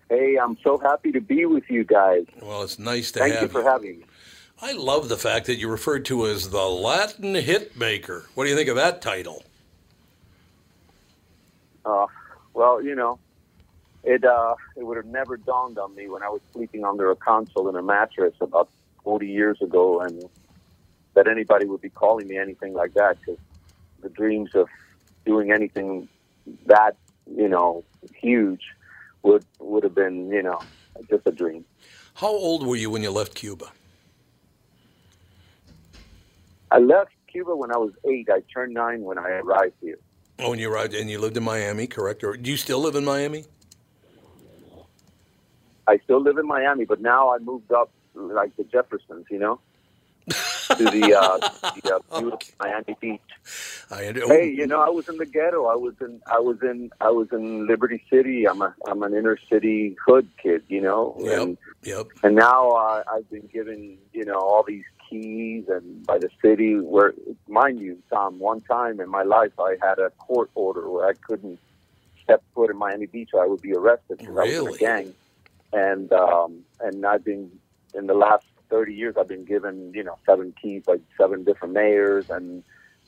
Hey, 0.09 0.37
I'm 0.37 0.57
so 0.63 0.79
happy 0.79 1.11
to 1.13 1.21
be 1.21 1.47
with 1.47 1.69
you 1.69 1.83
guys. 1.83 2.27
Well, 2.41 2.63
it's 2.63 2.79
nice 2.79 3.11
to 3.13 3.19
Thank 3.19 3.35
have 3.35 3.43
you 3.43 3.49
for 3.49 3.63
having 3.63 3.99
me. 3.99 4.06
I 4.61 4.73
love 4.73 5.11
the 5.11 5.19
fact 5.19 5.47
that 5.47 5.57
you're 5.57 5.71
referred 5.71 6.07
to 6.07 6.27
as 6.27 6.49
the 6.49 6.65
Latin 6.65 7.35
hit 7.35 7.77
maker. 7.77 8.25
What 8.35 8.45
do 8.45 8.51
you 8.51 8.57
think 8.57 8.71
of 8.71 8.77
that 8.77 9.03
title? 9.03 9.45
Uh, 11.85 12.07
well, 12.55 12.83
you 12.83 12.95
know, 12.95 13.19
it 14.03 14.25
uh, 14.25 14.55
it 14.75 14.85
would 14.85 14.97
have 14.97 15.07
never 15.07 15.37
dawned 15.37 15.79
on 15.79 15.95
me 15.95 16.09
when 16.09 16.23
I 16.23 16.31
was 16.31 16.41
sleeping 16.53 16.85
under 16.85 17.11
a 17.11 17.17
console 17.17 17.69
in 17.69 17.77
a 17.77 17.83
mattress 17.83 18.35
about 18.41 18.71
40 19.05 19.29
years 19.29 19.61
ago, 19.61 20.01
and 20.01 20.25
that 21.13 21.29
anybody 21.29 21.67
would 21.67 21.83
be 21.83 21.91
calling 21.91 22.27
me 22.27 22.39
anything 22.39 22.73
like 22.73 22.95
that. 22.95 23.19
Because 23.21 23.39
the 24.01 24.09
dreams 24.09 24.55
of 24.55 24.69
doing 25.27 25.53
anything 25.53 26.09
that 26.65 26.97
you 27.31 27.49
know 27.49 27.85
huge 28.15 28.63
would 29.23 29.45
would 29.59 29.85
have 29.85 29.95
been 29.95 30.31
you 30.31 30.43
know 30.43 30.61
just 31.11 31.27
a 31.27 31.33
dream. 31.33 31.67
How 32.15 32.29
old 32.29 32.67
were 32.67 32.77
you 32.77 32.89
when 32.89 33.03
you 33.03 33.11
left 33.11 33.35
Cuba? 33.35 33.71
I 36.71 36.79
left 36.79 37.11
Cuba 37.31 37.55
when 37.55 37.73
I 37.73 37.77
was 37.77 37.93
eight. 38.09 38.29
I 38.31 38.41
turned 38.53 38.75
nine 38.75 39.03
when 39.03 39.19
I 39.19 39.29
arrived 39.29 39.75
here. 39.81 39.99
Oh, 40.39 40.53
and 40.53 40.61
you 40.61 40.71
arrived 40.71 40.95
and 40.95 41.11
you 41.11 41.19
lived 41.19 41.37
in 41.37 41.45
Miami, 41.45 41.87
correct? 41.87 42.23
Or 42.23 42.37
do 42.37 42.51
you 42.51 42.57
still 42.57 42.81
live 42.81 42.95
in 42.95 43.05
Miami? 43.05 43.45
I 45.87 45.99
still 45.99 46.21
live 46.21 46.37
in 46.37 46.47
Miami, 46.47 46.85
but 46.85 47.01
now 47.01 47.33
I 47.35 47.39
moved 47.39 47.73
up 47.73 47.91
like 48.15 48.57
the 48.57 48.65
Jeffersons, 48.65 49.27
you 49.31 49.39
know, 49.39 49.61
to 50.29 50.85
the, 50.85 51.15
uh, 51.15 51.71
the 51.83 51.95
uh, 51.95 52.19
beautiful 52.21 52.41
Miami 52.61 52.97
Beach. 53.01 53.21
I 53.91 54.13
Hey, 54.27 54.51
you 54.51 54.67
know, 54.67 54.81
I 54.81 54.89
was 54.89 55.09
in 55.09 55.17
the 55.17 55.27
ghetto. 55.27 55.67
I 55.67 55.77
was 55.77 55.95
in, 56.01 56.21
I 56.27 56.41
was 56.41 56.61
in, 56.63 56.91
I 57.01 57.11
was 57.11 57.29
in 57.31 57.67
Liberty 57.69 58.03
City. 58.11 58.49
I'm 58.49 58.61
a, 58.61 58.75
I'm 58.87 59.03
an 59.05 59.15
inner 59.15 59.39
city 59.49 59.97
hood 60.05 60.29
kid, 60.43 60.65
you 60.69 60.81
know, 60.81 61.17
Yep, 61.21 61.41
and 61.41 61.59
yep. 61.85 62.07
and 62.25 62.35
now 62.35 62.71
uh, 62.71 63.05
I've 63.11 63.31
been 63.31 63.47
given, 63.53 63.97
you 64.13 64.25
know, 64.25 64.41
all 64.41 64.65
these 64.65 64.85
keys 65.09 65.65
and 65.69 66.07
by 66.07 66.19
the 66.19 66.29
city. 66.43 66.75
Where, 66.75 67.15
mind 67.49 67.81
you, 67.81 68.03
Tom, 68.11 68.39
one 68.39 68.61
time 68.63 69.01
in 69.01 69.09
my 69.09 69.23
life 69.23 69.53
I 69.59 69.77
had 69.81 69.99
a 69.99 70.11
court 70.11 70.51
order 70.55 70.89
where 70.91 71.07
I 71.07 71.13
couldn't 71.15 71.59
step 72.23 72.43
foot 72.55 72.71
in 72.71 72.77
Miami 72.77 73.07
Beach 73.07 73.31
or 73.33 73.43
I 73.43 73.47
would 73.47 73.63
be 73.63 73.73
arrested. 73.75 74.19
'cause 74.19 74.37
I 74.37 74.45
was 74.45 74.59
in 74.59 74.75
a 74.75 74.79
gang, 74.79 75.15
and 75.73 76.13
um, 76.13 76.65
and 76.81 77.05
I've 77.07 77.25
been 77.25 77.51
in 77.95 78.07
the 78.07 78.15
last 78.15 78.47
thirty 78.69 78.95
years 78.95 79.15
I've 79.19 79.29
been 79.29 79.45
given, 79.45 79.93
you 79.95 80.03
know, 80.03 80.19
seven 80.27 80.53
keys 80.61 80.83
by 80.85 80.97
seven 81.17 81.45
different 81.45 81.75
mayors, 81.75 82.29
and 82.31 82.63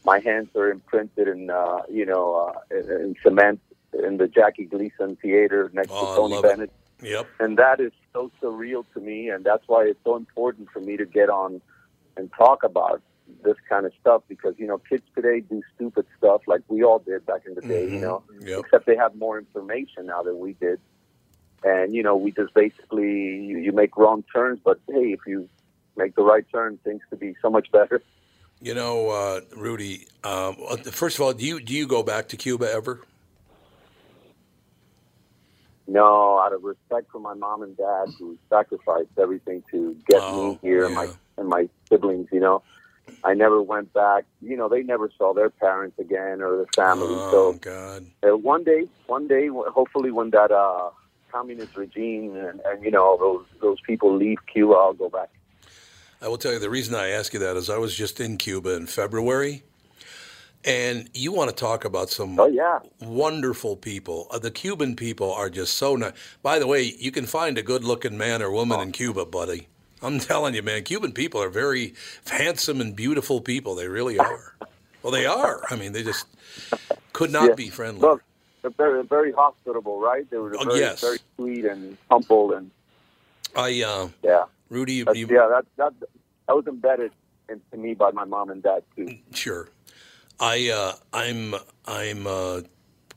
my 0.04 0.20
hands 0.20 0.48
are 0.54 0.70
imprinted 0.70 1.26
in, 1.28 1.50
uh, 1.50 1.82
you 1.90 2.06
know, 2.06 2.52
uh, 2.70 2.76
in, 2.76 3.16
cement 3.22 3.60
in 3.92 4.16
the 4.18 4.28
Jackie 4.28 4.64
Gleason 4.64 5.16
Theater 5.16 5.70
next 5.74 5.90
Oh, 5.92 6.06
to 6.14 6.16
Tony 6.16 6.34
love 6.36 6.44
it. 6.44 6.48
Bennett 6.48 6.72
Yep. 7.02 7.26
and 7.38 7.56
that 7.58 7.78
is 7.80 7.92
so 8.12 8.28
surreal 8.42 8.84
to 8.92 9.00
me 9.00 9.28
and 9.28 9.44
that's 9.44 9.62
why 9.68 9.84
it's 9.84 10.00
so 10.02 10.16
important 10.16 10.68
for 10.72 10.80
me 10.80 10.96
to 10.96 11.06
get 11.06 11.30
on 11.30 11.60
and 12.18 12.30
talk 12.36 12.62
about 12.62 13.00
this 13.44 13.56
kind 13.68 13.86
of 13.86 13.92
stuff 14.00 14.22
because 14.28 14.54
you 14.58 14.66
know 14.66 14.78
kids 14.78 15.04
today 15.14 15.40
do 15.40 15.62
stupid 15.74 16.04
stuff 16.18 16.42
like 16.46 16.60
we 16.68 16.82
all 16.82 16.98
did 16.98 17.24
back 17.26 17.42
in 17.46 17.54
the 17.54 17.62
day 17.62 17.84
you 17.90 18.00
know 18.00 18.22
Yep. 18.40 18.60
except 18.60 18.86
they 18.86 18.96
have 18.96 19.14
more 19.14 19.38
information 19.38 20.06
now 20.06 20.22
than 20.22 20.38
we 20.38 20.54
did 20.54 20.80
and 21.62 21.94
you 21.94 22.02
know 22.02 22.16
we 22.16 22.30
just 22.32 22.52
basically 22.54 23.06
you, 23.50 23.58
you 23.58 23.72
make 23.72 23.96
wrong 23.96 24.24
turns 24.34 24.58
but 24.64 24.80
hey 24.88 25.12
if 25.12 25.20
you 25.26 25.48
make 25.96 26.14
the 26.16 26.22
right 26.22 26.44
turn 26.50 26.78
things 26.84 27.02
could 27.10 27.20
be 27.20 27.34
so 27.42 27.48
much 27.50 27.70
better 27.72 28.02
You 28.60 28.74
know, 28.74 29.10
uh, 29.10 29.40
Rudy. 29.54 30.06
Um, 30.24 30.56
uh, 30.68 30.76
first 30.90 31.14
of 31.16 31.22
all, 31.22 31.32
do 31.32 31.44
you 31.46 31.60
do 31.60 31.72
you 31.72 31.86
go 31.86 32.02
back 32.02 32.26
to 32.30 32.36
Cuba 32.36 32.66
ever? 32.72 33.00
No, 35.86 36.38
out 36.38 36.52
of 36.52 36.64
respect 36.64 37.06
for 37.12 37.20
my 37.20 37.34
mom 37.34 37.62
and 37.62 37.76
dad 37.76 38.06
who 38.18 38.36
sacrificed 38.50 39.08
everything 39.18 39.62
to 39.70 39.96
get 40.08 40.20
Oh, 40.22 40.52
me 40.52 40.58
here 40.60 40.86
and 40.86 40.94
yeah. 40.94 41.04
my 41.06 41.08
and 41.38 41.48
my 41.48 41.68
siblings, 41.88 42.28
you 42.32 42.40
know. 42.40 42.62
I 43.24 43.34
never 43.34 43.60
went 43.60 43.92
back. 43.92 44.24
You 44.40 44.56
know, 44.56 44.68
they 44.68 44.82
never 44.82 45.10
saw 45.18 45.34
their 45.34 45.50
parents 45.50 45.98
again 45.98 46.40
or 46.40 46.58
their 46.58 46.72
family. 46.76 47.14
Oh 47.32 47.52
God. 47.60 48.06
So 48.22 48.34
uh, 48.34 48.36
one 48.36 48.64
day, 48.64 48.86
one 49.06 49.26
day, 49.28 49.48
hopefully, 49.48 50.10
when 50.10 50.30
that 50.30 50.50
uh, 50.50 50.90
communist 51.30 51.76
regime 51.76 52.36
and, 52.36 52.60
and 52.64 52.84
you 52.84 52.90
know 52.90 53.16
those 53.18 53.44
those 53.60 53.80
people 53.80 54.14
leave 54.14 54.38
Cuba, 54.52 54.74
I'll 54.74 54.92
go 54.92 55.08
back. 55.08 55.30
I 56.20 56.28
will 56.28 56.38
tell 56.38 56.52
you 56.52 56.58
the 56.58 56.70
reason 56.70 56.94
I 56.94 57.08
ask 57.08 57.32
you 57.32 57.40
that 57.40 57.56
is 57.56 57.70
I 57.70 57.78
was 57.78 57.94
just 57.94 58.20
in 58.20 58.38
Cuba 58.38 58.74
in 58.74 58.86
February, 58.86 59.62
and 60.64 61.08
you 61.14 61.32
want 61.32 61.50
to 61.50 61.56
talk 61.56 61.84
about 61.84 62.10
some 62.10 62.38
Oh 62.38 62.46
yeah, 62.46 62.80
wonderful 63.00 63.76
people. 63.76 64.26
Uh, 64.30 64.38
the 64.38 64.50
Cuban 64.50 64.96
people 64.96 65.32
are 65.32 65.50
just 65.50 65.74
so 65.74 65.96
nice. 65.96 66.12
By 66.42 66.58
the 66.58 66.66
way, 66.66 66.82
you 66.82 67.10
can 67.10 67.26
find 67.26 67.58
a 67.58 67.62
good-looking 67.62 68.16
man 68.16 68.42
or 68.42 68.50
woman 68.50 68.80
in 68.80 68.92
Cuba, 68.92 69.26
buddy. 69.26 69.68
I'm 70.02 70.18
telling 70.20 70.54
you, 70.54 70.62
man, 70.62 70.82
Cuban 70.84 71.12
people 71.12 71.42
are 71.42 71.48
very 71.50 71.94
handsome 72.30 72.80
and 72.80 72.94
beautiful 72.94 73.40
people. 73.40 73.74
They 73.74 73.88
really 73.88 74.18
are. 74.18 74.54
Well, 75.02 75.12
they 75.12 75.26
are. 75.26 75.62
I 75.70 75.76
mean, 75.76 75.92
they 75.92 76.02
just 76.02 76.26
could 77.12 77.30
not 77.30 77.48
Yeah. 77.50 77.54
be 77.54 77.68
friendly. 77.70 78.02
Look, 78.02 78.22
they're 78.62 78.70
very, 78.72 79.04
very 79.04 79.32
hospitable, 79.32 80.00
right? 80.00 80.28
They 80.30 80.36
were 80.38 80.56
Oh, 80.58 80.64
very, 80.64 80.80
yes. 80.80 81.00
very 81.00 81.18
sweet 81.36 81.64
and 81.64 81.96
humble, 82.10 82.52
and 82.54 82.70
I, 83.56 83.82
uh, 83.82 84.08
yeah, 84.22 84.44
Rudy, 84.70 84.94
you, 84.94 85.06
you- 85.14 85.26
yeah, 85.30 85.48
that 85.48 85.64
that 85.76 85.92
that 86.46 86.56
was 86.56 86.66
embedded 86.66 87.12
into 87.48 87.76
me 87.76 87.94
by 87.94 88.10
my 88.10 88.24
mom 88.24 88.50
and 88.50 88.62
dad 88.62 88.82
too. 88.94 89.16
Sure. 89.32 89.68
I 90.38 90.68
uh, 90.70 90.92
I'm 91.12 91.54
I'm 91.86 92.26
uh, 92.26 92.60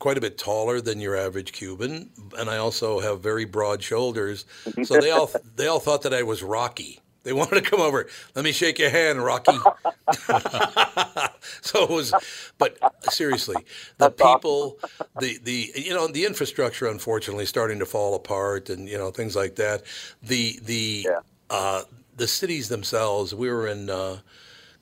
quite 0.02 0.18
a 0.18 0.22
bit 0.22 0.38
taller 0.38 0.82
than 0.82 1.00
your 1.00 1.16
average 1.16 1.54
Cuban, 1.54 2.10
and 2.38 2.50
I 2.50 2.58
also 2.58 3.00
have 3.02 3.22
very 3.22 3.46
broad 3.46 3.84
shoulders. 3.84 4.46
So 4.84 5.00
they 5.00 5.12
all 5.12 5.32
they 5.56 5.68
all 5.68 5.80
thought 5.80 6.04
that 6.04 6.14
I 6.14 6.24
was 6.24 6.44
Rocky. 6.44 7.00
They 7.24 7.34
wanted 7.34 7.64
to 7.64 7.70
come 7.72 7.82
over. 7.82 8.08
Let 8.36 8.44
me 8.46 8.52
shake 8.52 8.80
your 8.80 8.90
hand, 8.90 9.24
Rocky. 9.24 9.70
so 11.62 11.84
it 11.84 11.90
was, 11.92 12.16
but 12.58 12.78
seriously, 13.14 13.66
the 14.00 14.10
people, 14.10 14.80
the 15.20 15.40
the 15.44 15.72
you 15.76 15.94
know 15.94 16.08
the 16.08 16.26
infrastructure, 16.26 16.88
unfortunately, 16.88 17.46
starting 17.46 17.80
to 17.80 17.86
fall 17.86 18.16
apart, 18.16 18.70
and 18.72 18.90
you 18.90 18.98
know 18.98 19.12
things 19.12 19.36
like 19.36 19.56
that. 19.58 19.84
The 20.24 20.60
the 20.64 21.08
Yeah. 21.08 21.20
uh, 21.52 21.84
the 22.18 22.28
cities 22.28 22.70
themselves. 22.70 23.36
We 23.36 23.50
were 23.52 23.68
in. 23.68 23.90
Uh, 23.90 24.20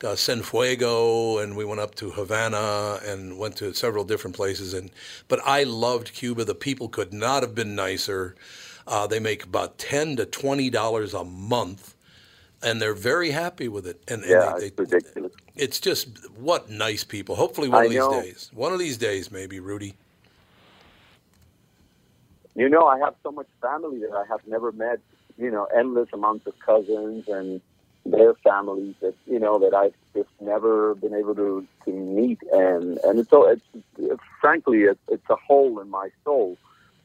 uh, 0.04 0.16
Cienfuego, 0.16 1.44
and 1.44 1.58
we 1.58 1.66
went 1.66 1.82
up 1.82 1.96
to 1.96 2.12
Havana 2.12 3.00
and 3.06 3.38
went 3.40 3.58
to 3.58 3.74
several 3.74 4.04
different 4.06 4.36
places. 4.36 4.74
And 4.74 4.92
but 5.28 5.40
I 5.46 5.64
loved 5.64 6.14
Cuba. 6.14 6.46
The 6.46 6.56
people 6.56 6.90
could 6.90 7.14
not 7.14 7.44
have 7.44 7.56
been 7.56 7.76
nicer. 7.76 8.36
Uh, 8.88 9.08
they 9.08 9.20
make 9.20 9.44
about 9.46 9.78
ten 9.80 10.16
to 10.18 10.26
twenty 10.26 10.70
dollars 10.70 11.14
a 11.14 11.24
month, 11.26 11.96
and 12.64 12.82
they're 12.82 12.96
very 12.96 13.32
happy 13.32 13.68
with 13.70 13.88
it. 13.88 14.02
And, 14.08 14.24
and 14.26 14.42
Yeah, 14.42 14.54
they, 14.56 14.56
it's 14.58 14.72
they, 14.72 14.72
ridiculous. 14.78 15.34
it's 15.56 15.80
just 15.80 16.30
what 16.32 16.70
nice 16.70 17.04
people. 17.04 17.36
Hopefully, 17.36 17.70
one 17.70 17.84
I 17.84 17.86
of 17.86 17.90
these 17.92 18.08
know. 18.08 18.10
days, 18.10 18.52
one 18.54 18.74
of 18.74 18.80
these 18.80 18.98
days, 18.98 19.32
maybe 19.32 19.60
Rudy. 19.60 19.96
You 22.56 22.70
know, 22.70 22.88
I 22.88 23.00
have 23.00 23.16
so 23.24 23.32
much 23.32 23.48
family 23.62 24.00
that 24.00 24.14
I 24.16 24.26
have 24.30 24.42
never 24.48 24.72
met. 24.72 25.00
You 25.38 25.52
know, 25.52 25.66
endless 25.76 26.10
amounts 26.14 26.48
of 26.48 26.54
cousins 26.60 27.26
and 27.28 27.62
their 28.12 28.34
families 28.44 28.96
that 29.02 29.16
you 29.26 29.40
know 29.40 29.60
that 29.60 29.74
I've 29.76 29.94
just 30.16 30.30
never 30.40 30.96
been 30.96 31.14
able 31.14 31.36
to 31.36 31.66
to 31.86 31.92
meet, 31.92 32.40
and 32.52 32.98
and 33.04 33.20
it's 33.20 33.30
so 33.30 33.48
it's, 33.50 33.62
it's 33.98 34.24
frankly 34.42 34.80
it's, 34.84 35.00
it's 35.10 35.30
a 35.30 35.36
hole 35.36 35.80
in 35.80 35.90
my 35.90 36.10
soul 36.24 36.58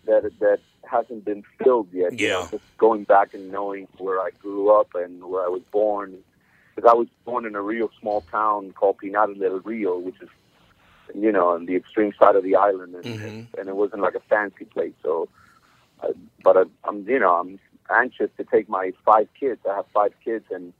that 0.07 0.30
that 0.40 0.61
hasn't 0.90 1.24
been 1.24 1.42
filled 1.62 1.88
yet. 1.92 2.12
you 2.20 2.28
know, 2.28 2.40
Yeah. 2.42 2.48
just 2.50 2.64
going 2.78 3.05
back 3.05 3.34
and 3.34 3.50
knowing 3.50 3.88
where 3.98 4.20
I 4.20 4.30
grew 4.38 4.70
up 4.78 4.88
and 4.94 5.24
where 5.24 5.44
I 5.44 5.48
was 5.48 5.62
born, 5.72 6.18
because 6.74 6.88
I 6.90 6.94
was 6.94 7.09
born 7.24 7.46
in 7.46 7.55
a 7.55 7.62
real 7.62 7.90
small 8.00 8.22
town 8.30 8.72
called 8.72 8.98
Pinar 8.98 9.28
del 9.34 9.61
Rio, 9.61 9.98
which 9.98 10.20
is 10.20 10.28
you 11.14 11.32
know 11.32 11.48
on 11.48 11.66
the 11.66 11.76
extreme 11.76 12.12
side 12.18 12.36
of 12.36 12.44
the 12.44 12.57
island, 12.57 12.94
and 12.94 13.05
Mhm. 13.20 13.46
and 13.59 13.68
it 13.68 13.76
wasn't 13.76 14.02
like 14.02 14.14
a 14.14 14.20
fancy 14.28 14.64
place, 14.64 14.94
so. 15.02 15.28
But 16.42 16.57
I, 16.57 16.62
I'm, 16.84 17.09
you 17.09 17.18
know, 17.18 17.34
I'm 17.34 17.59
anxious 17.90 18.28
to 18.36 18.44
take 18.44 18.68
my 18.68 18.92
five 19.05 19.28
kids. 19.38 19.61
I 19.70 19.76
have 19.76 19.86
five 19.94 20.12
kids, 20.22 20.44
and 20.50 20.72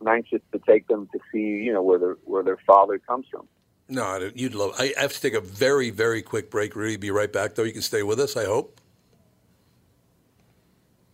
I'm 0.00 0.08
anxious 0.08 0.40
to 0.52 0.58
take 0.58 0.88
them 0.88 1.08
to 1.12 1.18
see, 1.30 1.38
you 1.38 1.72
know, 1.72 1.82
where 1.82 1.98
their 1.98 2.16
where 2.24 2.42
their 2.42 2.58
father 2.66 2.98
comes 2.98 3.26
from. 3.30 3.46
No, 3.88 4.30
you'd 4.34 4.54
love. 4.54 4.72
I 4.78 4.94
have 4.98 5.12
to 5.12 5.20
take 5.20 5.34
a 5.34 5.40
very, 5.40 5.90
very 5.90 6.22
quick 6.22 6.50
break. 6.50 6.76
Rudy, 6.76 6.96
be 6.96 7.10
right 7.10 7.32
back. 7.32 7.54
Though 7.54 7.64
you 7.64 7.72
can 7.72 7.82
stay 7.82 8.02
with 8.02 8.20
us. 8.20 8.36
I 8.36 8.44
hope. 8.44 8.80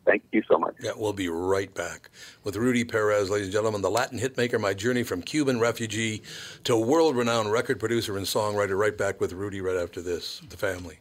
Thank 0.05 0.23
you 0.31 0.43
so 0.49 0.57
much. 0.57 0.77
Yeah, 0.81 0.93
we'll 0.97 1.13
be 1.13 1.29
right 1.29 1.73
back 1.75 2.11
with 2.45 2.55
Rudy 2.55 2.85
Perez, 2.85 3.29
ladies 3.29 3.49
and 3.49 3.53
gentlemen, 3.53 3.81
the 3.81 3.91
Latin 3.91 4.21
hitmaker. 4.21 4.61
My 4.61 4.73
journey 4.73 5.03
from 5.03 5.21
Cuban 5.21 5.59
refugee 5.59 6.23
to 6.63 6.77
world-renowned 6.77 7.51
record 7.51 7.81
producer 7.81 8.17
and 8.17 8.25
songwriter. 8.25 8.79
Right 8.79 8.97
back 8.97 9.21
with 9.21 9.33
Rudy 9.33 9.61
right 9.61 9.77
after 9.77 10.01
this. 10.01 10.43
The 10.49 10.57
family. 10.57 11.01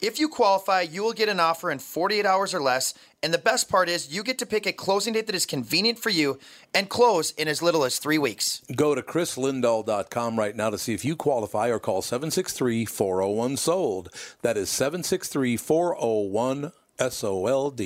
If 0.00 0.18
you 0.18 0.28
qualify, 0.28 0.82
you 0.82 1.02
will 1.02 1.12
get 1.12 1.28
an 1.28 1.40
offer 1.40 1.70
in 1.70 1.78
48 1.78 2.26
hours 2.26 2.52
or 2.52 2.60
less, 2.60 2.94
and 3.22 3.32
the 3.32 3.38
best 3.38 3.68
part 3.68 3.88
is 3.88 4.14
you 4.14 4.22
get 4.22 4.38
to 4.38 4.46
pick 4.46 4.66
a 4.66 4.72
closing 4.72 5.14
date 5.14 5.26
that 5.26 5.34
is 5.34 5.46
convenient 5.46 5.98
for 5.98 6.10
you 6.10 6.38
and 6.74 6.88
close 6.88 7.30
in 7.32 7.48
as 7.48 7.62
little 7.62 7.84
as 7.84 7.98
three 7.98 8.18
weeks. 8.18 8.60
Go 8.74 8.94
to 8.94 9.02
chrislindahl.com 9.02 10.38
right 10.38 10.56
now 10.56 10.70
to 10.70 10.78
see 10.78 10.94
if 10.94 11.04
you 11.04 11.16
qualify 11.16 11.68
or 11.68 11.78
call 11.78 12.02
763 12.02 12.84
401 12.84 13.56
SOLD. 13.56 14.08
That 14.42 14.56
is 14.56 14.68
763 14.68 15.56
401 15.56 16.72
SOLD. 16.98 17.80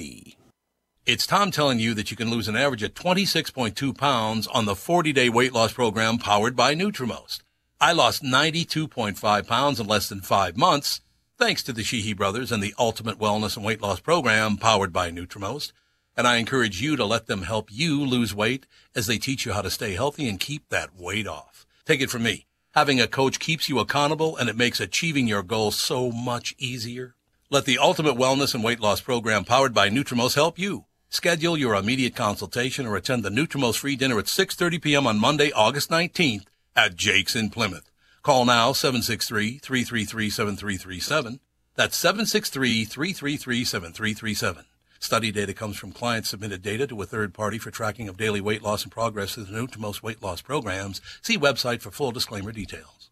It's 1.06 1.26
Tom 1.26 1.50
telling 1.50 1.78
you 1.78 1.94
that 1.94 2.10
you 2.10 2.16
can 2.16 2.30
lose 2.30 2.48
an 2.48 2.56
average 2.56 2.82
of 2.82 2.94
26.2 2.94 3.96
pounds 3.96 4.46
on 4.48 4.64
the 4.64 4.74
40 4.74 5.12
day 5.12 5.28
weight 5.28 5.52
loss 5.52 5.72
program 5.72 6.18
powered 6.18 6.56
by 6.56 6.74
Nutrimost. 6.74 7.42
I 7.80 7.92
lost 7.92 8.24
92.5 8.24 9.46
pounds 9.46 9.78
in 9.78 9.86
less 9.86 10.08
than 10.08 10.20
five 10.20 10.56
months 10.56 11.00
thanks 11.38 11.62
to 11.62 11.72
the 11.72 11.84
Sheehy 11.84 12.14
brothers 12.14 12.50
and 12.50 12.60
the 12.60 12.74
Ultimate 12.78 13.18
Wellness 13.18 13.56
and 13.56 13.64
Weight 13.64 13.80
Loss 13.80 14.00
Program 14.00 14.56
powered 14.56 14.92
by 14.92 15.10
Nutrimost. 15.10 15.70
And 16.16 16.26
I 16.26 16.36
encourage 16.36 16.82
you 16.82 16.96
to 16.96 17.04
let 17.04 17.26
them 17.26 17.42
help 17.42 17.68
you 17.70 18.04
lose 18.04 18.34
weight 18.34 18.66
as 18.96 19.06
they 19.06 19.18
teach 19.18 19.46
you 19.46 19.52
how 19.52 19.62
to 19.62 19.70
stay 19.70 19.94
healthy 19.94 20.28
and 20.28 20.40
keep 20.40 20.68
that 20.68 20.96
weight 20.98 21.28
off. 21.28 21.64
Take 21.86 22.00
it 22.00 22.10
from 22.10 22.24
me. 22.24 22.46
Having 22.72 23.00
a 23.00 23.06
coach 23.06 23.38
keeps 23.38 23.68
you 23.68 23.78
accountable 23.78 24.36
and 24.36 24.48
it 24.48 24.56
makes 24.56 24.80
achieving 24.80 25.28
your 25.28 25.44
goals 25.44 25.76
so 25.76 26.10
much 26.10 26.56
easier. 26.58 27.14
Let 27.50 27.66
the 27.66 27.78
Ultimate 27.78 28.16
Wellness 28.16 28.52
and 28.52 28.64
Weight 28.64 28.80
Loss 28.80 29.02
Program 29.02 29.44
powered 29.44 29.72
by 29.72 29.88
Nutrimost 29.88 30.34
help 30.34 30.58
you. 30.58 30.86
Schedule 31.08 31.56
your 31.56 31.76
immediate 31.76 32.16
consultation 32.16 32.84
or 32.84 32.96
attend 32.96 33.22
the 33.22 33.30
Nutrimost 33.30 33.78
free 33.78 33.94
dinner 33.94 34.18
at 34.18 34.26
6:30 34.26 34.82
p.m. 34.82 35.06
on 35.06 35.20
Monday, 35.20 35.52
August 35.52 35.88
19th 35.88 36.46
at 36.74 36.96
Jake's 36.96 37.36
in 37.36 37.48
Plymouth. 37.48 37.92
Call 38.22 38.44
now 38.44 38.72
763-333-7337. 38.72 41.40
That's 41.74 41.98
763-333-7337. 42.02 44.64
Study 45.00 45.30
data 45.30 45.54
comes 45.54 45.76
from 45.76 45.92
client 45.92 46.26
submitted 46.26 46.60
data 46.60 46.88
to 46.88 47.00
a 47.00 47.06
third 47.06 47.32
party 47.32 47.58
for 47.58 47.70
tracking 47.70 48.08
of 48.08 48.16
daily 48.16 48.40
weight 48.40 48.62
loss 48.62 48.82
and 48.82 48.90
progress 48.90 49.34
through 49.34 49.44
the 49.44 49.78
most 49.78 50.02
weight 50.02 50.20
loss 50.20 50.42
programs. 50.42 51.00
See 51.22 51.38
website 51.38 51.80
for 51.80 51.92
full 51.92 52.10
disclaimer 52.10 52.50
details. 52.50 53.10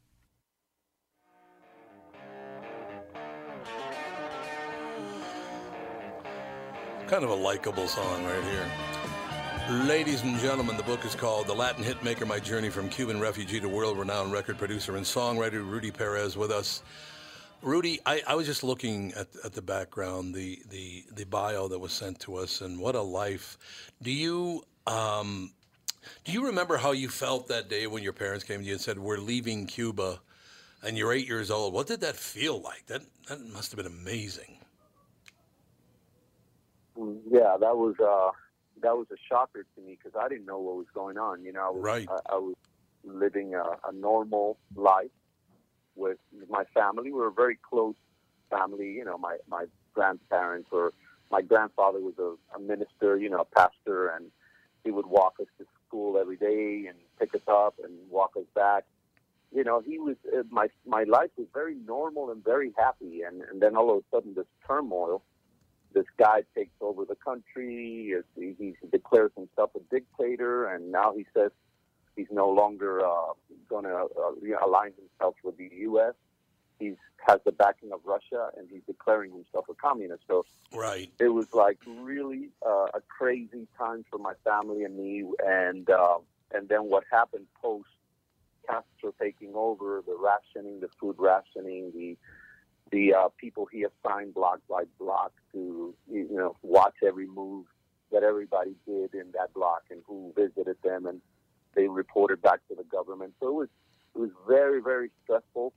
Kind 7.06 7.22
of 7.22 7.30
a 7.30 7.34
likable 7.34 7.86
song 7.86 8.24
right 8.24 8.42
here. 8.42 8.66
Ladies 9.68 10.22
and 10.22 10.38
gentlemen, 10.38 10.76
the 10.76 10.84
book 10.84 11.04
is 11.04 11.16
called 11.16 11.48
The 11.48 11.54
Latin 11.54 11.82
Hitmaker 11.82 12.24
My 12.24 12.38
Journey 12.38 12.70
from 12.70 12.88
Cuban 12.88 13.18
Refugee 13.18 13.58
to 13.58 13.68
World 13.68 13.98
Renowned 13.98 14.32
Record 14.32 14.58
Producer 14.58 14.96
and 14.96 15.04
Songwriter 15.04 15.68
Rudy 15.68 15.90
Perez 15.90 16.36
with 16.36 16.52
us. 16.52 16.84
Rudy, 17.62 17.98
I, 18.06 18.22
I 18.28 18.36
was 18.36 18.46
just 18.46 18.62
looking 18.62 19.12
at, 19.14 19.26
at 19.44 19.54
the 19.54 19.62
background, 19.62 20.36
the, 20.36 20.62
the, 20.70 21.04
the 21.12 21.24
bio 21.26 21.66
that 21.66 21.80
was 21.80 21.90
sent 21.90 22.20
to 22.20 22.36
us, 22.36 22.60
and 22.60 22.78
what 22.78 22.94
a 22.94 23.00
life. 23.02 23.58
Do 24.02 24.12
you 24.12 24.62
um, 24.86 25.50
do 26.24 26.32
you 26.32 26.46
remember 26.46 26.76
how 26.76 26.92
you 26.92 27.08
felt 27.08 27.48
that 27.48 27.68
day 27.68 27.88
when 27.88 28.04
your 28.04 28.12
parents 28.12 28.44
came 28.44 28.60
to 28.60 28.64
you 28.64 28.72
and 28.72 28.80
said, 28.80 28.98
We're 28.98 29.18
leaving 29.18 29.66
Cuba 29.66 30.20
and 30.84 30.96
you're 30.96 31.12
eight 31.12 31.26
years 31.26 31.50
old? 31.50 31.74
What 31.74 31.88
did 31.88 32.00
that 32.02 32.16
feel 32.16 32.60
like? 32.60 32.86
That, 32.86 33.02
that 33.28 33.40
must 33.52 33.72
have 33.72 33.78
been 33.78 33.92
amazing. 33.92 34.58
Mm, 36.96 37.18
Yeah, 37.30 37.56
that 37.58 37.76
was 37.76 37.94
uh, 38.00 38.30
that 38.82 38.96
was 38.96 39.06
a 39.10 39.16
shocker 39.28 39.64
to 39.74 39.80
me 39.82 39.98
because 40.02 40.18
I 40.20 40.28
didn't 40.28 40.46
know 40.46 40.58
what 40.58 40.76
was 40.76 40.86
going 40.94 41.18
on. 41.18 41.44
You 41.44 41.52
know, 41.52 41.66
I 41.66 41.70
was, 41.70 41.82
Right. 41.82 42.08
I, 42.08 42.34
I 42.34 42.36
was 42.36 42.54
living 43.04 43.54
a, 43.54 43.62
a 43.88 43.92
normal 43.92 44.58
life 44.74 45.10
with 45.94 46.18
my 46.48 46.64
family. 46.74 47.04
We 47.04 47.12
were 47.12 47.28
a 47.28 47.32
very 47.32 47.58
close 47.68 47.96
family. 48.50 48.92
You 48.92 49.04
know, 49.04 49.18
my 49.18 49.38
my 49.48 49.66
grandparents 49.94 50.68
or 50.72 50.92
my 51.30 51.42
grandfather 51.42 52.00
was 52.00 52.14
a, 52.18 52.34
a 52.56 52.60
minister. 52.60 53.16
You 53.16 53.30
know, 53.30 53.40
a 53.40 53.44
pastor, 53.44 54.08
and 54.08 54.30
he 54.84 54.90
would 54.90 55.06
walk 55.06 55.34
us 55.40 55.46
to 55.58 55.66
school 55.86 56.18
every 56.18 56.36
day 56.36 56.86
and 56.88 56.98
pick 57.18 57.34
us 57.34 57.46
up 57.48 57.74
and 57.82 57.92
walk 58.10 58.32
us 58.36 58.44
back. 58.54 58.84
You 59.54 59.64
know, 59.64 59.80
he 59.80 59.98
was 59.98 60.16
uh, 60.36 60.42
my 60.50 60.68
my 60.86 61.04
life 61.04 61.30
was 61.36 61.46
very 61.54 61.76
normal 61.86 62.30
and 62.30 62.44
very 62.44 62.72
happy, 62.76 63.22
and 63.22 63.42
and 63.42 63.60
then 63.62 63.76
all 63.76 63.90
of 63.90 63.98
a 63.98 64.16
sudden 64.16 64.34
this 64.34 64.46
turmoil. 64.66 65.22
This 65.92 66.04
guy 66.18 66.42
takes 66.54 66.74
over 66.80 67.04
the 67.04 67.14
country. 67.14 68.14
He, 68.36 68.54
he 68.58 68.74
declares 68.90 69.32
himself 69.36 69.70
a 69.76 69.80
dictator, 69.94 70.66
and 70.66 70.92
now 70.92 71.14
he 71.16 71.26
says 71.34 71.50
he's 72.16 72.26
no 72.30 72.48
longer 72.50 73.04
uh, 73.04 73.32
going 73.68 73.84
to 73.84 73.94
uh, 73.94 74.66
align 74.66 74.92
himself 74.98 75.34
with 75.42 75.56
the 75.56 75.70
U.S. 75.80 76.14
He 76.78 76.94
has 77.26 77.40
the 77.44 77.52
backing 77.52 77.92
of 77.92 78.00
Russia, 78.04 78.50
and 78.56 78.68
he's 78.70 78.82
declaring 78.86 79.32
himself 79.32 79.66
a 79.70 79.74
communist. 79.74 80.22
So 80.28 80.44
Right. 80.72 81.10
it 81.18 81.28
was 81.28 81.46
like 81.54 81.78
really 81.86 82.50
uh, 82.64 82.88
a 82.92 83.00
crazy 83.08 83.66
time 83.78 84.04
for 84.10 84.18
my 84.18 84.34
family 84.44 84.84
and 84.84 84.96
me. 84.96 85.24
And 85.46 85.88
uh, 85.88 86.18
and 86.52 86.68
then 86.68 86.84
what 86.84 87.04
happened 87.10 87.46
post 87.62 87.88
Castro 88.66 89.14
taking 89.20 89.52
over, 89.54 90.02
the 90.06 90.16
rationing, 90.18 90.80
the 90.80 90.88
food 91.00 91.16
rationing, 91.18 91.92
the 91.94 92.16
the 92.90 93.14
uh, 93.14 93.28
people 93.36 93.66
he 93.66 93.84
assigned 93.84 94.34
block 94.34 94.60
by 94.68 94.84
block 94.98 95.32
to 95.52 95.94
you 96.10 96.28
know 96.30 96.56
watch 96.62 96.94
every 97.06 97.26
move 97.26 97.66
that 98.12 98.22
everybody 98.22 98.74
did 98.86 99.14
in 99.14 99.32
that 99.32 99.52
block 99.54 99.82
and 99.90 100.02
who 100.06 100.32
visited 100.36 100.76
them, 100.82 101.06
and 101.06 101.20
they 101.74 101.88
reported 101.88 102.40
back 102.40 102.60
to 102.68 102.74
the 102.74 102.84
government. 102.84 103.34
So 103.40 103.48
it 103.48 103.54
was 103.54 103.68
it 104.14 104.18
was 104.18 104.30
very 104.46 104.80
very 104.80 105.10
stressful. 105.24 105.72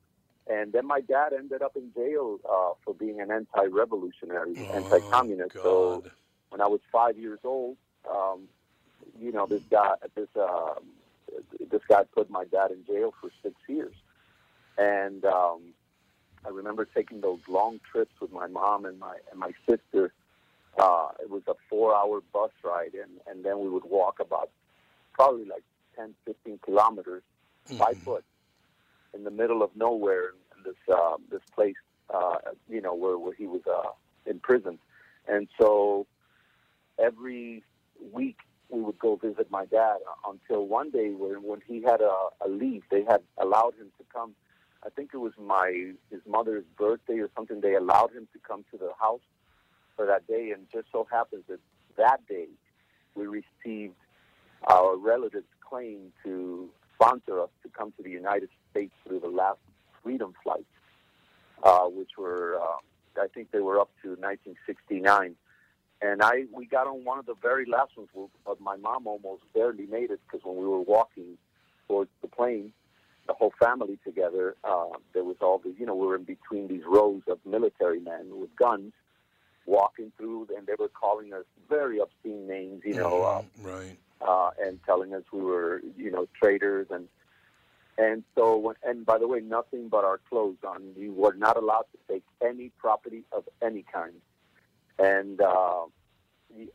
And 0.47 0.73
then 0.73 0.87
my 0.87 1.01
dad 1.01 1.31
ended 1.31 1.61
up 1.61 1.75
in 1.75 1.91
jail 1.93 2.39
uh, 2.43 2.71
for 2.83 2.95
being 2.95 3.21
an 3.21 3.29
anti-revolutionary, 3.29 4.55
anti-communist. 4.73 5.53
So 5.61 6.03
when 6.49 6.59
I 6.59 6.65
was 6.65 6.79
five 6.91 7.19
years 7.19 7.37
old, 7.43 7.77
um, 8.09 8.47
you 9.19 9.31
know, 9.31 9.45
this 9.45 9.61
guy, 9.69 9.93
this 10.15 10.27
uh, 10.35 10.73
this 11.69 11.81
guy 11.87 12.03
put 12.15 12.31
my 12.31 12.45
dad 12.45 12.71
in 12.71 12.83
jail 12.85 13.13
for 13.21 13.29
six 13.43 13.55
years, 13.67 13.93
and 14.77 15.23
um, 15.25 15.61
I 16.45 16.49
remember 16.49 16.85
taking 16.85 17.21
those 17.21 17.39
long 17.47 17.79
trips 17.91 18.13
with 18.21 18.31
my 18.31 18.47
mom 18.47 18.85
and 18.85 18.99
my 18.99 19.17
and 19.31 19.39
my 19.39 19.51
sister. 19.67 20.13
Uh, 20.77 21.09
it 21.21 21.29
was 21.29 21.41
a 21.47 21.55
four-hour 21.69 22.21
bus 22.31 22.51
ride, 22.63 22.93
and 22.93 23.11
and 23.27 23.43
then 23.43 23.59
we 23.59 23.69
would 23.69 23.85
walk 23.85 24.19
about 24.19 24.49
probably 25.13 25.45
like 25.45 25.63
10, 25.97 26.13
15 26.25 26.59
kilometers 26.63 27.23
by 27.77 27.93
foot 28.05 28.23
in 29.13 29.23
the 29.23 29.31
middle 29.31 29.61
of 29.61 29.69
nowhere 29.75 30.29
in 30.55 30.63
this 30.63 30.75
uh, 30.93 31.17
this 31.29 31.41
place, 31.53 31.75
uh, 32.13 32.37
you 32.69 32.81
know, 32.81 32.93
where, 32.93 33.17
where 33.17 33.33
he 33.33 33.45
was 33.47 33.61
uh, 33.67 33.89
imprisoned. 34.25 34.79
And 35.27 35.47
so 35.59 36.07
every 36.97 37.63
week 38.11 38.37
we 38.69 38.81
would 38.81 38.99
go 38.99 39.15
visit 39.15 39.49
my 39.49 39.65
dad 39.65 39.97
until 40.27 40.65
one 40.65 40.91
day 40.91 41.09
when, 41.09 41.43
when 41.43 41.61
he 41.67 41.81
had 41.81 42.01
a, 42.01 42.45
a 42.45 42.47
leave, 42.47 42.83
they 42.91 43.03
had 43.03 43.21
allowed 43.37 43.73
him 43.75 43.91
to 43.97 44.05
come. 44.13 44.35
I 44.85 44.89
think 44.89 45.11
it 45.13 45.17
was 45.17 45.33
my 45.37 45.93
his 46.09 46.21
mother's 46.27 46.63
birthday 46.77 47.19
or 47.19 47.29
something. 47.35 47.61
They 47.61 47.75
allowed 47.75 48.11
him 48.13 48.27
to 48.33 48.39
come 48.39 48.63
to 48.71 48.77
the 48.77 48.91
house 48.99 49.21
for 49.95 50.05
that 50.05 50.27
day, 50.27 50.51
and 50.51 50.65
just 50.71 50.87
so 50.91 51.07
happens 51.11 51.43
that 51.49 51.59
that 51.97 52.25
day 52.27 52.47
we 53.15 53.25
received 53.25 53.95
our 54.67 54.95
relatives' 54.95 55.45
claim 55.67 56.13
to 56.23 56.69
sponsor 56.95 57.41
us 57.41 57.49
to 57.63 57.69
come 57.69 57.91
to 57.97 58.03
the 58.03 58.09
United 58.09 58.49
States 58.71 58.93
through 59.05 59.19
the 59.19 59.27
last 59.27 59.59
freedom 60.01 60.33
flights, 60.43 60.63
uh, 61.63 61.85
which 61.85 62.11
were 62.17 62.57
uh, 62.61 63.21
I 63.21 63.27
think 63.27 63.51
they 63.51 63.59
were 63.59 63.79
up 63.79 63.89
to 64.03 64.09
1969. 64.09 65.35
And 66.01 66.21
I 66.21 66.45
we 66.53 66.65
got 66.65 66.87
on 66.87 67.03
one 67.03 67.19
of 67.19 67.25
the 67.25 67.35
very 67.41 67.65
last 67.65 67.97
ones, 67.97 68.09
but 68.45 68.61
my 68.61 68.77
mom 68.77 69.07
almost 69.07 69.43
barely 69.53 69.85
made 69.85 70.11
it 70.11 70.21
because 70.25 70.45
when 70.45 70.55
we 70.55 70.65
were 70.65 70.79
walking 70.79 71.37
towards 71.89 72.11
the 72.21 72.29
plane, 72.29 72.71
the 73.29 73.35
whole 73.35 73.53
family 73.59 73.99
together, 74.03 74.55
uh, 74.63 74.87
there 75.13 75.23
was 75.23 75.37
all 75.39 75.59
the 75.59 75.73
you 75.79 75.85
know 75.85 75.93
we 75.93 76.07
were 76.07 76.15
in 76.15 76.23
between 76.23 76.67
these 76.67 76.81
rows 76.85 77.21
of 77.27 77.37
military 77.45 77.99
men 77.99 78.25
with 78.41 78.53
guns 78.55 78.91
walking 79.67 80.11
through, 80.17 80.47
and 80.57 80.65
they 80.65 80.73
were 80.79 80.89
calling 80.89 81.31
us 81.31 81.45
very 81.69 81.99
obscene 81.99 82.47
names, 82.47 82.81
you 82.83 82.95
know. 82.95 83.23
Uh, 83.23 83.41
Right. 83.61 83.97
uh, 84.21 84.49
and 84.61 84.79
telling 84.85 85.13
us 85.13 85.23
we 85.31 85.41
were, 85.41 85.81
you 85.97 86.11
know, 86.11 86.27
traitors 86.41 86.87
and 86.89 87.07
and 87.97 88.23
so 88.35 88.57
when, 88.57 88.75
and 88.83 89.05
by 89.05 89.17
the 89.17 89.27
way, 89.27 89.41
nothing 89.41 89.89
but 89.89 90.03
our 90.05 90.19
clothes 90.29 90.63
on. 90.65 90.93
We 90.97 91.09
were 91.09 91.33
not 91.33 91.55
allowed 91.57 91.85
to 91.91 92.13
take 92.13 92.23
any 92.41 92.69
property 92.77 93.23
of 93.31 93.43
any 93.61 93.83
kind. 93.93 94.15
And 94.97 95.39
uh, 95.41 95.83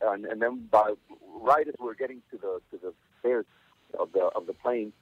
and, 0.01 0.25
and 0.25 0.41
then 0.41 0.67
by 0.71 0.93
right 1.41 1.67
as 1.67 1.73
we're 1.79 1.95
getting 1.95 2.21
to 2.31 2.37
the 2.37 2.61
to 2.71 2.77
the 2.81 2.93
stairs 3.19 3.45
of 3.99 4.11
the 4.13 4.25
of 4.37 4.45
the 4.47 4.53
plane, 4.53 4.93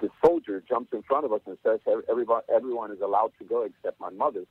the, 0.00 0.06
the 0.06 0.12
soldier 0.24 0.62
jumps 0.68 0.92
in 0.92 1.02
front 1.02 1.24
of 1.24 1.32
us 1.32 1.40
and 1.46 1.56
says 1.64 1.80
everyone 2.08 2.42
everyone 2.54 2.90
is 2.92 3.00
allowed 3.00 3.32
to 3.38 3.44
go 3.44 3.62
except 3.62 4.00
my 4.00 4.10
mother. 4.10 4.44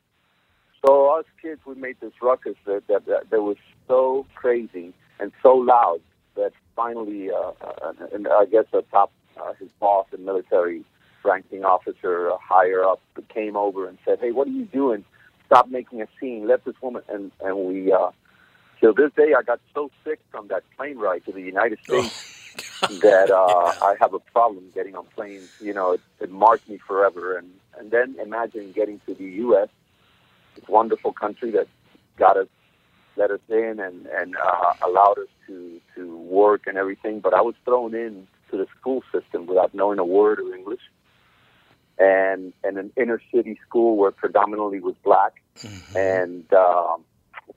So 0.85 1.17
us 1.17 1.25
kids, 1.41 1.61
we 1.65 1.75
made 1.75 1.97
this 1.99 2.13
ruckus 2.21 2.55
that 2.65 2.87
that, 2.87 3.05
that, 3.05 3.29
that 3.29 3.41
was 3.41 3.57
so 3.87 4.25
crazy 4.35 4.93
and 5.19 5.31
so 5.41 5.55
loud 5.55 6.01
that 6.35 6.51
finally, 6.75 7.29
uh, 7.31 7.51
uh, 7.61 7.93
and 8.13 8.27
I 8.27 8.45
guess 8.45 8.65
a 8.73 8.81
top, 8.83 9.11
uh, 9.37 9.53
his 9.53 9.69
boss, 9.79 10.07
a 10.13 10.17
military 10.17 10.83
ranking 11.23 11.63
officer, 11.63 12.31
uh, 12.31 12.37
higher 12.37 12.83
up, 12.83 13.01
came 13.33 13.55
over 13.55 13.87
and 13.87 13.97
said, 14.05 14.19
"Hey, 14.19 14.31
what 14.31 14.47
are 14.47 14.51
you 14.51 14.65
doing? 14.65 15.05
Stop 15.45 15.69
making 15.69 16.01
a 16.01 16.07
scene. 16.19 16.47
Let 16.47 16.65
this 16.65 16.75
woman." 16.81 17.03
And 17.07 17.31
and 17.39 17.57
we, 17.57 17.91
uh, 17.91 18.11
till 18.79 18.93
this 18.93 19.11
day, 19.15 19.33
I 19.37 19.41
got 19.41 19.59
so 19.73 19.89
sick 20.03 20.19
from 20.29 20.49
that 20.49 20.63
plane 20.77 20.97
ride 20.97 21.25
to 21.25 21.31
the 21.31 21.41
United 21.41 21.79
States 21.83 22.34
that 23.01 23.31
uh, 23.31 23.85
I 23.85 23.95
have 23.99 24.13
a 24.13 24.19
problem 24.19 24.65
getting 24.73 24.95
on 24.95 25.05
planes. 25.15 25.49
You 25.59 25.73
know, 25.73 25.93
it, 25.93 26.01
it 26.19 26.31
marked 26.31 26.69
me 26.69 26.77
forever. 26.77 27.37
And 27.37 27.49
and 27.77 27.91
then 27.91 28.15
imagine 28.21 28.71
getting 28.71 28.99
to 29.05 29.13
the 29.13 29.25
U.S., 29.25 29.69
this 30.55 30.67
wonderful 30.67 31.11
country 31.11 31.51
that 31.51 31.67
got 32.17 32.37
us 32.37 32.47
let 33.17 33.31
us 33.31 33.39
in 33.49 33.79
and 33.79 34.07
and 34.07 34.35
uh, 34.35 34.73
allowed 34.85 35.17
us 35.19 35.27
to 35.47 35.79
to 35.95 36.17
work 36.17 36.67
and 36.67 36.77
everything. 36.77 37.19
But 37.19 37.33
I 37.33 37.41
was 37.41 37.55
thrown 37.65 37.93
in 37.95 38.27
to 38.51 38.57
the 38.57 38.67
school 38.79 39.03
system 39.11 39.45
without 39.47 39.73
knowing 39.73 39.99
a 39.99 40.05
word 40.05 40.39
of 40.39 40.53
English, 40.53 40.81
and 41.97 42.53
and 42.63 42.77
an 42.77 42.91
inner 42.97 43.21
city 43.33 43.57
school 43.67 43.97
where 43.97 44.11
predominantly 44.11 44.79
was 44.79 44.95
black, 45.03 45.33
and 45.95 46.51
um, 46.53 47.03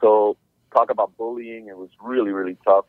so 0.00 0.36
talk 0.72 0.90
about 0.90 1.16
bullying. 1.16 1.68
It 1.68 1.76
was 1.76 1.90
really 2.02 2.32
really 2.32 2.56
tough, 2.64 2.86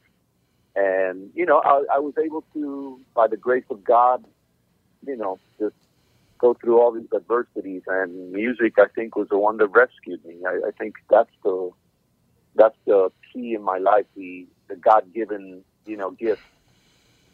and 0.79 1.31
you 1.35 1.45
know 1.45 1.61
I, 1.65 1.83
I 1.95 1.99
was 1.99 2.15
able 2.23 2.45
to, 2.53 3.01
by 3.15 3.27
the 3.27 3.37
grace 3.37 3.65
of 3.71 3.83
God, 3.83 4.25
you 5.07 5.17
know, 5.17 5.39
just 5.59 5.75
go 6.39 6.55
through 6.55 6.79
all 6.81 6.93
these 6.93 7.09
adversities. 7.15 7.83
And 7.87 8.31
music, 8.31 8.75
I 8.79 8.87
think, 8.95 9.15
was 9.17 9.27
the 9.29 9.39
one 9.39 9.57
that 9.59 9.67
rescued 9.69 10.25
me. 10.25 10.37
I, 10.47 10.69
I 10.69 10.71
think 10.79 10.95
that's 11.09 11.31
the 11.43 11.71
that's 12.55 12.77
the 12.87 13.11
key 13.33 13.55
in 13.55 13.63
my 13.63 13.79
life, 13.79 14.05
the, 14.15 14.47
the 14.69 14.77
God 14.77 15.13
given, 15.15 15.63
you 15.87 15.97
know, 15.97 16.11
gift 16.11 16.41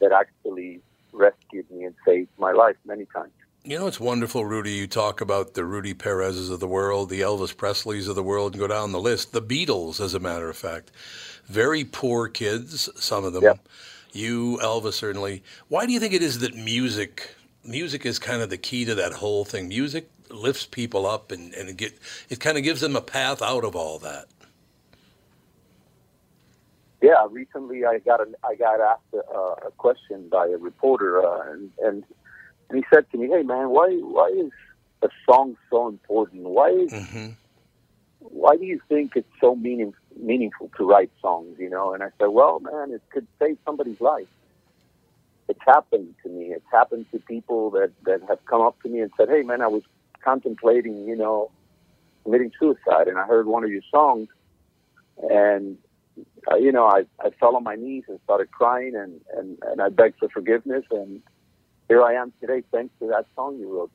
that 0.02 0.14
actually 0.14 0.82
rescued 1.14 1.72
me 1.72 1.86
and 1.86 1.96
saved 2.08 2.30
my 2.40 2.54
life 2.54 2.78
many 2.86 3.06
times. 3.16 3.34
You 3.68 3.80
know, 3.80 3.88
it's 3.88 4.00
wonderful, 4.00 4.46
Rudy. 4.46 4.74
You 4.74 4.86
talk 4.86 5.22
about 5.22 5.56
the 5.56 5.66
Rudy 5.66 5.96
Perez's 5.96 6.52
of 6.52 6.60
the 6.60 6.68
world, 6.68 7.10
the 7.10 7.22
Elvis 7.22 7.52
Presleys 7.52 8.08
of 8.08 8.14
the 8.14 8.22
world, 8.22 8.54
and 8.54 8.60
go 8.60 8.68
down 8.68 8.92
the 8.92 9.00
list. 9.00 9.34
The 9.34 9.42
Beatles, 9.42 10.00
as 10.00 10.14
a 10.14 10.20
matter 10.20 10.48
of 10.48 10.56
fact. 10.56 10.92
Very 11.48 11.84
poor 11.84 12.28
kids, 12.28 12.92
some 12.96 13.26
of 13.26 13.34
them. 13.34 13.60
You, 14.14 14.60
Elvis, 14.62 14.94
certainly. 14.94 15.42
Why 15.68 15.88
do 15.88 15.94
you 15.94 16.00
think 16.00 16.14
it 16.14 16.22
is 16.22 16.40
that 16.40 16.54
music, 16.56 17.34
music 17.64 18.06
is 18.06 18.20
kind 18.20 18.44
of 18.44 18.52
the 18.52 18.58
key 18.58 18.86
to 18.86 18.94
that 18.94 19.14
whole 19.14 19.46
thing? 19.46 19.68
Music 19.68 20.12
lifts 20.30 20.68
people 20.68 21.08
up 21.08 21.32
and, 21.32 21.52
and 21.56 21.70
it, 21.70 21.78
get, 21.78 21.98
it 22.30 22.40
kind 22.40 22.60
of 22.60 22.64
gives 22.64 22.82
them 22.82 22.96
a 22.96 23.02
path 23.02 23.42
out 23.42 23.64
of 23.64 23.76
all 23.76 23.98
that. 23.98 24.26
Yeah, 27.02 27.26
recently 27.32 27.84
I 27.84 27.98
got 27.98 28.22
a, 28.22 28.28
I 28.44 28.54
got 28.54 28.80
asked 28.80 29.14
a, 29.14 29.68
a 29.68 29.72
question 29.78 30.30
by 30.30 30.50
a 30.50 30.58
reporter, 30.58 31.26
uh, 31.26 31.52
and, 31.52 31.72
and 31.80 32.04
and 32.70 32.78
he 32.78 32.84
said 32.94 33.10
to 33.12 33.18
me, 33.18 33.28
"Hey 33.28 33.44
man, 33.44 33.70
why 33.70 33.90
why 34.02 34.28
is 34.30 34.52
a 35.02 35.10
song 35.30 35.58
so 35.70 35.88
important? 35.88 36.44
Why 36.44 36.70
is 36.70 36.92
Mm-hmm. 36.92 37.32
why 38.20 38.56
do 38.58 38.66
you 38.66 38.80
think 38.90 39.14
it's 39.16 39.28
so 39.40 39.56
meaning, 39.56 39.94
meaningful 40.20 40.72
to 40.78 40.88
write 40.88 41.12
songs? 41.22 41.58
You 41.60 41.70
know?" 41.70 41.94
And 41.94 42.04
I 42.04 42.10
said, 42.20 42.28
"Well, 42.28 42.60
man, 42.60 42.92
it 42.92 43.02
could 43.12 43.28
save 43.40 43.58
somebody's 43.66 44.02
life. 44.02 44.28
It's 45.48 45.60
happened 45.66 46.16
to 46.24 46.30
me. 46.30 46.46
It's 46.54 46.66
happened 46.72 47.06
to 47.12 47.20
people 47.20 47.70
that 47.72 47.92
that 48.06 48.22
have 48.28 48.44
come 48.46 48.62
up 48.62 48.82
to 48.82 48.90
me 48.90 49.00
and 49.02 49.12
said, 49.18 49.30
"Hey, 49.30 49.44
man, 49.44 49.62
I 49.62 49.68
was 49.68 49.84
contemplating, 50.24 51.08
you 51.08 51.16
know, 51.16 51.52
committing 52.24 52.52
suicide, 52.60 53.08
and 53.08 53.18
I 53.18 53.26
heard 53.26 53.46
one 53.46 53.64
of 53.64 53.72
your 53.72 53.84
songs, 53.92 54.28
and 55.30 55.78
uh, 56.52 56.56
you 56.56 56.72
know, 56.72 56.86
I, 56.86 57.04
I 57.20 57.30
fell 57.40 57.56
on 57.56 57.64
my 57.64 57.76
knees 57.76 58.04
and 58.08 58.20
started 58.24 58.52
crying 58.52 58.96
and, 58.96 59.20
and, 59.36 59.58
and 59.64 59.82
I 59.82 59.90
begged 59.90 60.20
for 60.20 60.30
forgiveness. 60.30 60.86
And 60.92 61.22
here 61.88 62.04
I 62.04 62.14
am 62.14 62.34
today, 62.42 62.64
thanks 62.72 62.94
to 63.00 63.08
that 63.08 63.26
song 63.36 63.58
you 63.58 63.78
wrote. 63.78 63.92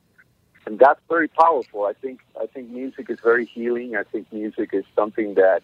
And 0.65 0.77
that's 0.77 0.99
very 1.09 1.27
powerful. 1.27 1.85
I 1.85 1.93
think, 1.93 2.19
I 2.39 2.45
think 2.45 2.69
music 2.69 3.09
is 3.09 3.19
very 3.19 3.45
healing. 3.45 3.95
I 3.95 4.03
think 4.03 4.31
music 4.31 4.69
is 4.73 4.85
something 4.95 5.33
that 5.35 5.63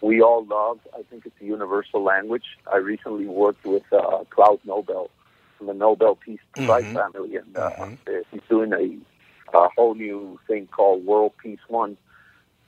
we 0.00 0.22
all 0.22 0.44
love. 0.44 0.78
I 0.96 1.02
think 1.10 1.26
it's 1.26 1.34
a 1.40 1.44
universal 1.44 2.02
language. 2.04 2.44
I 2.72 2.76
recently 2.76 3.26
worked 3.26 3.64
with 3.66 3.82
uh, 3.92 4.24
Klaus 4.30 4.60
Nobel 4.64 5.10
from 5.56 5.66
the 5.66 5.74
Nobel 5.74 6.14
Peace 6.14 6.38
Prize 6.52 6.84
family, 6.94 7.34
and 7.36 7.56
uh, 7.56 7.68
he's 8.30 8.40
doing 8.48 8.72
a, 8.72 9.56
a 9.58 9.68
whole 9.76 9.96
new 9.96 10.38
thing 10.46 10.68
called 10.68 11.04
World 11.04 11.32
Peace 11.42 11.58
One. 11.66 11.96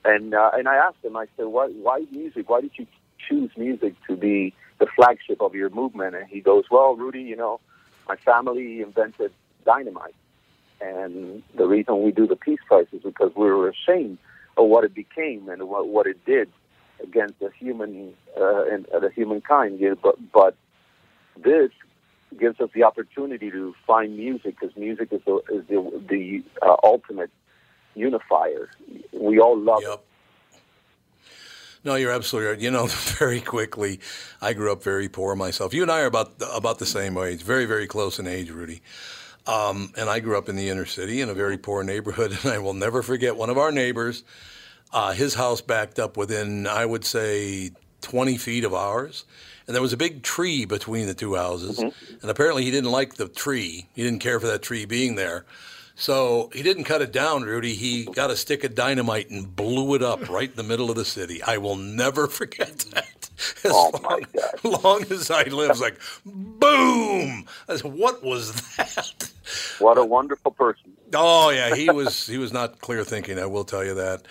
And 0.05 0.35
uh, 0.35 0.51
and 0.55 0.67
I 0.67 0.75
asked 0.77 1.05
him, 1.05 1.17
I 1.17 1.27
said, 1.37 1.47
why 1.47 1.69
why 1.69 2.05
music? 2.11 2.51
Why 2.51 2.63
did 2.63 2.73
you 2.75 2.87
choose 3.29 3.51
music 3.57 3.95
to 4.09 4.17
be 4.17 4.53
the 4.79 4.87
flagship 4.97 5.41
of 5.41 5.55
your 5.55 5.71
movement? 5.71 6.17
And 6.17 6.27
he 6.27 6.41
goes, 6.41 6.65
well, 6.69 6.97
Rudy, 6.97 7.21
you 7.23 7.37
know, 7.37 7.61
my 8.11 8.17
family 8.17 8.81
invented 8.81 9.33
dynamite. 9.65 10.15
And 10.81 11.43
the 11.57 11.67
reason 11.67 12.03
we 12.03 12.11
do 12.11 12.27
the 12.27 12.37
Peace 12.37 12.59
Prize 12.67 12.87
is 12.93 13.03
because 13.03 13.31
we 13.37 13.47
were 13.47 13.69
ashamed 13.69 14.19
of 14.57 14.67
what 14.67 14.83
it 14.85 14.95
became 14.95 15.49
and 15.49 15.69
what, 15.69 15.87
what 15.89 16.07
it 16.07 16.25
did 16.25 16.49
against 17.03 17.39
the 17.39 17.51
human 17.57 18.15
uh, 18.39 18.65
and 18.65 18.89
uh, 18.89 18.99
the 18.99 19.11
humankind. 19.11 19.79
Yeah, 19.79 19.95
but 20.03 20.17
but 20.33 20.57
this 21.37 21.71
gives 22.39 22.59
us 22.61 22.71
the 22.75 22.83
opportunity 22.83 23.51
to 23.51 23.75
find 23.87 24.17
music 24.17 24.57
because 24.59 24.75
music 24.77 25.09
is 25.13 25.21
the 25.27 25.37
is 25.57 25.65
the, 25.69 25.81
the 26.09 26.43
uh, 26.63 26.77
ultimate 26.83 27.31
unifier. 27.95 28.69
We 29.13 29.39
all 29.39 29.59
love 29.59 29.83
Yep. 29.83 30.01
No, 31.83 31.95
you're 31.95 32.12
absolutely 32.12 32.51
right. 32.51 32.61
You 32.61 32.70
know, 32.70 32.87
very 33.18 33.41
quickly, 33.41 34.01
I 34.41 34.53
grew 34.53 34.72
up 34.72 34.83
very 34.83 35.09
poor 35.09 35.35
myself. 35.35 35.72
You 35.72 35.83
and 35.83 35.91
I 35.91 36.03
are 36.03 36.07
about 36.07 36.33
about 36.53 36.78
the 36.78 36.87
same 36.87 37.16
age, 37.18 37.43
very 37.43 37.64
very 37.64 37.87
close 37.87 38.18
in 38.18 38.26
age, 38.26 38.51
Rudy. 38.51 38.83
Um, 39.47 39.93
and 39.97 40.09
I 40.09 40.20
grew 40.20 40.37
up 40.37 40.49
in 40.49 40.57
the 40.57 40.68
inner 40.68 40.85
city 40.85 41.20
in 41.22 41.28
a 41.28 41.35
very 41.35 41.57
poor 41.57 41.83
neighborhood, 41.83 42.39
and 42.43 42.53
I 42.53 42.59
will 42.59 42.74
never 42.74 43.03
forget 43.03 43.37
one 43.37 43.51
of 43.51 43.59
our 43.59 43.72
neighbors. 43.72 44.22
Uh, 44.93 45.12
his 45.12 45.35
house 45.35 45.61
backed 45.61 45.99
up 45.99 46.16
within, 46.16 46.66
I 46.66 46.85
would 46.85 47.05
say, 47.05 47.70
20 48.03 48.37
feet 48.39 48.64
of 48.64 48.74
ours. 48.74 49.24
And 49.66 49.74
there 49.74 49.83
was 49.83 49.93
a 49.93 49.97
big 49.97 50.24
tree 50.24 50.64
between 50.64 51.07
the 51.07 51.14
two 51.14 51.37
houses. 51.37 51.78
And 51.78 52.31
apparently 52.31 52.64
he 52.64 52.72
didn't 52.72 52.91
like 52.91 53.14
the 53.14 53.28
tree. 53.28 53.87
He 53.95 54.03
didn't 54.03 54.18
care 54.18 54.41
for 54.41 54.49
that 54.49 54.62
tree 54.62 54.85
being 54.85 55.14
there. 55.14 55.45
So 56.01 56.49
he 56.55 56.63
didn't 56.63 56.85
cut 56.85 57.03
it 57.03 57.13
down, 57.13 57.43
Rudy. 57.43 57.75
He 57.75 58.07
got 58.07 58.31
a 58.31 58.37
stick 58.37 58.65
of 58.65 58.75
dynamite 58.75 59.29
and 59.29 59.55
blew 59.55 59.95
it 59.95 60.03
up 60.03 60.31
right 60.31 60.49
in 60.49 60.57
the 60.57 60.63
middle 60.63 60.89
of 60.89 60.97
the 60.97 61.05
city. 61.05 61.43
I 61.43 61.59
will 61.59 61.77
never 61.77 62.27
forget 62.41 62.79
that. 62.95 63.29
As 63.65 63.73
Oh, 63.75 63.91
long, 64.03 64.73
long 64.83 65.03
as 65.13 65.31
I 65.31 65.43
live, 65.45 65.71
it's 65.71 65.81
like, 65.81 65.99
boom! 66.25 67.45
I 67.69 67.77
said, 67.77 67.93
what 67.93 68.23
was 68.25 68.53
that? 68.77 69.31
What 69.79 69.99
a 69.99 70.03
uh, 70.03 70.05
wonderful 70.07 70.53
person. 70.53 70.93
Oh 71.15 71.51
yeah, 71.51 71.71
he 71.73 71.91
was 71.91 72.27
he 72.27 72.39
was 72.39 72.53
not 72.53 72.81
clear 72.81 73.05
thinking. 73.05 73.39
I 73.39 73.47
will 73.47 73.65
tell 73.65 73.85
you 73.85 73.95
that. 73.95 74.23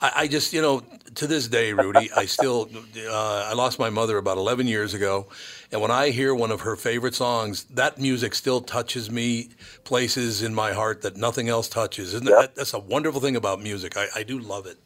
I, 0.00 0.12
I 0.16 0.28
just 0.28 0.52
you 0.52 0.62
know 0.62 0.82
to 1.16 1.26
this 1.28 1.48
day, 1.48 1.72
Rudy, 1.72 2.12
I 2.12 2.26
still 2.26 2.70
uh, 3.08 3.46
I 3.50 3.54
lost 3.54 3.78
my 3.78 3.90
mother 3.90 4.18
about 4.18 4.38
eleven 4.38 4.66
years 4.68 4.94
ago, 4.94 5.28
and 5.72 5.80
when 5.80 5.92
I 5.92 6.10
hear 6.10 6.34
one 6.34 6.50
of 6.52 6.62
her 6.62 6.76
favorite 6.76 7.14
songs, 7.14 7.64
that 7.66 7.98
music 7.98 8.34
still 8.34 8.60
touches 8.60 9.10
me 9.10 9.50
places 9.84 10.42
in 10.42 10.54
my 10.54 10.72
heart 10.74 11.02
that 11.02 11.16
nothing 11.16 11.48
else 11.48 11.68
touches. 11.68 12.14
Isn't 12.14 12.26
Yeah. 12.26 12.36
that 12.38 12.56
that's 12.56 12.74
a 12.74 12.80
wonderful 12.80 13.20
thing 13.22 13.36
about 13.36 13.60
music? 13.62 13.96
I, 13.96 14.08
I 14.16 14.22
do 14.24 14.38
love 14.38 14.66
it. 14.66 14.78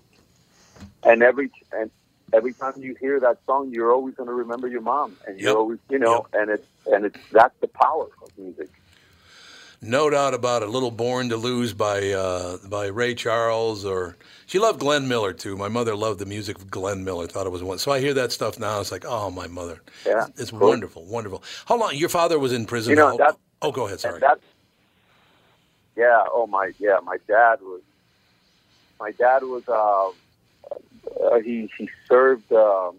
And 1.05 1.23
every 1.23 1.51
and 1.73 1.91
every 2.35 2.55
time 2.55 2.75
you 2.79 2.97
hear 3.01 3.21
that 3.21 3.39
song, 3.47 3.71
you're 3.73 3.93
always 3.93 4.15
going 4.17 4.29
to 4.29 4.35
remember 4.35 4.69
your 4.69 4.83
mom, 4.83 5.19
and 5.27 5.41
you're 5.41 5.55
Yep. 5.55 5.59
always 5.59 5.79
you 5.91 5.99
know, 5.99 6.27
and 6.35 6.51
it's 6.51 6.69
and 6.87 7.07
it's 7.07 7.17
that's 7.33 7.55
the 7.63 7.69
power 7.69 8.09
of 8.25 8.31
music. 8.39 8.71
No 9.83 10.11
doubt 10.11 10.35
about 10.35 10.63
it. 10.63 10.69
Little 10.69 10.91
Born 10.91 11.31
to 11.31 11.37
Lose 11.39 11.73
by 11.73 12.11
uh, 12.11 12.59
by 12.65 12.87
Ray 12.87 13.15
Charles, 13.15 13.85
or 13.85 14.17
she 14.45 14.59
loved 14.59 14.79
Glenn 14.81 15.09
Miller 15.09 15.33
too. 15.33 15.57
My 15.57 15.69
mother 15.69 15.95
loved 15.97 16.19
the 16.19 16.27
music 16.27 16.59
of 16.59 16.71
Glenn 16.71 17.03
Miller. 17.03 17.27
Thought 17.27 17.47
it 17.47 17.51
was 17.51 17.63
one. 17.63 17.79
So 17.79 17.91
I 17.91 17.99
hear 18.01 18.13
that 18.15 18.31
stuff 18.31 18.59
now. 18.59 18.79
It's 18.81 18.93
like, 18.93 19.07
oh, 19.07 19.31
my 19.31 19.47
mother. 19.47 19.81
Yeah, 20.05 20.27
it's 20.37 20.51
cool. 20.51 20.61
wonderful, 20.69 21.05
wonderful. 21.07 21.43
How 21.65 21.79
long? 21.79 21.95
Your 21.95 22.11
father 22.11 22.39
was 22.39 22.53
in 22.53 22.67
prison. 22.67 22.91
You 22.91 22.97
know, 22.97 23.17
that- 23.17 23.37
oh, 23.63 23.73
go 23.73 23.87
ahead. 23.87 24.01
Sorry. 24.01 24.21
That's 24.21 24.43
yeah. 25.97 26.25
Oh 26.31 26.47
my 26.47 26.73
yeah. 26.79 26.99
My 27.03 27.17
dad 27.27 27.61
was 27.63 27.81
my 28.99 29.13
dad 29.13 29.43
was 29.45 29.67
uh, 29.67 30.09
uh 31.25 31.41
he 31.41 31.71
he 31.79 31.89
served. 32.07 32.53
Um, 32.53 32.97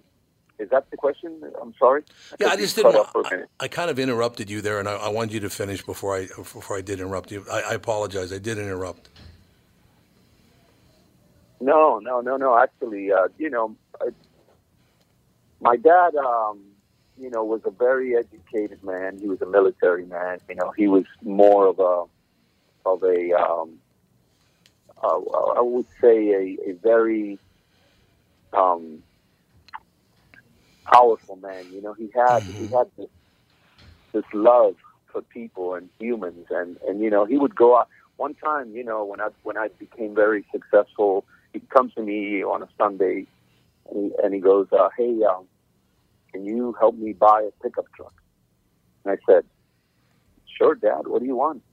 is 0.62 0.70
that 0.70 0.89
the 0.91 0.97
question? 0.97 1.41
I'm 1.62 1.74
sorry. 1.78 2.03
yeah, 2.39 2.47
I 2.47 2.55
just 2.55 2.76
didn't. 2.76 2.91
cut 2.91 3.01
off 3.01 3.12
for 3.12 3.22
a 3.22 3.47
I. 3.59 3.66
I 3.66 3.68
kind 3.68 3.89
of 3.89 3.97
interrupted 3.97 4.49
you 4.49 4.62
there, 4.62 4.80
and 4.80 4.88
I, 4.88 4.93
I 4.93 5.09
wanted 5.09 5.34
you 5.34 5.39
to 5.41 5.49
finish 5.49 5.82
before 5.84 6.16
I 6.16 6.28
before 6.28 6.78
I 6.78 6.82
did 6.82 6.99
interrupt 6.99 7.32
you. 7.32 7.45
I, 7.51 7.62
I 7.62 7.74
apologize. 7.74 8.32
I 8.32 8.38
did 8.38 8.57
interrupt. 8.57 9.09
No, 11.59 11.99
no, 11.99 12.22
no, 12.22 12.38
no. 12.38 12.57
Actually, 12.57 13.12
uh, 13.12 13.28
you 13.38 13.49
know, 13.49 13.76
I, 13.99 14.09
my 15.59 15.78
dad, 15.78 16.16
um, 16.16 16.59
you 17.20 17.30
know, 17.30 17.43
was 17.43 17.62
a 17.66 17.72
very 17.72 18.16
educated 18.16 18.84
man. 18.84 19.18
He 19.18 19.28
was 19.28 19.41
a 19.41 19.45
military 19.47 20.05
man. 20.05 20.39
You 20.47 20.55
know, 20.55 20.72
he 20.78 20.88
was 20.88 21.05
more 21.24 21.68
of 21.68 21.80
a 21.80 22.05
of 22.88 23.03
a 23.03 23.34
um, 23.34 23.80
uh, 25.03 25.20
I 25.57 25.62
would 25.62 25.88
say 25.99 26.30
a, 26.30 26.70
a 26.70 26.74
very 26.74 27.39
um, 28.53 29.03
powerful 30.91 31.36
man. 31.38 31.71
You 31.71 31.82
know, 31.82 31.93
he 31.93 32.09
had 32.15 32.41
he 32.57 32.67
had 32.75 32.88
this 32.97 33.09
this 34.13 34.23
love 34.34 34.75
for 35.11 35.21
people 35.21 35.73
and 35.75 35.89
humans, 35.99 36.47
and 36.49 36.77
and 36.88 37.01
you 37.01 37.09
know, 37.09 37.25
he 37.25 37.38
would 37.38 37.55
go 37.55 37.77
out. 37.77 37.88
One 38.17 38.36
time, 38.36 38.71
you 38.73 38.84
know, 38.84 39.03
when 39.05 39.19
I 39.21 39.29
when 39.43 39.57
I 39.57 39.69
became 39.79 40.13
very 40.15 40.45
successful, 40.53 41.25
he 41.53 41.59
comes 41.59 41.93
to 41.95 42.01
me 42.01 42.43
on 42.43 42.61
a 42.61 42.67
Sunday, 42.77 43.27
and 43.89 44.11
he, 44.11 44.11
and 44.23 44.34
he 44.34 44.39
goes, 44.39 44.67
uh, 44.71 44.89
"Hey, 44.97 45.17
um, 45.23 45.47
can 46.32 46.45
you 46.45 46.75
help 46.79 46.95
me 46.95 47.13
buy 47.13 47.47
a 47.47 47.63
pickup 47.63 47.86
truck?" 47.95 48.13
And 49.05 49.13
I 49.13 49.17
said, 49.32 49.45
"Sure, 50.57 50.75
Dad. 50.75 51.07
What 51.07 51.21
do 51.21 51.25
you 51.27 51.36
want?" 51.36 51.63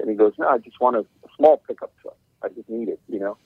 And 0.00 0.10
he 0.10 0.16
goes, 0.16 0.32
"No, 0.38 0.48
I 0.48 0.58
just 0.58 0.80
want 0.80 0.96
a, 0.96 1.00
a 1.00 1.28
small 1.36 1.62
pickup 1.68 1.92
truck. 2.00 2.16
I 2.42 2.48
just 2.48 2.68
need 2.68 2.88
it, 2.88 3.00
you 3.08 3.18
know." 3.18 3.36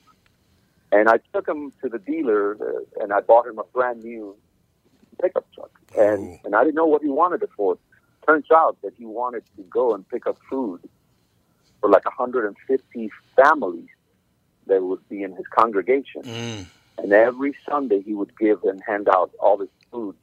And 0.91 1.07
I 1.07 1.19
took 1.33 1.47
him 1.47 1.71
to 1.83 1.89
the 1.89 1.99
dealer, 1.99 2.53
uh, 2.55 3.03
and 3.03 3.13
I 3.13 3.21
bought 3.21 3.45
him 3.45 3.59
a 3.59 3.63
brand 3.63 4.01
new 4.03 4.35
pickup 5.21 5.45
truck, 5.53 5.71
and 5.97 6.39
and 6.43 6.55
I 6.55 6.63
didn't 6.63 6.75
know 6.75 6.85
what 6.85 7.01
he 7.01 7.09
wanted 7.09 7.43
it 7.43 7.49
for. 7.55 7.77
Turns 8.25 8.45
out 8.51 8.77
that 8.83 8.93
he 8.97 9.05
wanted 9.05 9.43
to 9.55 9.63
go 9.63 9.93
and 9.93 10.07
pick 10.07 10.27
up 10.27 10.37
food 10.49 10.81
for 11.79 11.89
like 11.89 12.05
150 12.05 13.09
families 13.35 13.87
that 14.67 14.83
would 14.83 15.07
be 15.09 15.23
in 15.23 15.35
his 15.35 15.45
congregation. 15.47 16.23
Mm. 16.23 16.65
And 16.97 17.13
every 17.13 17.55
Sunday 17.67 18.01
he 18.01 18.13
would 18.13 18.37
give 18.37 18.63
and 18.63 18.81
hand 18.85 19.07
out 19.09 19.31
all 19.39 19.57
this 19.57 19.69
food 19.91 20.15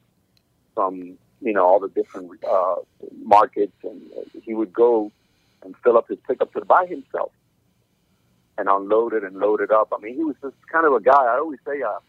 from, 0.73 1.17
you 1.41 1.53
know, 1.53 1.65
all 1.65 1.79
the 1.79 1.89
different 1.89 2.31
uh, 2.43 2.75
markets. 3.23 3.75
And 3.83 4.01
he 4.43 4.53
would 4.53 4.71
go 4.71 5.11
and 5.63 5.75
fill 5.83 5.97
up 5.97 6.07
his 6.07 6.19
pickup 6.27 6.51
truck 6.51 6.67
by 6.67 6.85
himself 6.85 7.31
and 8.57 8.69
unload 8.69 9.13
it 9.13 9.23
and 9.23 9.37
load 9.37 9.61
it 9.61 9.71
up. 9.71 9.91
I 9.95 10.01
mean, 10.01 10.15
he 10.15 10.23
was 10.23 10.35
just 10.41 10.55
kind 10.71 10.85
of 10.85 10.93
a 10.93 11.01
guy. 11.01 11.25
I 11.25 11.37
always 11.37 11.59
say, 11.65 11.81
uh, 11.81 11.99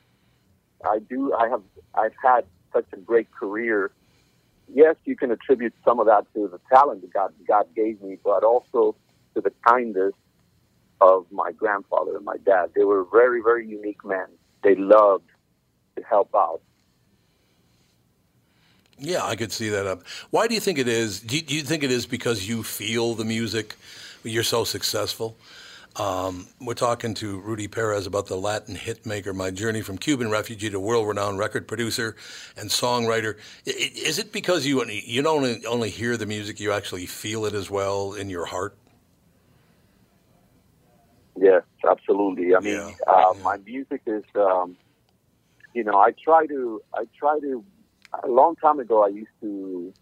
I 0.85 0.99
do, 0.99 1.35
I 1.35 1.49
have, 1.49 1.63
I've 1.95 2.15
had 2.23 2.45
such 2.73 2.87
a 2.93 2.97
great 2.97 3.31
career. 3.31 3.91
Yes, 4.73 4.97
you 5.05 5.17
can 5.17 5.31
attribute 5.31 5.75
some 5.85 5.99
of 6.01 6.07
that 6.07 6.27
to 6.35 6.49
the 6.49 6.61
talent 6.69 7.01
that 7.03 7.13
God, 7.13 7.33
God 7.47 7.67
gave 7.75 8.01
me, 8.03 8.19
but 8.23 8.45
also 8.45 8.95
to 9.35 9.41
the 9.41 9.53
kindness 9.67 10.15
of 11.01 11.27
my 11.31 11.53
grandfather 11.53 12.17
and 12.17 12.25
my 12.25 12.37
dad. 12.39 12.71
They 12.75 12.85
were 12.85 13.05
very, 13.05 13.41
very 13.41 13.67
unique 13.67 14.05
men. 14.05 14.27
They 14.63 14.75
loved 14.75 15.31
to 15.97 16.03
help 16.03 16.35
out. 16.35 16.61
Yeah, 18.99 19.25
I 19.25 19.37
could 19.37 19.53
see 19.53 19.69
that 19.69 19.87
up. 19.87 20.03
Why 20.31 20.49
do 20.49 20.55
you 20.55 20.61
think 20.61 20.79
it 20.79 20.89
is? 20.89 21.21
Do 21.21 21.37
you, 21.37 21.43
do 21.43 21.55
you 21.55 21.63
think 21.63 21.85
it 21.85 21.93
is 21.93 22.05
because 22.07 22.49
you 22.49 22.65
feel 22.65 23.15
the 23.15 23.25
music? 23.25 23.77
You're 24.25 24.43
so 24.43 24.65
successful. 24.65 25.37
Um, 25.97 26.47
we're 26.61 26.75
talking 26.75 27.15
to 27.15 27.41
Rudy 27.41 27.67
Perez 27.67 28.07
about 28.07 28.27
the 28.27 28.37
Latin 28.37 28.77
hit 28.77 29.05
maker, 29.05 29.33
My 29.35 29.51
Journey 29.51 29.83
from 29.83 29.99
Cuban 29.99 30.31
Refugee 30.31 30.71
to 30.71 30.79
World 30.79 31.09
Renowned 31.09 31.39
Record 31.39 31.67
Producer 31.67 32.15
and 32.57 32.71
Songwriter. 32.71 33.37
Is 33.67 34.19
it 34.19 34.33
because 34.33 34.65
you 34.65 34.85
you 34.85 35.23
don't 35.23 35.39
only, 35.39 35.67
only 35.67 35.91
hear 35.91 36.17
the 36.17 36.27
music, 36.27 36.61
you 36.61 36.73
actually 36.73 37.07
feel 37.07 37.47
it 37.47 37.55
as 37.55 37.69
well 37.69 38.13
in 38.15 38.31
your 38.31 38.47
heart? 38.47 38.77
Yes, 41.37 41.63
absolutely. 41.89 42.55
I 42.55 42.61
mean, 42.61 42.75
Yeah, 42.75 42.93
uh, 43.07 43.35
my 43.43 43.59
music 43.59 44.03
is, 44.07 44.25
um, 44.35 44.77
you 45.75 45.85
know, 45.85 45.99
I 45.99 46.13
try 46.13 46.47
to, 46.47 46.83
I 46.95 47.05
try 47.19 47.39
to. 47.41 47.65
A 48.25 48.29
long 48.29 48.57
time 48.57 48.81
ago, 48.81 49.05
I 49.05 49.09
used 49.09 49.31
to, 49.43 49.93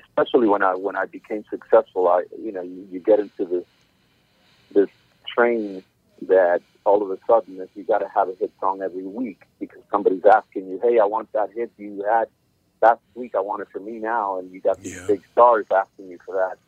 especially 0.00 0.46
when 0.46 0.62
I 0.62 0.74
when 0.74 0.96
I 0.96 1.06
became 1.06 1.44
successful, 1.50 2.08
I, 2.08 2.24
you 2.40 2.52
know, 2.52 2.62
you, 2.62 2.86
you 2.92 3.00
get 3.00 3.18
into 3.18 3.44
this 3.44 3.64
this 4.72 4.88
train 5.36 5.84
that 6.28 6.60
all 6.86 7.02
of 7.02 7.10
a 7.10 7.18
sudden, 7.30 7.60
if 7.60 7.70
you 7.74 7.84
got 7.84 7.98
to 7.98 8.08
have 8.14 8.28
a 8.28 8.34
hit 8.40 8.52
song 8.60 8.82
every 8.82 9.06
week 9.06 9.40
because 9.60 9.82
somebody's 9.90 10.22
asking 10.30 10.68
you, 10.68 10.80
hey, 10.82 10.98
I 11.00 11.06
want 11.06 11.30
that 11.34 11.50
hit 11.54 11.72
you 11.78 12.04
had 12.10 12.26
last 12.82 13.00
week, 13.14 13.32
I 13.36 13.40
want 13.40 13.62
it 13.62 13.68
for 13.72 13.80
me 13.80 13.98
now, 14.00 14.38
and 14.38 14.52
you 14.52 14.60
got 14.60 14.82
these 14.84 14.94
Yeah. 14.94 15.06
big 15.08 15.22
stars 15.32 15.66
asking 15.74 16.10
you 16.10 16.18
for 16.26 16.34
that. 16.36 16.58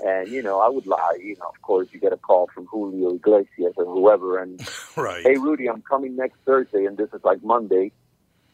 And 0.00 0.32
you 0.32 0.42
know, 0.42 0.60
I 0.60 0.68
would 0.70 0.86
lie. 0.86 1.18
You 1.22 1.36
know, 1.38 1.46
of 1.48 1.62
course, 1.62 1.88
you 1.92 2.00
get 2.00 2.12
a 2.12 2.18
call 2.18 2.48
from 2.54 2.66
Julio 2.70 3.14
Iglesias 3.16 3.74
or 3.76 3.86
whoever, 3.86 4.38
and 4.42 4.60
Right. 4.96 5.24
hey, 5.24 5.36
Rudy, 5.38 5.68
I'm 5.68 5.82
coming 5.82 6.16
next 6.16 6.36
Thursday, 6.46 6.86
and 6.86 6.96
this 6.98 7.10
is 7.14 7.20
like 7.24 7.42
Monday. 7.44 7.92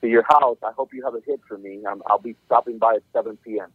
to 0.03 0.09
your 0.09 0.25
house. 0.29 0.59
I 0.65 0.73
hope 0.77 0.91
you 0.95 1.05
have 1.05 1.15
a 1.15 1.21
hit 1.27 1.41
for 1.49 1.59
me. 1.59 1.83
I'm, 1.91 2.03
I'll 2.09 2.21
be 2.21 2.37
stopping 2.47 2.79
by 2.79 2.97
at 2.97 3.05
7 3.17 3.39
p.m. 3.47 3.73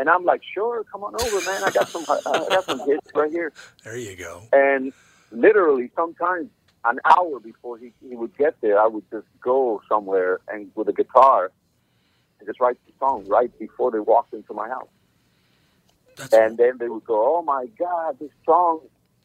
And 0.00 0.08
I'm 0.08 0.24
like, 0.24 0.40
sure, 0.54 0.82
come 0.90 1.04
on 1.04 1.14
over, 1.14 1.42
man. 1.42 1.62
I 1.62 1.70
got 1.70 1.92
some, 1.92 2.06
I 2.08 2.46
got 2.50 2.66
some 2.70 2.80
hits 2.86 3.06
right 3.14 3.30
here. 3.30 3.52
There 3.84 3.98
you 3.98 4.16
go. 4.16 4.40
And 4.50 4.94
literally, 5.30 5.90
sometimes 5.94 6.48
an 6.86 7.00
hour 7.04 7.38
before 7.38 7.76
he, 7.76 7.92
he 8.08 8.16
would 8.16 8.34
get 8.38 8.54
there, 8.62 8.80
I 8.80 8.86
would 8.86 9.04
just 9.12 9.26
go 9.44 9.82
somewhere 9.90 10.40
and 10.48 10.70
with 10.74 10.88
a 10.88 10.94
guitar 10.94 11.52
and 12.40 12.48
just 12.48 12.60
write 12.60 12.78
the 12.86 12.94
song 12.98 13.26
right 13.28 13.50
before 13.58 13.90
they 13.90 14.00
walked 14.00 14.32
into 14.32 14.54
my 14.54 14.70
house. 14.70 14.88
That's 16.16 16.32
And 16.32 16.56
then 16.56 16.78
they 16.80 16.88
would 16.88 17.04
go, 17.04 17.36
"Oh 17.36 17.42
my 17.42 17.66
God, 17.78 18.18
this 18.18 18.30
song! 18.46 18.80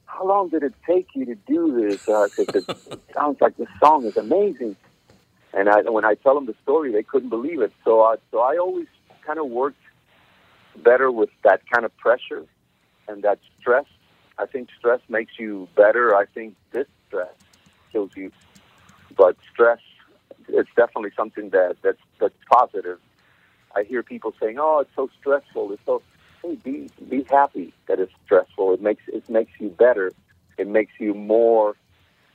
How 0.08 0.28
long 0.28 0.50
did 0.50 0.64
it 0.64 0.74
take 0.86 1.08
you 1.16 1.26
to 1.28 1.36
do 1.48 1.74
this? 1.82 2.02
Uh 2.14 2.28
'cause 2.36 2.48
it, 2.54 2.66
it 2.86 2.96
sounds 3.16 3.38
like 3.40 3.56
this 3.58 3.70
song 3.82 4.06
is 4.06 4.18
amazing." 4.18 4.76
And 5.54 5.70
I, 5.70 5.82
when 5.90 6.06
I 6.06 6.16
tell 6.16 6.36
them 6.36 6.48
the 6.48 6.56
story, 6.64 6.92
they 6.92 7.04
couldn't 7.04 7.30
believe 7.30 7.62
it. 7.62 7.72
So, 7.86 8.02
I, 8.04 8.16
so 8.32 8.40
I 8.42 8.58
always 8.58 8.88
kind 9.26 9.40
of 9.40 9.48
worked 9.48 9.80
better 10.84 11.12
with 11.12 11.30
that 11.44 11.62
kind 11.70 11.86
of 11.86 11.96
pressure 11.98 12.46
and 13.08 13.24
that 13.24 13.40
stress. 13.60 13.86
I 14.38 14.46
think 14.46 14.70
stress 14.78 15.00
makes 15.10 15.40
you 15.40 15.68
better. 15.76 16.16
I 16.16 16.26
think 16.26 16.56
this 16.72 16.88
stress 17.08 17.34
kills 17.92 18.12
you, 18.16 18.32
but 19.16 19.38
stress 19.52 19.80
it's 20.48 20.70
definitely 20.76 21.12
something 21.16 21.50
that 21.50 21.78
that's 21.82 22.02
that's 22.20 22.36
positive. 22.52 23.00
I 23.76 23.84
hear 23.84 24.04
people 24.04 24.34
saying, 24.42 24.58
"Oh, 24.60 24.80
it's 24.80 24.96
so 24.96 25.10
stressful. 25.20 25.72
It's 25.72 25.86
so." 25.86 26.02
Hey, 26.42 26.56
be 26.56 26.90
be 27.10 27.24
happy 27.24 27.74
that 27.88 28.00
it's 28.00 28.14
stressful. 28.26 28.74
It 28.74 28.82
makes 28.82 29.04
it 29.08 29.28
makes 29.30 29.52
you 29.60 29.70
better. 29.70 30.12
It 30.58 30.68
makes 30.68 30.94
you 31.00 31.14
more, 31.14 31.76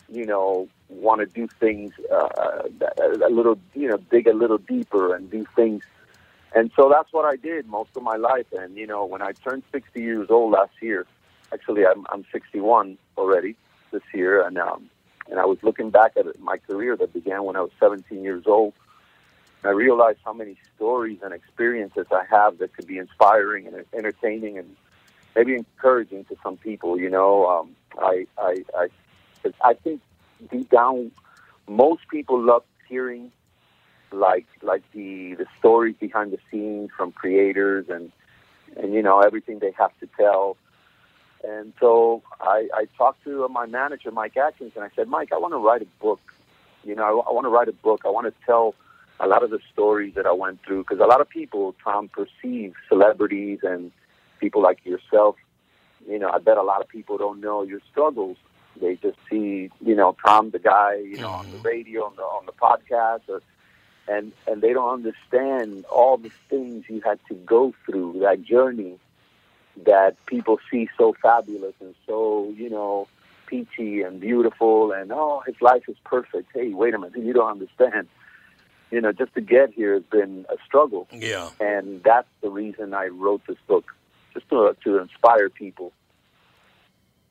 you 0.08 0.26
know, 0.26 0.68
want 0.88 1.20
to 1.20 1.26
do 1.26 1.46
things 1.46 1.92
uh, 2.12 2.62
a 3.22 3.30
little, 3.30 3.58
you 3.74 3.88
know, 3.88 3.96
dig 4.10 4.26
a 4.26 4.34
little 4.34 4.58
deeper 4.58 5.14
and 5.14 5.30
do 5.30 5.46
things. 5.56 5.84
And 6.54 6.70
so 6.74 6.88
that's 6.92 7.12
what 7.12 7.24
I 7.24 7.36
did 7.36 7.66
most 7.66 7.90
of 7.96 8.02
my 8.02 8.16
life. 8.16 8.46
And 8.52 8.76
you 8.76 8.86
know, 8.86 9.04
when 9.04 9.22
I 9.22 9.32
turned 9.32 9.62
60 9.72 10.00
years 10.00 10.28
old 10.30 10.52
last 10.52 10.72
year, 10.80 11.06
actually 11.52 11.86
I'm 11.86 12.06
I'm 12.10 12.24
61 12.32 12.98
already 13.16 13.56
this 13.92 14.02
year, 14.12 14.46
and 14.46 14.58
um, 14.58 14.90
and 15.30 15.38
I 15.38 15.44
was 15.44 15.58
looking 15.62 15.90
back 15.90 16.12
at 16.16 16.26
my 16.40 16.58
career 16.58 16.96
that 16.96 17.12
began 17.12 17.44
when 17.44 17.56
I 17.56 17.60
was 17.60 17.70
17 17.78 18.22
years 18.22 18.44
old. 18.46 18.74
I 19.62 19.68
realized 19.68 20.18
how 20.24 20.32
many 20.32 20.56
stories 20.76 21.18
and 21.22 21.34
experiences 21.34 22.06
I 22.10 22.24
have 22.30 22.58
that 22.58 22.74
could 22.74 22.86
be 22.86 22.96
inspiring 22.96 23.66
and 23.66 23.84
entertaining 23.92 24.58
and 24.58 24.74
maybe 25.36 25.54
encouraging 25.54 26.24
to 26.26 26.36
some 26.42 26.56
people. 26.56 26.98
You 26.98 27.10
know, 27.10 27.46
um, 27.46 27.76
I, 27.98 28.26
I, 28.38 28.64
I, 28.74 28.88
I 29.62 29.74
think 29.74 30.00
deep 30.50 30.70
down, 30.70 31.12
most 31.68 32.08
people 32.10 32.40
love 32.42 32.64
hearing 32.88 33.30
like 34.12 34.46
like 34.62 34.82
the 34.92 35.34
the 35.34 35.46
stories 35.58 35.96
behind 35.98 36.32
the 36.32 36.38
scenes 36.50 36.90
from 36.96 37.12
creators 37.12 37.86
and 37.88 38.12
and 38.76 38.94
you 38.94 39.02
know 39.02 39.20
everything 39.20 39.58
they 39.58 39.72
have 39.72 39.92
to 40.00 40.08
tell. 40.16 40.56
And 41.42 41.72
so 41.80 42.22
I, 42.40 42.68
I 42.74 42.84
talked 42.98 43.24
to 43.24 43.44
uh, 43.44 43.48
my 43.48 43.64
manager, 43.64 44.10
Mike 44.10 44.36
Atkins, 44.36 44.72
and 44.74 44.84
I 44.84 44.90
said, 44.94 45.08
Mike, 45.08 45.32
I 45.32 45.38
want 45.38 45.54
to 45.54 45.58
write 45.58 45.80
a 45.80 45.86
book. 46.02 46.20
You 46.84 46.94
know, 46.94 47.02
I, 47.02 47.30
I 47.30 47.32
want 47.32 47.46
to 47.46 47.48
write 47.48 47.68
a 47.68 47.72
book. 47.72 48.02
I 48.04 48.10
want 48.10 48.26
to 48.26 48.34
tell 48.44 48.74
a 49.20 49.26
lot 49.26 49.42
of 49.42 49.50
the 49.50 49.58
stories 49.72 50.14
that 50.16 50.26
I 50.26 50.32
went 50.32 50.60
through 50.64 50.82
because 50.82 50.98
a 50.98 51.06
lot 51.06 51.20
of 51.20 51.28
people, 51.28 51.74
Tom, 51.82 52.08
perceive 52.08 52.74
celebrities 52.88 53.60
and 53.62 53.90
people 54.38 54.62
like 54.62 54.84
yourself. 54.84 55.36
You 56.08 56.18
know, 56.18 56.30
I 56.30 56.38
bet 56.38 56.56
a 56.56 56.62
lot 56.62 56.80
of 56.80 56.88
people 56.88 57.18
don't 57.18 57.40
know 57.40 57.62
your 57.62 57.80
struggles. 57.90 58.36
They 58.80 58.96
just 58.96 59.18
see, 59.28 59.70
you 59.84 59.94
know, 59.94 60.16
Tom, 60.24 60.50
the 60.50 60.58
guy, 60.58 60.96
you 60.96 61.18
know, 61.18 61.30
on 61.30 61.50
the 61.50 61.56
mm-hmm. 61.56 61.66
radio, 61.66 62.04
on 62.04 62.16
the 62.16 62.22
on 62.22 62.46
the 62.46 62.52
podcast, 62.52 63.20
or 63.28 63.42
and 64.10 64.32
and 64.46 64.60
they 64.60 64.72
don't 64.72 64.92
understand 64.92 65.84
all 65.86 66.16
the 66.16 66.30
things 66.48 66.84
you 66.88 67.00
had 67.00 67.18
to 67.28 67.34
go 67.34 67.72
through 67.86 68.18
that 68.20 68.42
journey 68.42 68.98
that 69.84 70.14
people 70.26 70.58
see 70.70 70.88
so 70.98 71.14
fabulous 71.22 71.74
and 71.80 71.94
so, 72.06 72.52
you 72.56 72.68
know, 72.68 73.06
peachy 73.46 74.02
and 74.02 74.20
beautiful 74.20 74.92
and 74.92 75.12
oh, 75.12 75.42
his 75.46 75.54
life 75.60 75.84
is 75.88 75.96
perfect. 76.04 76.50
Hey, 76.52 76.74
wait 76.74 76.92
a 76.94 76.98
minute, 76.98 77.16
you 77.18 77.32
don't 77.32 77.50
understand 77.50 78.08
you 78.90 79.00
know, 79.00 79.12
just 79.12 79.32
to 79.34 79.40
get 79.40 79.72
here 79.72 79.94
has 79.94 80.02
been 80.02 80.46
a 80.48 80.56
struggle. 80.64 81.06
Yeah. 81.12 81.50
And 81.60 82.02
that's 82.02 82.28
the 82.42 82.50
reason 82.50 82.92
I 82.92 83.06
wrote 83.06 83.42
this 83.46 83.56
book, 83.66 83.84
just 84.34 84.48
to, 84.50 84.76
to 84.84 84.98
inspire 84.98 85.48
people. 85.48 85.92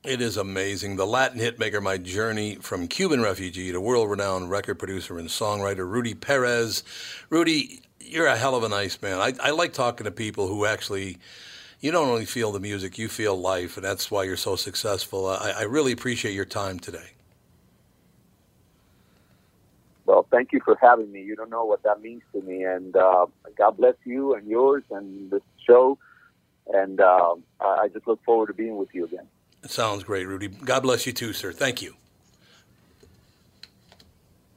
It 0.02 0.22
is 0.22 0.38
amazing. 0.38 0.96
The 0.96 1.06
Latin 1.06 1.38
hitmaker, 1.38 1.82
My 1.82 1.98
Journey 1.98 2.54
from 2.54 2.88
Cuban 2.88 3.20
Refugee 3.20 3.70
to 3.70 3.78
world 3.82 4.08
renowned 4.08 4.50
record 4.50 4.78
producer 4.78 5.18
and 5.18 5.28
songwriter 5.28 5.86
Rudy 5.86 6.14
Perez. 6.14 6.82
Rudy, 7.28 7.82
you're 8.00 8.26
a 8.26 8.36
hell 8.38 8.54
of 8.54 8.62
a 8.62 8.70
nice 8.70 9.02
man. 9.02 9.20
I, 9.20 9.34
I 9.42 9.50
like 9.50 9.74
talking 9.74 10.06
to 10.06 10.10
people 10.10 10.48
who 10.48 10.64
actually, 10.64 11.18
you 11.80 11.90
don't 11.90 12.08
only 12.08 12.24
feel 12.24 12.50
the 12.50 12.60
music, 12.60 12.96
you 12.96 13.10
feel 13.10 13.38
life, 13.38 13.76
and 13.76 13.84
that's 13.84 14.10
why 14.10 14.24
you're 14.24 14.38
so 14.38 14.56
successful. 14.56 15.26
I, 15.26 15.50
I 15.50 15.62
really 15.64 15.92
appreciate 15.92 16.32
your 16.32 16.46
time 16.46 16.78
today. 16.78 17.10
Well, 20.06 20.26
thank 20.30 20.54
you 20.54 20.60
for 20.64 20.78
having 20.80 21.12
me. 21.12 21.22
You 21.22 21.36
don't 21.36 21.50
know 21.50 21.66
what 21.66 21.82
that 21.82 22.00
means 22.00 22.22
to 22.32 22.40
me. 22.40 22.64
And 22.64 22.96
uh, 22.96 23.26
God 23.58 23.76
bless 23.76 23.96
you 24.06 24.34
and 24.34 24.48
yours 24.48 24.82
and 24.90 25.30
the 25.30 25.42
show. 25.66 25.98
And 26.72 27.02
uh, 27.02 27.34
I 27.60 27.88
just 27.92 28.06
look 28.06 28.24
forward 28.24 28.46
to 28.46 28.54
being 28.54 28.78
with 28.78 28.88
you 28.94 29.04
again. 29.04 29.26
It 29.62 29.70
sounds 29.70 30.04
great, 30.04 30.26
Rudy. 30.26 30.48
God 30.48 30.82
bless 30.82 31.06
you 31.06 31.12
too, 31.12 31.32
sir. 31.32 31.52
Thank 31.52 31.82
you. 31.82 31.94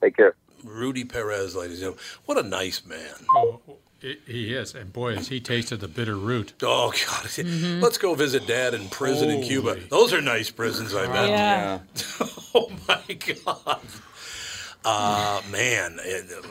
Take 0.01 0.15
care. 0.17 0.35
Rudy 0.63 1.03
Perez, 1.03 1.55
ladies 1.55 1.81
and 1.81 1.95
gentlemen. 1.95 2.03
What 2.25 2.37
a 2.37 2.43
nice 2.47 2.85
man. 2.85 3.13
Oh, 3.35 3.59
he- 3.99 4.19
he 4.25 4.53
is, 4.53 4.75
and 4.75 4.91
boy, 4.91 5.15
has 5.15 5.29
he 5.29 5.39
tasted 5.39 5.79
the 5.79 5.87
bitter 5.87 6.15
root. 6.15 6.53
Oh, 6.61 6.91
God. 6.91 7.25
Mm-hmm. 7.25 7.81
Let's 7.81 7.97
go 7.97 8.15
visit 8.15 8.45
Dad 8.47 8.73
in 8.73 8.89
prison 8.89 9.29
in 9.29 9.43
Cuba. 9.43 9.77
Those 9.89 10.13
are 10.13 10.21
nice 10.21 10.49
prisons, 10.51 10.93
I 10.93 11.07
bet. 11.07 11.29
Yeah. 11.29 11.79
oh, 12.55 12.69
my 12.87 13.01
God. 13.13 13.79
Uh, 14.85 15.41
man. 15.49 15.99
It, 16.01 16.29
uh, 16.31 16.47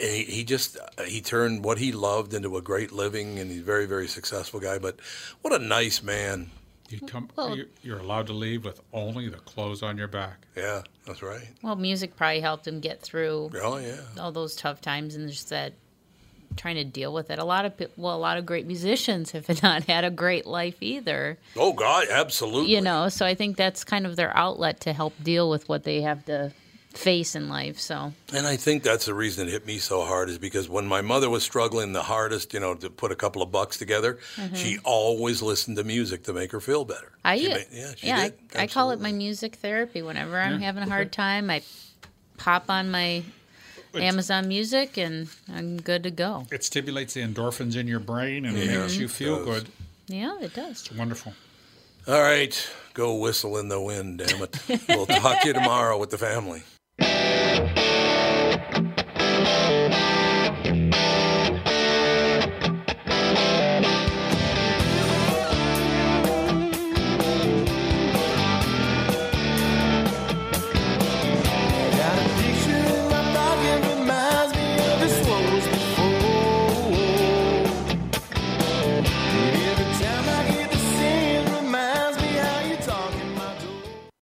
he, 0.00 0.24
he 0.24 0.44
just 0.44 0.76
uh, 0.76 1.02
he 1.04 1.20
turned 1.20 1.64
what 1.64 1.78
he 1.78 1.92
loved 1.92 2.34
into 2.34 2.56
a 2.56 2.62
great 2.62 2.90
living 2.92 3.38
and 3.38 3.48
he's 3.50 3.60
a 3.60 3.64
very 3.64 3.86
very 3.86 4.08
successful 4.08 4.58
guy 4.58 4.76
but 4.76 4.98
what 5.40 5.54
a 5.54 5.58
nice 5.64 6.02
man 6.02 6.50
You 6.90 7.00
come, 7.00 7.28
Well- 7.34 7.56
you- 7.56 7.68
you're 7.82 7.98
allowed 7.98 8.26
to 8.28 8.32
leave 8.34 8.64
with 8.64 8.80
only 8.92 9.28
the 9.28 9.38
clothes 9.38 9.82
on 9.82 9.96
your 9.98 10.08
back. 10.08 10.46
yeah 10.56 10.82
that's 11.06 11.22
right 11.22 11.48
Well, 11.62 11.76
music 11.76 12.16
probably 12.16 12.40
helped 12.40 12.66
him 12.66 12.80
get 12.80 13.00
through 13.02 13.50
oh 13.62 13.78
yeah 13.78 13.96
all 14.20 14.32
those 14.32 14.54
tough 14.54 14.80
times 14.80 15.14
and 15.14 15.28
just 15.28 15.48
that 15.50 15.72
trying 16.56 16.76
to 16.76 16.84
deal 16.84 17.12
with 17.12 17.30
it. 17.30 17.40
A 17.40 17.44
lot 17.44 17.64
of 17.64 17.76
pe- 17.76 17.88
well, 17.96 18.14
a 18.14 18.18
lot 18.18 18.38
of 18.38 18.46
great 18.46 18.64
musicians 18.66 19.30
have 19.32 19.60
not 19.62 19.84
had 19.84 20.04
a 20.04 20.10
great 20.10 20.46
life 20.46 20.76
either. 20.80 21.36
oh 21.56 21.72
god 21.72 22.06
absolutely 22.10 22.70
You 22.72 22.80
know, 22.80 23.08
so 23.08 23.26
I 23.26 23.34
think 23.34 23.56
that's 23.56 23.82
kind 23.82 24.06
of 24.06 24.14
their 24.16 24.34
outlet 24.36 24.78
to 24.80 24.92
help 24.92 25.14
deal 25.22 25.50
with 25.50 25.68
what 25.68 25.82
they 25.84 26.02
have 26.02 26.24
to 26.26 26.52
face 26.94 27.34
in 27.34 27.48
life. 27.48 27.78
So 27.78 28.12
And 28.32 28.46
I 28.46 28.56
think 28.56 28.82
that's 28.82 29.06
the 29.06 29.14
reason 29.14 29.48
it 29.48 29.50
hit 29.50 29.66
me 29.66 29.78
so 29.78 30.04
hard 30.04 30.30
is 30.30 30.38
because 30.38 30.68
when 30.68 30.86
my 30.86 31.00
mother 31.02 31.28
was 31.28 31.42
struggling 31.42 31.92
the 31.92 32.02
hardest, 32.02 32.54
you 32.54 32.60
know, 32.60 32.74
to 32.76 32.88
put 32.88 33.10
a 33.12 33.16
couple 33.16 33.42
of 33.42 33.50
bucks 33.50 33.76
together, 33.76 34.18
she 34.54 34.78
always 34.84 35.42
listened 35.42 35.76
to 35.76 35.84
music 35.84 36.22
to 36.24 36.32
make 36.32 36.52
her 36.52 36.60
feel 36.60 36.84
better. 36.84 37.12
Mm-hmm. 37.24 37.26
I 37.26 37.36
She 37.38 37.48
yeah, 37.48 37.58
yeah, 37.72 37.92
she 37.96 38.06
yeah 38.06 38.22
did. 38.24 38.34
I, 38.56 38.62
I 38.62 38.66
call 38.68 38.90
it 38.92 39.00
my 39.00 39.12
music 39.12 39.56
therapy. 39.56 40.02
Whenever 40.02 40.38
I'm 40.40 40.60
having 40.60 40.82
a 40.84 40.88
hard 40.88 41.10
time, 41.12 41.50
I 41.50 41.62
pop 42.38 42.70
on 42.70 42.90
my 42.90 43.22
Amazon 43.94 44.48
Music 44.48 44.96
and 44.98 45.28
I'm 45.52 45.76
good 45.80 46.02
to 46.04 46.10
go. 46.10 46.46
It 46.50 46.64
stimulates 46.64 47.14
the 47.14 47.22
endorphins 47.22 47.76
in 47.76 47.86
your 47.86 48.00
brain 48.00 48.44
and 48.44 48.56
it 48.56 48.66
Yeah, 48.70 48.80
makes 48.80 48.96
you 48.96 49.08
feel 49.08 49.44
does. 49.44 49.62
good. 49.62 49.68
Yeah, 50.08 50.38
it 50.40 50.52
does. 50.54 50.80
It's 50.86 50.92
wonderful. 50.92 51.32
All 52.06 52.20
right, 52.20 52.68
go 52.92 53.14
whistle 53.14 53.56
in 53.56 53.68
the 53.68 53.80
wind, 53.80 54.18
damn 54.18 54.42
it. 54.42 54.58
we'll 54.88 55.06
talk 55.06 55.40
to 55.42 55.48
you 55.48 55.54
tomorrow 55.62 55.96
with 55.98 56.10
the 56.10 56.18
family. 56.18 56.62
Yeah. 57.34 57.73